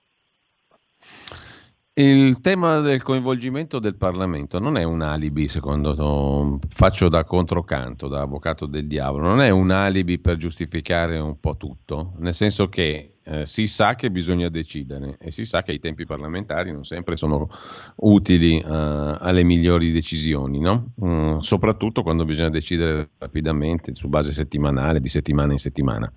Il 1.95 2.41
tema 2.41 2.81
del 2.81 3.03
coinvolgimento 3.03 3.79
del 3.79 3.97
Parlamento 3.97 4.59
non 4.59 4.79
è 4.79 4.83
un 4.83 5.03
alibi, 5.03 5.47
secondo 5.47 5.95
te, 5.95 6.67
faccio 6.71 7.09
da 7.09 7.23
controcanto, 7.25 8.09
da 8.09 8.23
avvocato 8.23 8.65
del 8.65 8.87
diavolo, 8.87 9.29
non 9.29 9.43
è 9.43 9.51
un 9.51 9.71
alibi 9.71 10.19
per 10.19 10.37
giustificare 10.37 11.19
un 11.19 11.39
po' 11.39 11.59
tutto, 11.59 12.15
nel 12.17 12.33
senso 12.33 12.69
che 12.69 13.12
eh, 13.25 13.47
si 13.47 13.67
sa 13.67 13.95
che 13.95 14.11
bisogna 14.11 14.49
decidere 14.49 15.17
e 15.19 15.31
si 15.31 15.45
sa 15.45 15.63
che 15.63 15.73
i 15.73 15.79
tempi 15.79 16.05
parlamentari 16.05 16.73
non 16.73 16.85
sempre 16.85 17.17
sono 17.17 17.49
utili 17.97 18.57
uh, 18.57 18.67
alle 18.67 19.45
migliori 19.45 19.93
decisioni, 19.93 20.59
no? 20.59 20.93
mm, 21.05 21.39
soprattutto 21.39 22.03
quando 22.03 22.25
bisogna 22.25 22.51
decidere 22.51 23.11
rapidamente 23.19 23.95
su 23.95 24.09
base 24.09 24.33
settimanale, 24.33 25.01
di 25.01 25.09
settimana 25.09 25.53
in 25.53 25.59
settimana. 25.59 26.13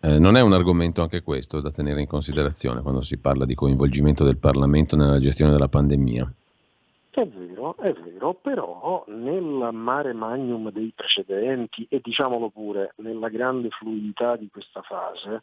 Eh, 0.00 0.18
non 0.18 0.36
è 0.36 0.40
un 0.40 0.52
argomento 0.52 1.02
anche 1.02 1.22
questo 1.22 1.60
da 1.60 1.70
tenere 1.70 2.00
in 2.00 2.06
considerazione 2.06 2.82
quando 2.82 3.00
si 3.00 3.16
parla 3.18 3.44
di 3.44 3.54
coinvolgimento 3.54 4.24
del 4.24 4.36
Parlamento 4.36 4.94
nella 4.94 5.18
gestione 5.18 5.52
della 5.52 5.68
pandemia? 5.68 6.32
È 7.10 7.26
vero, 7.26 7.76
è 7.78 7.92
vero, 7.92 8.34
però 8.34 9.02
nel 9.08 9.70
mare 9.72 10.12
magnum 10.12 10.70
dei 10.70 10.92
precedenti 10.94 11.86
e 11.88 12.00
diciamolo 12.04 12.50
pure 12.50 12.92
nella 12.96 13.30
grande 13.30 13.70
fluidità 13.70 14.36
di 14.36 14.48
questa 14.52 14.82
fase, 14.82 15.42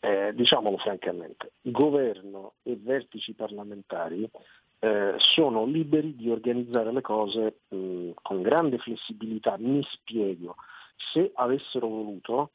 eh, 0.00 0.32
diciamolo 0.34 0.76
francamente, 0.78 1.52
governo 1.62 2.54
e 2.62 2.76
vertici 2.76 3.34
parlamentari 3.34 4.28
eh, 4.78 5.14
sono 5.18 5.64
liberi 5.64 6.14
di 6.14 6.30
organizzare 6.30 6.92
le 6.92 7.00
cose 7.00 7.60
mh, 7.68 8.10
con 8.22 8.42
grande 8.42 8.78
flessibilità. 8.78 9.56
Mi 9.58 9.82
spiego, 9.90 10.56
se 11.12 11.30
avessero 11.34 11.88
voluto, 11.88 12.52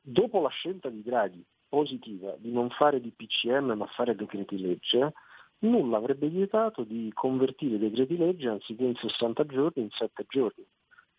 dopo 0.00 0.40
la 0.40 0.50
scelta 0.50 0.88
di 0.88 1.02
Draghi, 1.02 1.44
positiva 1.68 2.34
di 2.36 2.52
non 2.52 2.68
fare 2.70 3.00
di 3.00 3.10
PCM 3.10 3.72
ma 3.72 3.86
fare 3.86 4.14
decreti 4.14 4.60
legge, 4.60 5.14
nulla 5.60 5.96
avrebbe 5.96 6.28
vietato 6.28 6.84
di 6.84 7.10
convertire 7.14 7.76
i 7.76 7.78
decreti 7.78 8.16
legge 8.16 8.48
anziché 8.48 8.84
in 8.84 8.94
60 8.94 9.46
giorni 9.46 9.82
in 9.82 9.90
7 9.90 10.26
giorni. 10.28 10.66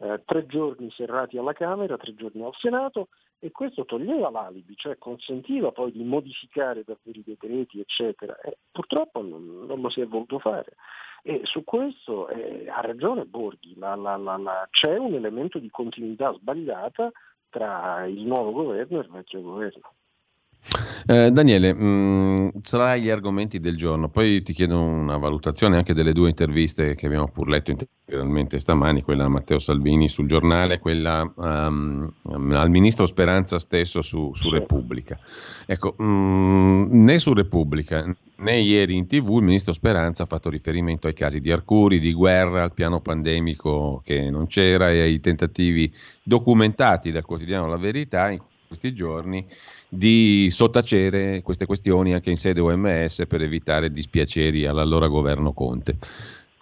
Eh, 0.04 0.22
tre 0.26 0.46
giorni 0.48 0.92
serrati 0.92 1.38
alla 1.38 1.54
Camera, 1.54 1.96
tre 1.96 2.14
giorni 2.14 2.44
al 2.44 2.54
Senato 2.58 3.08
e 3.40 3.52
questo 3.52 3.86
toglieva 3.86 4.30
l'alibi, 4.30 4.76
cioè 4.76 4.98
consentiva 4.98 5.72
poi 5.72 5.94
di 5.94 6.04
modificare 6.04 6.84
davvero 6.84 7.20
i 7.20 7.24
decreti, 7.24 7.80
eccetera. 7.80 8.38
E 8.42 8.58
purtroppo 8.70 9.22
non, 9.22 9.66
non, 9.66 9.80
lo 9.80 9.90
si 9.90 10.02
è 10.02 10.06
voluto 10.06 10.40
fare. 10.40 10.76
E 11.24 11.40
su 11.44 11.64
questo 11.64 12.28
eh, 12.28 12.68
ha 12.70 12.82
ragione 12.82 13.24
Borghi, 13.24 13.78
la, 13.78 13.96
la, 13.96 14.18
la, 14.18 14.68
c'è 14.70 14.98
un 14.98 15.14
elemento 15.14 15.58
di 15.58 15.70
continuità 15.70 16.34
sbagliata 16.34 17.10
tra 17.50 18.06
il 18.06 18.24
nuovo 18.24 18.52
governo 18.52 18.98
e 18.98 19.04
il 19.04 19.10
vecchio 19.10 19.42
governo. 19.42 19.94
Eh, 21.06 21.32
Daniele, 21.32 21.74
mh, 21.74 21.84
mm, 21.84 22.48
sarai 22.62 23.02
gli 23.02 23.10
argomenti 23.10 23.60
del 23.60 23.76
giorno, 23.76 24.10
poi 24.10 24.42
ti 24.42 24.54
chiedo 24.54 24.80
una 24.82 25.18
valutazione 25.18 25.76
anche 25.76 25.94
delle 25.94 26.14
due 26.14 26.30
interviste 26.30 26.96
che 26.96 27.06
abbiamo 27.06 27.28
pur 27.28 27.50
letto 27.50 27.72
integralmente 27.72 28.58
stamani, 28.58 29.02
quella 29.02 29.26
a 29.26 29.30
Matteo 29.30 29.60
Salvini 29.60 30.08
sul 30.08 30.28
giornale, 30.28 30.80
quella 30.80 31.30
um, 31.36 32.12
al 32.24 32.70
ministro 32.70 33.06
Speranza 33.06 33.60
stesso 33.60 34.02
su, 34.02 34.32
su 34.34 34.50
Repubblica. 34.50 35.20
Ecco, 35.66 35.96
mh, 35.98 36.04
mm, 36.04 37.04
né 37.04 37.20
su 37.20 37.34
Repubblica 37.34 38.06
né 38.36 38.60
ieri 38.60 38.96
in 38.96 39.08
tv 39.08 39.38
il 39.38 39.44
ministro 39.44 39.74
Speranza 39.74 40.24
ha 40.24 40.26
fatto 40.26 40.50
riferimento 40.50 41.08
ai 41.08 41.14
casi 41.14 41.40
di 41.40 41.52
Arcuri, 41.52 42.00
di 42.00 42.14
guerra, 42.14 42.64
al 42.64 42.74
piano 42.74 43.02
pandemico 43.02 44.02
che 44.04 44.30
non 44.30 44.48
c'era 44.48 44.92
e 44.92 45.02
ai 45.02 45.20
tentativi 45.20 45.94
documentati 46.24 47.12
dal 47.12 47.26
quotidiano 47.26 47.68
La 47.68 47.78
Verità 47.78 48.32
in 48.32 48.42
questi 48.68 48.94
giorni 48.94 49.46
di 49.96 50.50
sottacere 50.50 51.44
queste 51.44 51.68
questioni 51.68 52.14
anche 52.14 52.32
in 52.32 52.38
sede 52.38 52.60
OMS 52.60 53.26
per 53.28 53.44
evitare 53.44 53.92
dispiaceri 53.92 54.66
all'allora 54.66 55.08
governo 55.08 55.54
Conte. 55.54 55.98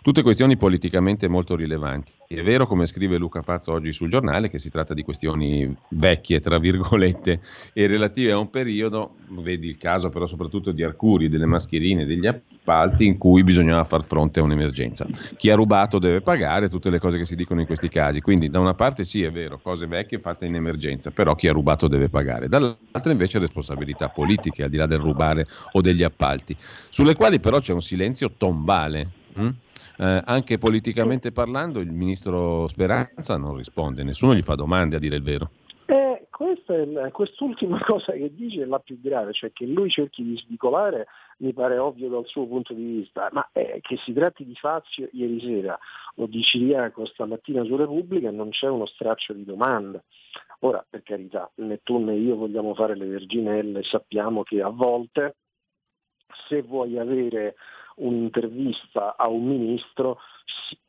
Tutte 0.04 0.24
questioni 0.24 0.58
politicamente 0.58 1.28
molto 1.28 1.56
rilevanti. 1.56 2.12
È 2.28 2.41
vero, 2.41 2.66
come 2.66 2.88
scrive 2.88 3.20
Luca 3.20 3.43
Fazzo 3.43 3.72
oggi 3.72 3.91
sul 3.91 4.10
giornale, 4.10 4.49
che 4.49 4.58
si 4.58 4.72
tratta 4.72 4.95
di 4.95 5.04
questioni 5.04 5.78
vecchie, 5.89 6.39
tra 6.39 6.58
virgolette, 6.58 7.39
e 7.72 7.86
relative 7.86 8.32
a 8.32 8.39
un 8.39 8.49
periodo, 8.49 9.18
vedi 9.30 9.68
il 9.68 9.78
caso 9.78 10.10
però 10.10 10.26
soprattutto 10.26 10.72
di 10.72 10.82
Arcuri, 10.82 11.30
delle 11.30 11.45
mascherine, 11.45 12.08
degli 12.08 12.26
appalti, 12.26 13.06
in 13.06 13.20
cui 13.20 13.43
bisognava 13.43 13.84
far 13.84 14.04
fronte 14.04 14.39
a 14.39 14.43
un'emergenza. 14.43 15.06
Chi 15.38 15.52
ha 15.52 15.56
rubato 15.56 15.99
deve 15.99 16.22
pagare, 16.22 16.68
tutte 16.68 16.89
le 16.89 16.97
cose 16.97 17.20
che 17.20 17.26
si 17.26 17.36
dicono 17.36 17.60
in 17.60 17.68
questi 17.68 17.88
casi. 17.88 18.22
Quindi 18.22 18.49
da 18.49 18.60
una 18.60 18.74
parte 18.74 19.04
sì, 19.04 19.22
è 19.22 19.30
vero, 19.30 19.60
cose 19.62 19.86
vecchie 19.86 20.18
fatte 20.18 20.47
in 20.47 20.56
emergenza, 20.56 21.12
però 21.12 21.36
chi 21.36 21.47
ha 21.47 21.52
rubato 21.52 21.88
deve 21.88 22.10
pagare. 22.10 22.47
Dall'altra 22.47 23.12
invece 23.12 23.38
responsabilità 23.38 24.10
politiche, 24.10 24.64
al 24.64 24.70
di 24.72 24.78
là 24.78 24.88
del 24.88 24.97
rubare 24.97 25.45
o 25.74 25.82
degli 25.82 26.02
appalti, 26.02 26.58
sulle 26.89 27.14
quali 27.14 27.39
però 27.39 27.60
c'è 27.60 27.74
un 27.74 27.82
silenzio 27.82 28.32
tombale. 28.36 29.20
Hm? 29.36 29.49
Eh, 29.98 30.22
anche 30.26 30.58
politicamente 30.58 31.32
parlando 31.32 31.80
il 31.80 31.92
ministro 31.92 32.68
Speranza 32.68 33.38
non 33.38 33.56
risponde, 33.56 34.04
nessuno 34.04 34.34
gli 34.34 34.42
fa 34.42 34.56
domande 34.56 34.96
a 34.96 35.00
dire 35.00 35.16
il 35.16 35.24
vero. 35.24 35.50
Eh, 35.86 36.28
questa 36.30 37.10
quest'ultima 37.12 37.80
cosa 37.84 38.14
che 38.14 38.34
dice 38.34 38.62
è 38.62 38.66
la 38.66 38.80
più 38.80 39.00
grave, 39.02 39.34
cioè 39.34 39.52
che 39.52 39.66
lui 39.66 39.89
cerchi 39.89 40.24
di 40.24 40.38
svicolare 40.38 41.08
mi 41.38 41.54
pare 41.54 41.78
ovvio 41.78 42.10
dal 42.10 42.26
suo 42.26 42.46
punto 42.46 42.74
di 42.74 42.84
vista, 42.84 43.30
ma 43.32 43.48
eh, 43.52 43.80
che 43.82 43.98
si 43.98 44.14
tratti 44.14 44.46
di 44.46 44.56
Fazio 44.56 45.10
ieri 45.12 45.39
sera 45.42 45.78
o 46.16 46.28
di 46.28 46.42
Ciriaco 46.42 47.06
stamattina 47.06 47.64
su 47.64 47.76
Repubblica 47.76 48.32
non 48.32 48.50
c'è 48.50 48.68
uno 48.68 48.86
straccio 48.86 49.34
di 49.34 49.44
domanda. 49.44 50.02
Ora, 50.60 50.86
per 50.88 51.02
carità, 51.02 51.50
né 51.56 51.80
tu 51.84 51.98
né 51.98 52.16
io 52.16 52.36
vogliamo 52.36 52.76
fare 52.76 52.96
le 52.96 53.08
verginelle, 53.08 53.84
sappiamo 53.84 54.44
che 54.44 54.62
a 54.62 54.70
volte 54.70 55.36
se 56.48 56.62
vuoi 56.62 56.98
avere 56.98 57.56
un'intervista 57.96 59.16
a 59.16 59.28
un 59.28 59.46
ministro, 59.46 60.20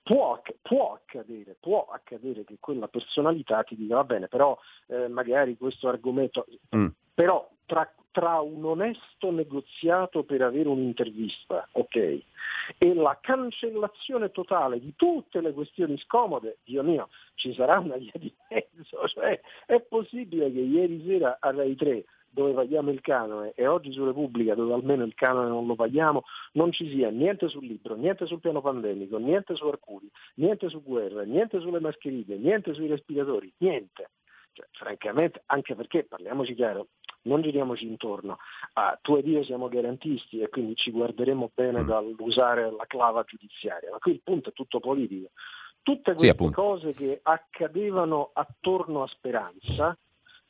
può, 0.02 0.40
può, 0.60 0.94
accadere, 0.94 1.56
può 1.58 1.86
accadere 1.90 2.44
che 2.44 2.56
quella 2.60 2.88
personalità 2.88 3.62
ti 3.62 3.76
dica 3.76 3.96
va 3.96 4.04
bene, 4.04 4.28
però 4.28 4.58
eh, 4.88 5.08
magari 5.08 5.56
questo 5.56 5.88
argomento, 5.88 6.46
mm. 6.74 6.86
però 7.14 7.48
tra, 7.66 7.90
tra, 8.10 8.40
un 8.40 8.64
onesto 8.64 9.30
negoziato 9.30 10.24
per 10.24 10.42
avere 10.42 10.68
un'intervista, 10.68 11.68
ok, 11.72 11.96
e 12.78 12.94
la 12.94 13.18
cancellazione 13.20 14.30
totale 14.30 14.80
di 14.80 14.94
tutte 14.96 15.40
le 15.40 15.52
questioni 15.52 15.96
scomode, 15.98 16.58
Dio 16.64 16.82
mio, 16.82 17.08
ci 17.34 17.54
sarà 17.54 17.78
una 17.78 17.96
via 17.96 18.12
di 18.14 18.32
mezzo, 18.48 19.06
cioè 19.08 19.40
è 19.66 19.80
possibile 19.80 20.52
che 20.52 20.60
ieri 20.60 21.02
sera 21.06 21.38
a 21.40 21.50
Rai 21.50 21.74
3 21.74 22.04
dove 22.32 22.52
paghiamo 22.52 22.90
il 22.90 23.00
canone 23.00 23.52
e 23.54 23.66
oggi 23.66 23.92
su 23.92 24.04
Repubblica 24.04 24.54
dove 24.54 24.72
almeno 24.72 25.04
il 25.04 25.14
canone 25.14 25.48
non 25.48 25.66
lo 25.66 25.74
paghiamo, 25.74 26.24
non 26.52 26.72
ci 26.72 26.88
sia 26.90 27.10
niente 27.10 27.48
sul 27.48 27.64
libro, 27.64 27.94
niente 27.94 28.26
sul 28.26 28.40
piano 28.40 28.60
pandemico, 28.60 29.18
niente 29.18 29.54
su 29.54 29.66
Arcuri, 29.66 30.10
niente 30.36 30.68
su 30.68 30.82
guerra, 30.82 31.22
niente 31.22 31.60
sulle 31.60 31.80
mascherine, 31.80 32.36
niente 32.36 32.72
sui 32.74 32.86
respiratori, 32.86 33.52
niente. 33.58 34.10
Cioè, 34.52 34.66
francamente, 34.72 35.42
anche 35.46 35.74
perché, 35.74 36.04
parliamoci 36.04 36.54
chiaro, 36.54 36.88
non 37.22 37.42
giriamoci 37.42 37.86
intorno. 37.86 38.38
Ah, 38.74 38.98
tu 39.00 39.16
ed 39.16 39.26
io 39.26 39.44
siamo 39.44 39.68
garantisti 39.68 40.40
e 40.40 40.48
quindi 40.48 40.74
ci 40.74 40.90
guarderemo 40.90 41.50
bene 41.54 41.82
mm. 41.82 41.86
dall'usare 41.86 42.70
la 42.70 42.84
clava 42.86 43.24
giudiziaria, 43.24 43.90
ma 43.90 43.98
qui 43.98 44.12
il 44.12 44.20
punto 44.22 44.50
è 44.50 44.52
tutto 44.52 44.80
politico. 44.80 45.30
Tutte 45.82 46.14
queste 46.14 46.36
sì, 46.38 46.50
cose 46.52 46.92
che 46.94 47.20
accadevano 47.22 48.30
attorno 48.32 49.02
a 49.02 49.08
Speranza 49.08 49.96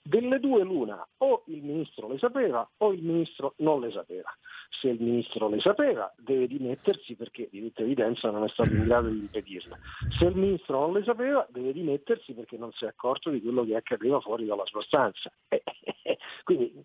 delle 0.02 0.40
due 0.40 0.64
l'una, 0.64 1.06
o 1.18 1.44
il 1.46 1.62
ministro 1.62 2.08
le 2.08 2.18
sapeva 2.18 2.68
o 2.78 2.92
il 2.92 3.02
ministro 3.02 3.54
non 3.58 3.80
le 3.80 3.90
sapeva. 3.92 4.36
Se 4.80 4.88
il 4.88 5.00
ministro 5.00 5.48
le 5.48 5.60
sapeva 5.60 6.12
deve 6.16 6.46
dimettersi 6.48 7.14
perché 7.14 7.48
di 7.50 7.60
tutta 7.60 7.82
evidenza 7.82 8.30
non 8.30 8.44
è 8.44 8.48
stato 8.48 8.74
in 8.74 8.84
grado 8.84 9.08
di 9.08 9.18
impedirle. 9.18 9.78
Se 10.18 10.24
il 10.24 10.36
ministro 10.36 10.80
non 10.80 10.94
le 10.94 11.04
sapeva 11.04 11.46
deve 11.50 11.72
dimettersi 11.72 12.32
perché 12.32 12.56
non 12.56 12.72
si 12.72 12.84
è 12.84 12.88
accorto 12.88 13.30
di 13.30 13.40
quello 13.40 13.64
che 13.64 13.76
accadeva 13.76 14.20
fuori 14.20 14.44
dalla 14.44 14.66
sua 14.66 14.82
stanza. 14.82 15.30
quindi 16.44 16.82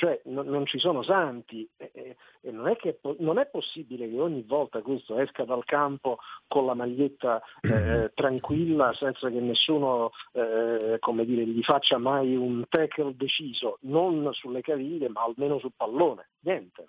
cioè, 0.00 0.20
non, 0.24 0.46
non, 0.46 0.66
ci 0.66 0.78
sono 0.78 1.02
santi. 1.02 1.68
E 1.76 2.16
non 2.50 2.68
è, 2.68 2.76
che, 2.76 3.00
non 3.18 3.38
è 3.38 3.46
possibile 3.46 4.08
che 4.08 4.18
ogni 4.18 4.42
volta 4.42 4.80
questo 4.80 5.18
esca 5.18 5.44
dal 5.44 5.64
campo 5.64 6.18
con 6.48 6.64
la 6.64 6.72
maglietta 6.74 7.42
eh, 7.60 8.10
tranquilla 8.14 8.94
senza 8.94 9.28
che 9.28 9.40
nessuno 9.40 10.10
eh, 10.32 10.96
come 11.00 11.24
dire, 11.26 11.44
gli 11.44 11.62
faccia 11.62 11.98
mai 11.98 12.34
un 12.34 12.50
un 12.50 12.64
tackle 12.68 13.14
deciso, 13.16 13.78
non 13.82 14.28
sulle 14.32 14.60
caviglie 14.60 15.08
ma 15.08 15.22
almeno 15.22 15.58
sul 15.58 15.72
pallone, 15.76 16.30
niente. 16.40 16.84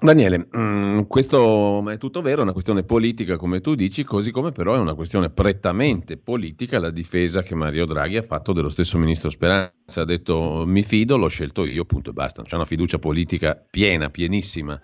Daniele, 0.00 0.46
mh, 0.50 0.60
mm, 0.60 1.00
questo 1.08 1.88
è 1.90 1.98
tutto 1.98 2.22
vero, 2.22 2.40
è 2.40 2.42
una 2.42 2.52
questione 2.52 2.84
politica 2.84 3.36
come 3.36 3.60
tu 3.60 3.74
dici, 3.74 4.04
così 4.04 4.30
come 4.30 4.52
però 4.52 4.74
è 4.74 4.78
una 4.78 4.94
questione 4.94 5.30
prettamente 5.30 6.16
politica 6.16 6.78
la 6.78 6.90
difesa 6.90 7.42
che 7.42 7.56
Mario 7.56 7.84
Draghi 7.84 8.16
ha 8.16 8.22
fatto 8.22 8.52
dello 8.52 8.68
stesso 8.68 8.96
ministro 8.96 9.28
Speranza. 9.30 9.72
Ha 9.96 10.04
detto 10.04 10.64
mi 10.66 10.82
fido, 10.82 11.16
l'ho 11.16 11.28
scelto 11.28 11.64
io, 11.64 11.84
punto 11.84 12.10
e 12.10 12.12
basta. 12.12 12.42
C'è 12.42 12.54
una 12.54 12.64
fiducia 12.64 12.98
politica 12.98 13.60
piena, 13.68 14.10
pienissima. 14.10 14.80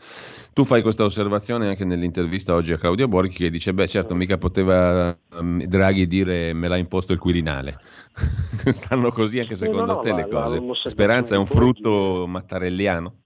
Tu 0.52 0.64
fai 0.64 0.82
questa 0.82 1.04
osservazione 1.04 1.68
anche 1.68 1.84
nell'intervista 1.84 2.54
oggi 2.54 2.72
a 2.72 2.78
Claudio 2.78 3.06
Borghi 3.06 3.34
che 3.34 3.50
dice, 3.50 3.72
beh 3.72 3.86
certo 3.86 4.14
mica 4.14 4.38
poteva 4.38 5.16
um, 5.38 5.62
Draghi 5.62 6.08
dire 6.08 6.52
me 6.54 6.66
l'ha 6.66 6.76
imposto 6.76 7.12
il 7.12 7.18
Quirinale. 7.18 7.78
Stanno 8.66 9.12
così 9.12 9.38
anche 9.38 9.54
secondo 9.54 9.84
no, 9.84 9.92
no, 9.94 9.98
te 10.00 10.12
le 10.12 10.28
cose. 10.28 10.88
Speranza 10.88 11.36
è 11.36 11.38
un 11.38 11.46
frutto 11.46 12.26
mattarelliano? 12.26 13.23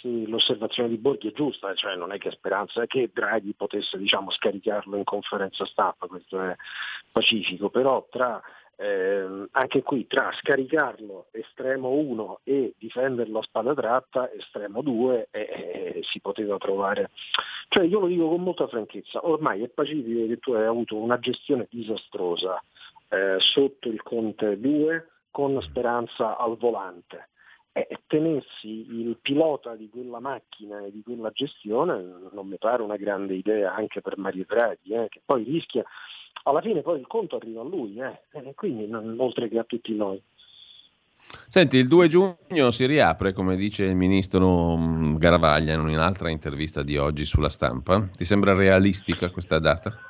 Sì, 0.00 0.26
l'osservazione 0.26 0.88
di 0.88 0.96
Borghi 0.96 1.28
è 1.28 1.32
giusta, 1.32 1.74
cioè 1.74 1.94
non 1.94 2.12
è 2.12 2.18
che 2.18 2.30
Speranza 2.30 2.86
che 2.86 3.10
Draghi 3.12 3.52
potesse 3.54 3.98
diciamo, 3.98 4.30
scaricarlo 4.30 4.96
in 4.96 5.04
conferenza 5.04 5.66
stampa, 5.66 6.06
questo 6.06 6.40
è 6.40 6.56
pacifico, 7.12 7.68
però 7.68 8.06
tra, 8.10 8.40
eh, 8.76 9.46
anche 9.50 9.82
qui 9.82 10.06
tra 10.06 10.32
scaricarlo 10.32 11.26
estremo 11.32 11.90
1 11.90 12.40
e 12.44 12.74
difenderlo 12.78 13.40
a 13.40 13.42
spada 13.42 13.74
tratta 13.74 14.32
estremo 14.32 14.80
2 14.80 15.28
eh, 15.30 15.40
eh, 15.40 16.00
si 16.02 16.20
poteva 16.20 16.56
trovare. 16.56 17.10
Cioè 17.68 17.84
io 17.84 18.00
lo 18.00 18.06
dico 18.06 18.28
con 18.28 18.42
molta 18.42 18.68
franchezza, 18.68 19.26
ormai 19.26 19.62
è 19.62 19.68
pacifico 19.68 20.26
che 20.26 20.38
tu 20.38 20.52
hai 20.52 20.64
avuto 20.64 20.96
una 20.96 21.18
gestione 21.18 21.66
disastrosa 21.70 22.62
eh, 23.10 23.36
sotto 23.38 23.88
il 23.88 24.02
Conte 24.02 24.58
2 24.58 25.08
con 25.30 25.60
Speranza 25.60 26.38
al 26.38 26.56
volante 26.56 27.28
tenersi 28.06 28.86
il 28.90 29.16
pilota 29.22 29.76
di 29.76 29.88
quella 29.88 30.18
macchina 30.18 30.84
e 30.84 30.90
di 30.90 31.02
quella 31.02 31.30
gestione 31.30 32.02
non 32.32 32.48
mi 32.48 32.58
pare 32.58 32.82
una 32.82 32.96
grande 32.96 33.34
idea 33.34 33.72
anche 33.74 34.00
per 34.00 34.18
Mario 34.18 34.44
Draghi, 34.46 34.92
eh, 34.92 35.06
che 35.08 35.20
poi 35.24 35.44
rischia, 35.44 35.84
alla 36.42 36.60
fine 36.60 36.82
poi 36.82 36.98
il 36.98 37.06
conto 37.06 37.36
arriva 37.36 37.60
a 37.60 37.64
lui, 37.64 37.96
eh, 37.98 38.54
quindi 38.54 38.88
non, 38.88 39.14
oltre 39.18 39.48
che 39.48 39.58
a 39.58 39.64
tutti 39.64 39.94
noi. 39.94 40.20
Senti, 41.46 41.76
il 41.76 41.86
2 41.86 42.08
giugno 42.08 42.70
si 42.72 42.86
riapre, 42.86 43.32
come 43.32 43.54
dice 43.54 43.84
il 43.84 43.94
ministro 43.94 44.76
mm, 44.76 45.16
Garavaglia 45.16 45.74
in 45.74 45.80
un'altra 45.80 46.30
intervista 46.30 46.82
di 46.82 46.96
oggi 46.96 47.24
sulla 47.24 47.48
stampa. 47.48 48.08
Ti 48.12 48.24
sembra 48.24 48.54
realistica 48.54 49.30
questa 49.30 49.60
data? 49.60 50.09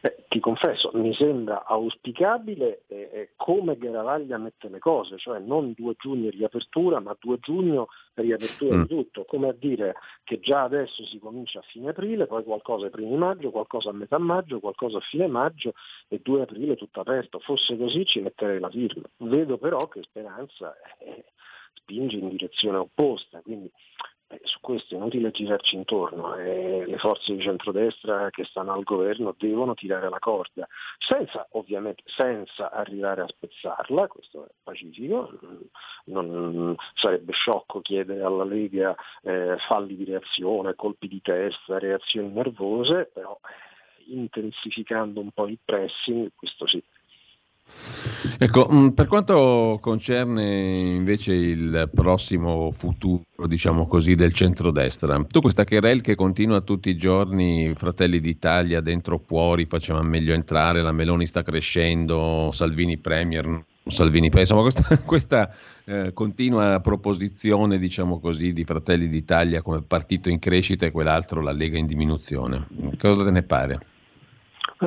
Eh, 0.00 0.24
ti 0.28 0.40
confesso, 0.40 0.90
mi 0.94 1.14
sembra 1.14 1.64
auspicabile 1.64 2.82
eh, 2.86 3.10
eh, 3.12 3.30
come 3.36 3.78
Garavaglia 3.78 4.36
mette 4.36 4.68
le 4.68 4.78
cose, 4.78 5.16
cioè 5.16 5.38
non 5.38 5.72
2 5.74 5.94
giugno 5.98 6.28
riapertura, 6.28 7.00
ma 7.00 7.16
2 7.18 7.38
giugno 7.38 7.88
riapertura 8.14 8.76
mm. 8.76 8.82
di 8.82 8.88
tutto, 8.88 9.24
come 9.24 9.48
a 9.48 9.52
dire 9.52 9.94
che 10.22 10.38
già 10.40 10.62
adesso 10.62 11.04
si 11.06 11.18
comincia 11.18 11.60
a 11.60 11.62
fine 11.62 11.90
aprile, 11.90 12.26
poi 12.26 12.44
qualcosa 12.44 12.86
a 12.86 12.90
primi 12.90 13.16
maggio, 13.16 13.50
qualcosa 13.50 13.90
a 13.90 13.94
metà 13.94 14.18
maggio, 14.18 14.60
qualcosa 14.60 14.98
a 14.98 15.02
fine 15.02 15.26
maggio 15.26 15.72
e 16.08 16.20
2 16.22 16.42
aprile 16.42 16.76
tutto 16.76 17.00
aperto. 17.00 17.38
Fosse 17.38 17.76
così 17.76 18.04
ci 18.04 18.20
metterei 18.20 18.60
la 18.60 18.70
firma. 18.70 19.08
Vedo 19.18 19.56
però 19.56 19.88
che 19.88 20.02
Speranza 20.02 20.74
eh, 20.98 21.24
spinge 21.72 22.16
in 22.16 22.28
direzione 22.28 22.76
opposta, 22.76 23.40
quindi 23.40 23.70
eh, 24.28 24.40
su 24.42 24.58
questo 24.60 24.94
è 24.94 24.98
inutile 24.98 25.30
girarci 25.30 25.76
intorno, 25.76 26.34
eh, 26.36 26.84
le 26.84 26.98
forze 26.98 27.34
di 27.34 27.40
centrodestra 27.40 28.28
che 28.30 28.44
stanno 28.44 28.72
al 28.72 28.82
governo 28.82 29.34
devono 29.38 29.74
tirare 29.74 30.08
la 30.08 30.18
corda, 30.18 30.66
senza 30.98 31.46
ovviamente 31.52 32.02
senza 32.06 32.72
arrivare 32.72 33.22
a 33.22 33.28
spezzarla, 33.28 34.08
questo 34.08 34.46
è 34.46 34.50
pacifico, 34.62 35.30
non, 36.06 36.74
sarebbe 36.94 37.32
sciocco 37.32 37.80
chiedere 37.80 38.22
alla 38.22 38.44
Lega 38.44 38.96
eh, 39.22 39.56
falli 39.68 39.94
di 39.94 40.04
reazione, 40.04 40.74
colpi 40.74 41.06
di 41.06 41.20
testa, 41.22 41.78
reazioni 41.78 42.28
nervose, 42.28 43.10
però 43.12 43.38
eh, 43.42 44.12
intensificando 44.12 45.20
un 45.20 45.30
po' 45.30 45.46
il 45.46 45.58
pressing, 45.64 46.32
questo 46.34 46.66
sì. 46.66 46.82
Ecco, 48.38 48.68
mm, 48.70 48.88
per 48.88 49.06
quanto 49.06 49.78
concerne 49.80 50.44
invece 50.94 51.32
il 51.34 51.90
prossimo 51.92 52.70
futuro, 52.70 53.24
diciamo 53.46 53.86
così, 53.86 54.14
del 54.14 54.32
centrodestra, 54.32 55.24
tu 55.24 55.40
questa 55.40 55.64
querel 55.64 56.00
che 56.00 56.14
continua 56.14 56.60
tutti 56.60 56.90
i 56.90 56.96
giorni, 56.96 57.72
Fratelli 57.74 58.20
d'Italia 58.20 58.80
dentro 58.80 59.18
fuori, 59.18 59.64
faceva 59.66 60.02
meglio 60.02 60.34
entrare, 60.34 60.82
la 60.82 60.92
Meloni 60.92 61.26
sta 61.26 61.42
crescendo, 61.42 62.50
Salvini 62.52 62.98
Premier, 62.98 63.64
Salvini 63.86 64.30
insomma 64.32 64.62
questa, 64.62 64.98
questa 65.04 65.54
eh, 65.84 66.12
continua 66.12 66.80
proposizione, 66.80 67.78
diciamo 67.78 68.18
così, 68.20 68.52
di 68.52 68.64
Fratelli 68.64 69.08
d'Italia 69.08 69.62
come 69.62 69.82
partito 69.82 70.28
in 70.28 70.38
crescita 70.38 70.86
e 70.86 70.90
quell'altro 70.90 71.40
la 71.40 71.52
Lega 71.52 71.78
in 71.78 71.86
diminuzione, 71.86 72.66
cosa 72.98 73.24
te 73.24 73.30
ne 73.30 73.42
pare? 73.42 73.80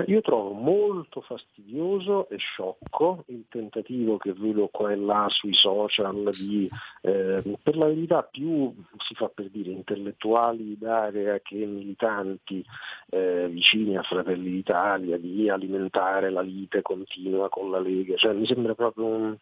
Io 0.06 0.22
trovo 0.22 0.52
molto 0.52 1.22
fastidioso 1.22 2.30
e 2.30 2.38
sciocco 2.38 3.24
il 3.28 3.46
tentativo 3.50 4.18
che 4.18 4.34
vedo 4.34 4.68
qua 4.68 4.92
e 4.92 4.96
là 4.96 5.26
sui 5.30 5.54
social 5.56 6.30
di, 6.38 6.70
eh, 7.02 7.42
per 7.64 7.76
la 7.76 7.88
verità 7.88 8.22
più 8.22 8.72
si 8.98 9.16
fa 9.16 9.30
per 9.30 9.50
dire 9.50 9.72
intellettuali 9.72 10.78
d'area 10.78 11.40
che 11.40 11.66
militanti 11.66 12.64
eh, 13.10 13.48
vicini 13.50 13.98
a 13.98 14.04
Fratelli 14.04 14.52
d'Italia 14.52 15.18
di 15.18 15.50
alimentare 15.50 16.30
la 16.30 16.42
lite 16.42 16.84
continua 16.84 17.50
con 17.50 17.72
la 17.72 17.80
Lega, 17.80 18.16
cioè, 18.16 18.34
mi 18.34 18.46
sembra 18.46 18.76
proprio 18.76 19.06
un, 19.06 19.36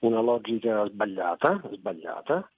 una 0.00 0.20
logica 0.20 0.86
sbagliata, 0.86 1.60
sbagliata 1.72 2.48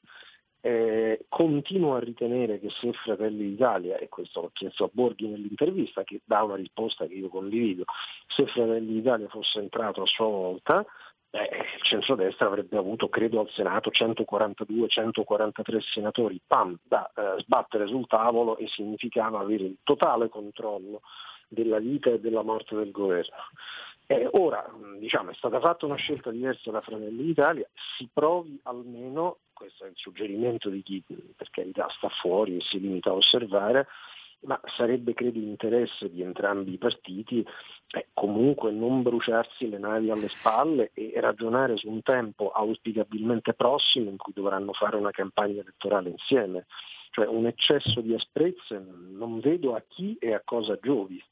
eh, 0.67 1.27
continuo 1.29 1.95
a 1.95 1.99
ritenere 1.99 2.59
che 2.59 2.71
se 2.71 2.91
Fratelli 2.95 3.51
d'Italia, 3.51 3.99
e 3.99 4.09
questo 4.09 4.41
l'ho 4.41 4.51
chiesto 4.51 4.85
a 4.85 4.91
Borghi 4.91 5.29
nell'intervista, 5.29 6.05
che 6.05 6.23
dà 6.25 6.43
una 6.43 6.57
risposta 6.57 7.07
che 7.07 7.13
io 7.13 7.29
condivido, 7.29 7.85
se 8.29 8.47
Fratelli 8.47 8.95
d'Italia 8.95 9.29
fosse 9.29 9.59
entrato 9.59 10.01
a 10.01 10.07
sua 10.07 10.25
volta, 10.25 10.83
beh, 11.29 11.51
il 11.77 11.83
centrodestra 11.83 12.47
avrebbe 12.47 12.79
avuto, 12.79 13.11
credo, 13.11 13.41
al 13.41 13.51
Senato 13.51 13.91
142-143 13.91 15.81
senatori, 15.81 16.41
pam, 16.47 16.79
da 16.83 17.13
eh, 17.15 17.43
sbattere 17.43 17.87
sul 17.87 18.07
tavolo 18.07 18.57
e 18.57 18.67
significava 18.69 19.41
avere 19.41 19.65
il 19.65 19.77
totale 19.83 20.31
controllo 20.31 21.03
della 21.47 21.79
vita 21.79 22.09
e 22.09 22.21
della 22.21 22.43
morte 22.43 22.75
del 22.75 22.91
governo. 22.91 23.37
Eh, 24.07 24.29
ora 24.33 24.65
diciamo, 24.99 25.31
è 25.31 25.35
stata 25.35 25.61
fatta 25.61 25.85
una 25.85 25.97
scelta 25.97 26.31
diversa 26.31 26.71
da 26.71 26.81
Fratelli 26.81 27.23
d'Italia, 27.23 27.69
si 27.97 28.09
provi 28.11 28.59
almeno, 28.63 29.41
questo 29.55 29.85
è 29.85 29.89
il 29.89 29.97
suggerimento 29.97 30.69
di 30.69 30.83
chi 30.83 31.03
per 31.35 31.49
carità 31.51 31.89
sta 31.97 32.09
fuori 32.09 32.57
e 32.57 32.61
si 32.61 32.79
limita 32.79 33.11
a 33.11 33.15
osservare, 33.15 33.87
ma 34.41 34.61
sarebbe 34.77 35.15
credo 35.15 35.39
interesse 35.39 36.11
di 36.11 36.21
entrambi 36.21 36.75
i 36.75 36.79
partiti 36.79 37.47
eh, 37.89 38.09
comunque 38.13 38.73
non 38.73 39.03
bruciarsi 39.03 39.69
le 39.69 39.79
navi 39.79 40.11
alle 40.11 40.29
spalle 40.29 40.91
e 40.93 41.13
ragionare 41.17 41.77
su 41.77 41.89
un 41.89 42.03
tempo 42.03 42.51
auspicabilmente 42.51 43.55
prossimo 43.55 44.11
in 44.11 44.17
cui 44.17 44.33
dovranno 44.35 44.73
fare 44.73 44.97
una 44.97 45.11
campagna 45.11 45.61
elettorale 45.61 46.11
insieme. 46.11 46.67
Cioè 47.11 47.27
un 47.27 47.47
eccesso 47.47 48.01
di 48.01 48.13
asprezze 48.13 48.85
non 49.13 49.39
vedo 49.39 49.75
a 49.75 49.83
chi 49.87 50.17
e 50.19 50.35
a 50.35 50.43
cosa 50.45 50.77
giovi. 50.81 51.23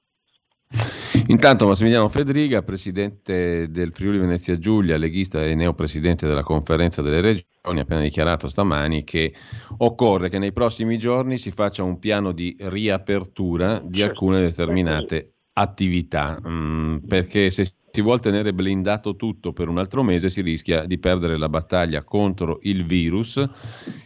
Intanto 1.32 1.66
Massimiliano 1.66 2.10
Fedriga, 2.10 2.62
presidente 2.62 3.70
del 3.70 3.94
Friuli 3.94 4.18
Venezia 4.18 4.58
Giulia, 4.58 4.98
leghista 4.98 5.42
e 5.42 5.54
neopresidente 5.54 6.26
della 6.26 6.42
conferenza 6.42 7.00
delle 7.00 7.22
regioni, 7.22 7.78
ha 7.78 7.82
appena 7.82 8.02
dichiarato 8.02 8.48
stamani 8.48 9.02
che 9.02 9.32
occorre 9.78 10.28
che 10.28 10.38
nei 10.38 10.52
prossimi 10.52 10.98
giorni 10.98 11.38
si 11.38 11.50
faccia 11.50 11.84
un 11.84 11.98
piano 11.98 12.32
di 12.32 12.54
riapertura 12.60 13.80
di 13.82 14.02
alcune 14.02 14.42
determinate 14.42 15.36
attività, 15.54 16.38
mm, 16.46 16.98
perché 16.98 17.48
se 17.48 17.64
si 17.92 18.00
vuole 18.00 18.20
tenere 18.20 18.54
blindato 18.54 19.16
tutto 19.16 19.52
per 19.52 19.68
un 19.68 19.76
altro 19.76 20.02
mese 20.02 20.30
si 20.30 20.40
rischia 20.40 20.86
di 20.86 20.96
perdere 20.98 21.36
la 21.36 21.50
battaglia 21.50 22.02
contro 22.02 22.58
il 22.62 22.86
virus 22.86 23.44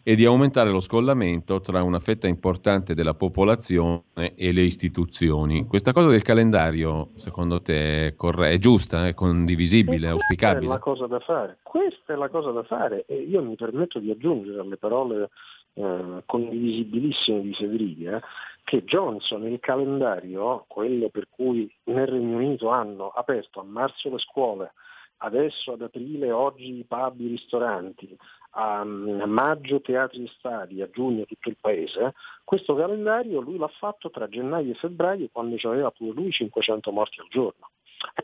e 0.03 0.17
di 0.17 0.25
aumentare 0.25 0.71
lo 0.71 0.81
scollamento 0.81 1.61
tra 1.61 1.85
una 1.85 2.01
fetta 2.01 2.27
importante 2.27 2.95
della 2.95 3.15
popolazione 3.15 4.35
e 4.35 4.53
le 4.53 4.63
istituzioni. 4.63 5.67
Questa 5.67 5.93
cosa 5.93 6.09
del 6.09 6.23
calendario, 6.23 7.11
secondo 7.15 7.63
te, 7.63 8.09
è, 8.09 8.15
corre- 8.17 8.51
è 8.51 8.59
giusta, 8.59 9.07
è 9.07 9.15
condivisibile, 9.15 10.09
è 10.09 10.11
auspicabile? 10.11 10.67
Questa 10.67 10.75
è 10.75 10.79
la 10.79 10.97
cosa 10.97 11.07
da 11.07 11.21
fare. 11.21 11.59
Questa 11.63 12.13
è 12.13 12.17
la 12.17 12.29
cosa 12.29 12.51
da 12.51 12.65
fare 12.65 13.05
e 13.07 13.15
io 13.21 13.41
mi 13.41 13.55
permetto 13.55 14.01
di 14.01 14.11
aggiungere 14.11 14.59
alle 14.59 14.79
parole 14.79 15.31
eh, 15.75 16.23
condivisibilissime 16.27 17.41
di 17.43 17.53
Federica 17.55 18.21
che 18.67 18.83
Johnson 18.83 19.45
il 19.45 19.61
calendario, 19.61 20.65
quello 20.67 21.09
per 21.09 21.29
cui 21.31 21.73
nel 21.85 22.09
Regno 22.09 22.39
Unito 22.39 22.69
hanno 22.69 23.11
aperto 23.11 23.61
a 23.61 23.63
marzo 23.63 24.11
le 24.11 24.19
scuole, 24.19 24.73
adesso 25.19 25.75
ad 25.75 25.83
aprile 25.83 26.33
oggi 26.33 26.77
i 26.77 26.85
pub, 26.85 27.21
i 27.21 27.29
ristoranti, 27.29 28.19
a, 28.51 28.83
maggio 28.83 29.81
teatri 29.81 30.25
e 30.25 30.33
stadi, 30.37 30.83
a 30.83 30.91
giugno 30.91 31.27
tutto 31.27 31.49
il 31.49 31.57
paese, 31.61 32.15
questo 32.43 32.75
calendario 32.75 33.41
lui 33.41 33.57
l'ha 33.57 33.69
fatto 33.69 34.11
tra 34.11 34.27
gennaio 34.27 34.73
e 34.73 34.75
febbraio 34.75 35.29
quando 35.31 35.57
aveva 35.63 35.93
pure 35.93 36.13
lui 36.15 36.33
500 36.33 36.91
morti 36.91 37.21
al 37.21 37.29
giorno, 37.31 37.71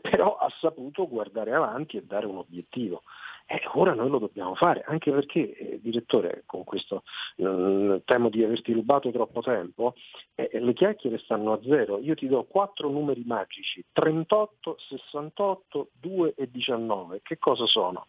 però 0.01 0.35
ha 0.35 0.51
saputo 0.59 1.07
guardare 1.07 1.53
avanti 1.53 1.95
e 1.95 2.03
dare 2.03 2.25
un 2.25 2.35
obiettivo. 2.35 3.03
Eh, 3.45 3.61
ora 3.73 3.93
noi 3.93 4.09
lo 4.09 4.19
dobbiamo 4.19 4.55
fare, 4.55 4.83
anche 4.87 5.11
perché, 5.11 5.55
eh, 5.55 5.79
direttore, 5.81 6.43
con 6.45 6.63
questo 6.63 7.03
eh, 7.35 8.01
temo 8.05 8.29
di 8.29 8.43
averti 8.43 8.71
rubato 8.71 9.11
troppo 9.11 9.41
tempo, 9.41 9.95
eh, 10.35 10.49
le 10.59 10.73
chiacchiere 10.73 11.17
stanno 11.19 11.53
a 11.53 11.59
zero. 11.61 11.99
Io 11.99 12.15
ti 12.15 12.27
do 12.27 12.43
quattro 12.45 12.89
numeri 12.89 13.23
magici, 13.25 13.83
38, 13.91 14.77
68, 14.77 15.89
2 15.99 16.33
e 16.35 16.49
19. 16.49 17.21
Che 17.21 17.37
cosa 17.37 17.65
sono? 17.65 18.07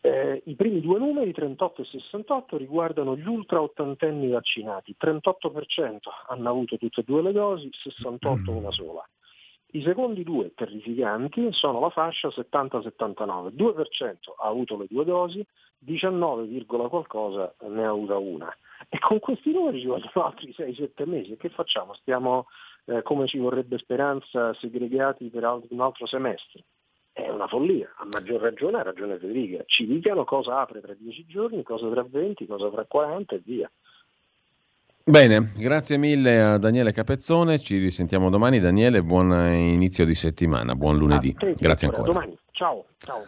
Eh, 0.00 0.42
I 0.46 0.54
primi 0.54 0.80
due 0.80 0.98
numeri, 0.98 1.32
38 1.32 1.82
e 1.82 1.84
68, 1.84 2.56
riguardano 2.56 3.16
gli 3.16 3.26
ultra 3.26 3.60
ottantenni 3.60 4.28
vaccinati. 4.28 4.94
38% 4.98 5.98
hanno 6.28 6.48
avuto 6.48 6.76
tutte 6.76 7.00
e 7.00 7.04
due 7.04 7.22
le 7.22 7.32
dosi, 7.32 7.68
68 7.72 8.50
una 8.50 8.70
sola. 8.70 9.08
I 9.72 9.82
secondi 9.82 10.24
due 10.24 10.54
terrificanti 10.54 11.52
sono 11.52 11.80
la 11.80 11.90
fascia 11.90 12.28
70-79, 12.28 13.52
2% 13.54 14.16
ha 14.40 14.48
avuto 14.48 14.78
le 14.78 14.86
due 14.88 15.04
dosi, 15.04 15.46
19, 15.80 16.64
qualcosa 16.64 17.54
ne 17.68 17.84
ha 17.84 17.90
avuta 17.90 18.16
una. 18.16 18.54
E 18.88 18.98
con 18.98 19.18
questi 19.18 19.52
numeri 19.52 19.80
ci 19.80 19.86
vogliono 19.86 20.24
altri 20.24 20.54
6-7 20.56 21.06
mesi. 21.06 21.32
E 21.32 21.36
che 21.36 21.50
facciamo? 21.50 21.92
Stiamo, 21.94 22.46
eh, 22.86 23.02
come 23.02 23.26
ci 23.26 23.38
vorrebbe 23.38 23.76
speranza, 23.76 24.54
segregati 24.54 25.28
per 25.28 25.44
un 25.68 25.80
altro 25.80 26.06
semestre? 26.06 26.64
È 27.12 27.28
una 27.28 27.48
follia, 27.48 27.92
a 27.96 28.06
maggior 28.06 28.40
ragione 28.40 28.78
ha 28.78 28.82
ragione 28.82 29.18
Federica. 29.18 29.64
Ci 29.66 29.86
dicano 29.86 30.24
cosa 30.24 30.60
apre 30.60 30.80
tra 30.80 30.94
10 30.94 31.26
giorni, 31.26 31.62
cosa 31.62 31.90
tra 31.90 32.04
20, 32.04 32.46
cosa 32.46 32.70
tra 32.70 32.84
40 32.84 33.34
e 33.34 33.42
via. 33.44 33.70
Bene, 35.08 35.52
grazie 35.56 35.96
mille 35.96 36.38
a 36.38 36.58
Daniele 36.58 36.92
Capezzone, 36.92 37.58
ci 37.60 37.78
risentiamo 37.78 38.28
domani. 38.28 38.60
Daniele, 38.60 39.02
buon 39.02 39.32
inizio 39.54 40.04
di 40.04 40.14
settimana, 40.14 40.74
buon 40.74 40.98
lunedì. 40.98 41.34
Grazie 41.56 41.88
ancora. 41.88 42.06
Domani, 42.06 42.36
ciao. 42.50 42.84
ciao. 42.98 43.24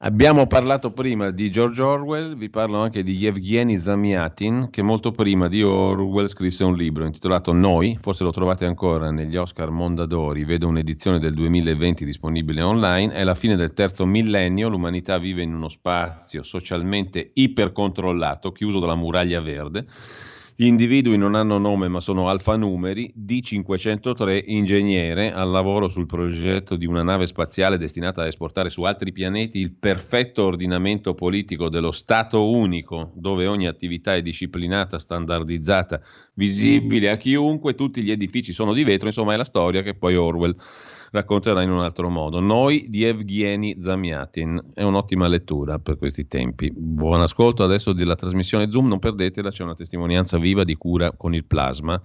Abbiamo 0.00 0.46
parlato 0.46 0.92
prima 0.92 1.30
di 1.30 1.50
George 1.50 1.80
Orwell, 1.80 2.36
vi 2.36 2.50
parlo 2.50 2.80
anche 2.80 3.02
di 3.02 3.16
Yevgeny 3.16 3.78
Zamiatin, 3.78 4.68
che 4.70 4.82
molto 4.82 5.10
prima 5.12 5.48
di 5.48 5.62
Orwell 5.62 6.26
scrisse 6.26 6.64
un 6.64 6.76
libro 6.76 7.06
intitolato 7.06 7.54
Noi, 7.54 7.96
forse 7.98 8.22
lo 8.22 8.30
trovate 8.30 8.66
ancora 8.66 9.10
negli 9.10 9.36
Oscar 9.38 9.70
Mondadori, 9.70 10.44
vedo 10.44 10.68
un'edizione 10.68 11.18
del 11.18 11.32
2020 11.32 12.04
disponibile 12.04 12.60
online, 12.60 13.14
è 13.14 13.24
la 13.24 13.34
fine 13.34 13.56
del 13.56 13.72
terzo 13.72 14.04
millennio, 14.04 14.68
l'umanità 14.68 15.16
vive 15.16 15.40
in 15.40 15.54
uno 15.54 15.70
spazio 15.70 16.42
socialmente 16.42 17.30
ipercontrollato, 17.32 18.52
chiuso 18.52 18.78
dalla 18.78 18.94
muraglia 18.94 19.40
verde, 19.40 19.86
Gli 20.60 20.66
individui 20.66 21.16
non 21.16 21.36
hanno 21.36 21.56
nome 21.56 21.86
ma 21.86 22.00
sono 22.00 22.28
alfanumeri. 22.28 23.14
D503, 23.16 24.42
ingegnere, 24.46 25.32
al 25.32 25.50
lavoro 25.50 25.86
sul 25.86 26.06
progetto 26.06 26.74
di 26.74 26.84
una 26.84 27.04
nave 27.04 27.26
spaziale 27.26 27.78
destinata 27.78 28.22
a 28.22 28.26
esportare 28.26 28.68
su 28.68 28.82
altri 28.82 29.12
pianeti 29.12 29.60
il 29.60 29.70
perfetto 29.70 30.42
ordinamento 30.42 31.14
politico 31.14 31.68
dello 31.68 31.92
Stato 31.92 32.50
unico, 32.50 33.12
dove 33.14 33.46
ogni 33.46 33.68
attività 33.68 34.16
è 34.16 34.20
disciplinata, 34.20 34.98
standardizzata, 34.98 36.00
visibile 36.34 37.10
a 37.10 37.16
chiunque, 37.16 37.76
tutti 37.76 38.02
gli 38.02 38.10
edifici 38.10 38.52
sono 38.52 38.72
di 38.72 38.82
vetro, 38.82 39.06
insomma 39.06 39.34
è 39.34 39.36
la 39.36 39.44
storia 39.44 39.82
che 39.82 39.94
poi 39.94 40.16
Orwell 40.16 40.56
racconterà 41.10 41.62
in 41.62 41.70
un 41.70 41.80
altro 41.80 42.08
modo. 42.08 42.40
Noi 42.40 42.86
di 42.88 43.04
Evgeny 43.04 43.80
Zamiatin, 43.80 44.72
è 44.74 44.82
un'ottima 44.82 45.26
lettura 45.28 45.78
per 45.78 45.96
questi 45.98 46.26
tempi. 46.26 46.72
Buon 46.74 47.20
ascolto 47.20 47.64
adesso 47.64 47.92
della 47.92 48.16
trasmissione 48.16 48.70
Zoom, 48.70 48.88
non 48.88 48.98
perdetela, 48.98 49.50
c'è 49.50 49.62
una 49.62 49.74
testimonianza 49.74 50.38
viva 50.38 50.64
di 50.64 50.76
cura 50.76 51.12
con 51.12 51.34
il 51.34 51.44
plasma. 51.44 52.00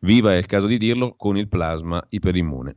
Viva 0.00 0.32
è 0.32 0.36
il 0.36 0.46
caso 0.46 0.66
di 0.66 0.78
dirlo, 0.78 1.14
con 1.16 1.36
il 1.36 1.48
plasma 1.48 2.04
iperimmune. 2.10 2.76